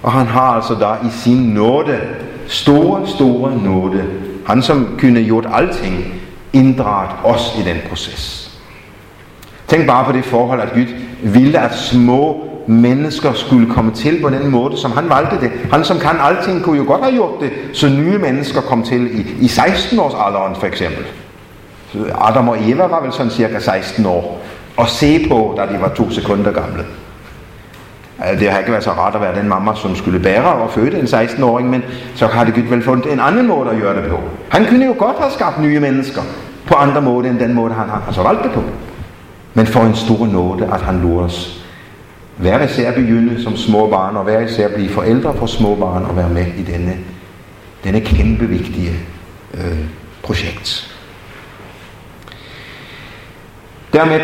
Og 0.03 0.13
han 0.13 0.27
har 0.27 0.43
altså 0.43 0.75
der 0.75 1.07
i 1.07 1.11
sin 1.11 1.39
nåde, 1.39 2.01
store, 2.47 3.07
store 3.07 3.57
nåde, 3.57 4.05
han 4.47 4.63
som 4.63 4.97
kunne 5.01 5.25
gjort 5.25 5.47
alting, 5.53 6.15
inddraget 6.53 7.11
os 7.25 7.57
i 7.61 7.69
den 7.69 7.77
proces. 7.89 8.51
Tænk 9.67 9.87
bare 9.87 10.05
på 10.05 10.13
det 10.13 10.25
forhold, 10.25 10.61
at 10.61 10.73
Gud 10.73 10.87
ville, 11.23 11.59
at 11.59 11.79
små 11.79 12.49
mennesker 12.69 13.33
skulle 13.33 13.75
komme 13.75 13.91
til 13.91 14.23
på 14.23 14.29
den 14.29 14.51
måde, 14.51 14.77
som 14.77 14.93
han 14.93 15.09
valgte 15.09 15.41
det. 15.41 15.51
Han 15.73 15.85
som 15.85 15.99
kan 15.99 16.11
alting, 16.21 16.63
kunne 16.63 16.79
jo 16.79 16.85
godt 16.87 17.03
have 17.03 17.15
gjort 17.15 17.41
det, 17.41 17.51
så 17.73 17.89
nye 17.89 18.19
mennesker 18.19 18.61
kom 18.61 18.83
til 18.83 19.21
i, 19.21 19.27
i 19.41 19.49
16 19.49 19.99
års 19.99 20.15
alderen 20.27 20.57
for 20.57 20.67
eksempel. 20.67 21.05
Adam 22.21 22.49
og 22.49 22.57
Eva 22.71 22.87
var 22.87 23.03
vel 23.03 23.13
sådan 23.13 23.31
cirka 23.31 23.59
16 23.59 24.07
år. 24.07 24.43
Og 24.77 24.89
se 24.89 25.27
på, 25.29 25.55
da 25.57 25.75
de 25.75 25.81
var 25.81 25.89
to 25.89 26.11
sekunder 26.11 26.53
gamle. 26.53 26.85
Altså, 28.19 28.41
det 28.45 28.51
har 28.51 28.59
ikke 28.59 28.73
været 28.73 28.85
så 28.85 28.91
rart 28.91 29.15
at 29.15 29.21
være 29.21 29.41
den 29.41 29.49
mamma, 29.49 29.73
som 29.75 29.97
skulle 29.97 30.21
bære 30.21 30.53
og 30.53 30.71
føde 30.71 30.99
en 30.99 31.05
16-åring, 31.05 31.71
men 31.71 31.83
så 32.15 32.27
har 32.27 32.45
det 32.45 32.55
Gud 32.55 32.63
vel 32.63 32.83
fundet 32.83 33.13
en 33.13 33.21
anden 33.21 33.47
måde 33.47 33.71
at 33.71 33.81
gøre 33.81 34.03
det 34.03 34.11
på. 34.11 34.21
Han 34.49 34.67
kunne 34.67 34.87
jo 34.87 34.95
godt 34.99 35.17
have 35.19 35.31
skabt 35.33 35.61
nye 35.61 35.81
mennesker 35.81 36.23
på 36.67 36.75
andre 36.75 37.01
måder 37.01 37.31
end 37.31 37.39
den 37.39 37.55
måde, 37.55 37.75
han 37.75 37.89
har 37.89 38.13
så 38.13 38.23
valgt 38.23 38.43
det 38.43 38.51
på. 38.53 38.63
Men 39.55 39.67
for 39.67 39.81
en 39.81 39.95
stor 39.95 40.27
nåde, 40.27 40.65
at 40.73 40.81
han 40.81 41.01
lurer 41.01 41.25
os. 41.25 41.65
Hver 42.39 42.65
især 42.65 42.93
begynde 42.95 43.43
som 43.43 43.57
små 43.57 43.91
barn, 43.91 44.17
og 44.17 44.25
hver 44.25 44.41
især 44.41 44.69
blive 44.75 44.89
forældre 44.89 45.35
for 45.35 45.47
små 45.47 45.75
barn, 45.75 46.05
og 46.05 46.17
være 46.17 46.29
med 46.29 46.47
i 46.47 46.63
denne, 46.63 46.97
denne 47.85 48.01
kæmpe 48.01 48.47
vigtige 48.47 48.93
øh, 49.55 49.79
projekt. 50.23 50.95
Dermed 53.93 54.21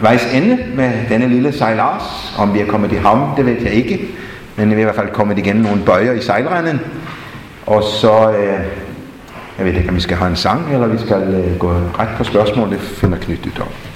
vejs 0.00 0.34
ende 0.34 0.58
med 0.74 0.92
denne 1.08 1.28
lille 1.28 1.52
sejlars. 1.52 2.34
Om 2.38 2.54
vi 2.54 2.60
er 2.60 2.66
kommet 2.66 2.92
i 2.92 2.96
havn, 2.96 3.36
det 3.36 3.46
ved 3.46 3.56
jeg 3.62 3.72
ikke. 3.72 4.08
Men 4.56 4.70
vi 4.70 4.74
er 4.74 4.78
i 4.80 4.82
hvert 4.82 4.94
fald 4.94 5.08
kommet 5.12 5.38
igennem 5.38 5.62
nogle 5.62 5.82
bøjer 5.82 6.12
i 6.12 6.22
sejlrenden. 6.22 6.80
Og 7.66 7.82
så, 7.82 8.30
øh, 8.30 8.66
jeg 9.58 9.66
ved 9.66 9.74
ikke, 9.74 9.88
om 9.88 9.96
vi 9.96 10.00
skal 10.00 10.16
have 10.16 10.30
en 10.30 10.36
sang, 10.36 10.72
eller 10.72 10.86
vi 10.86 10.98
skal 10.98 11.22
øh, 11.22 11.58
gå 11.58 11.68
ret 11.98 12.08
på 12.16 12.24
spørgsmål. 12.24 12.70
Det 12.70 12.80
finder 12.80 13.18
Knyt 13.18 13.46
ud 13.46 13.60
af. 13.60 13.91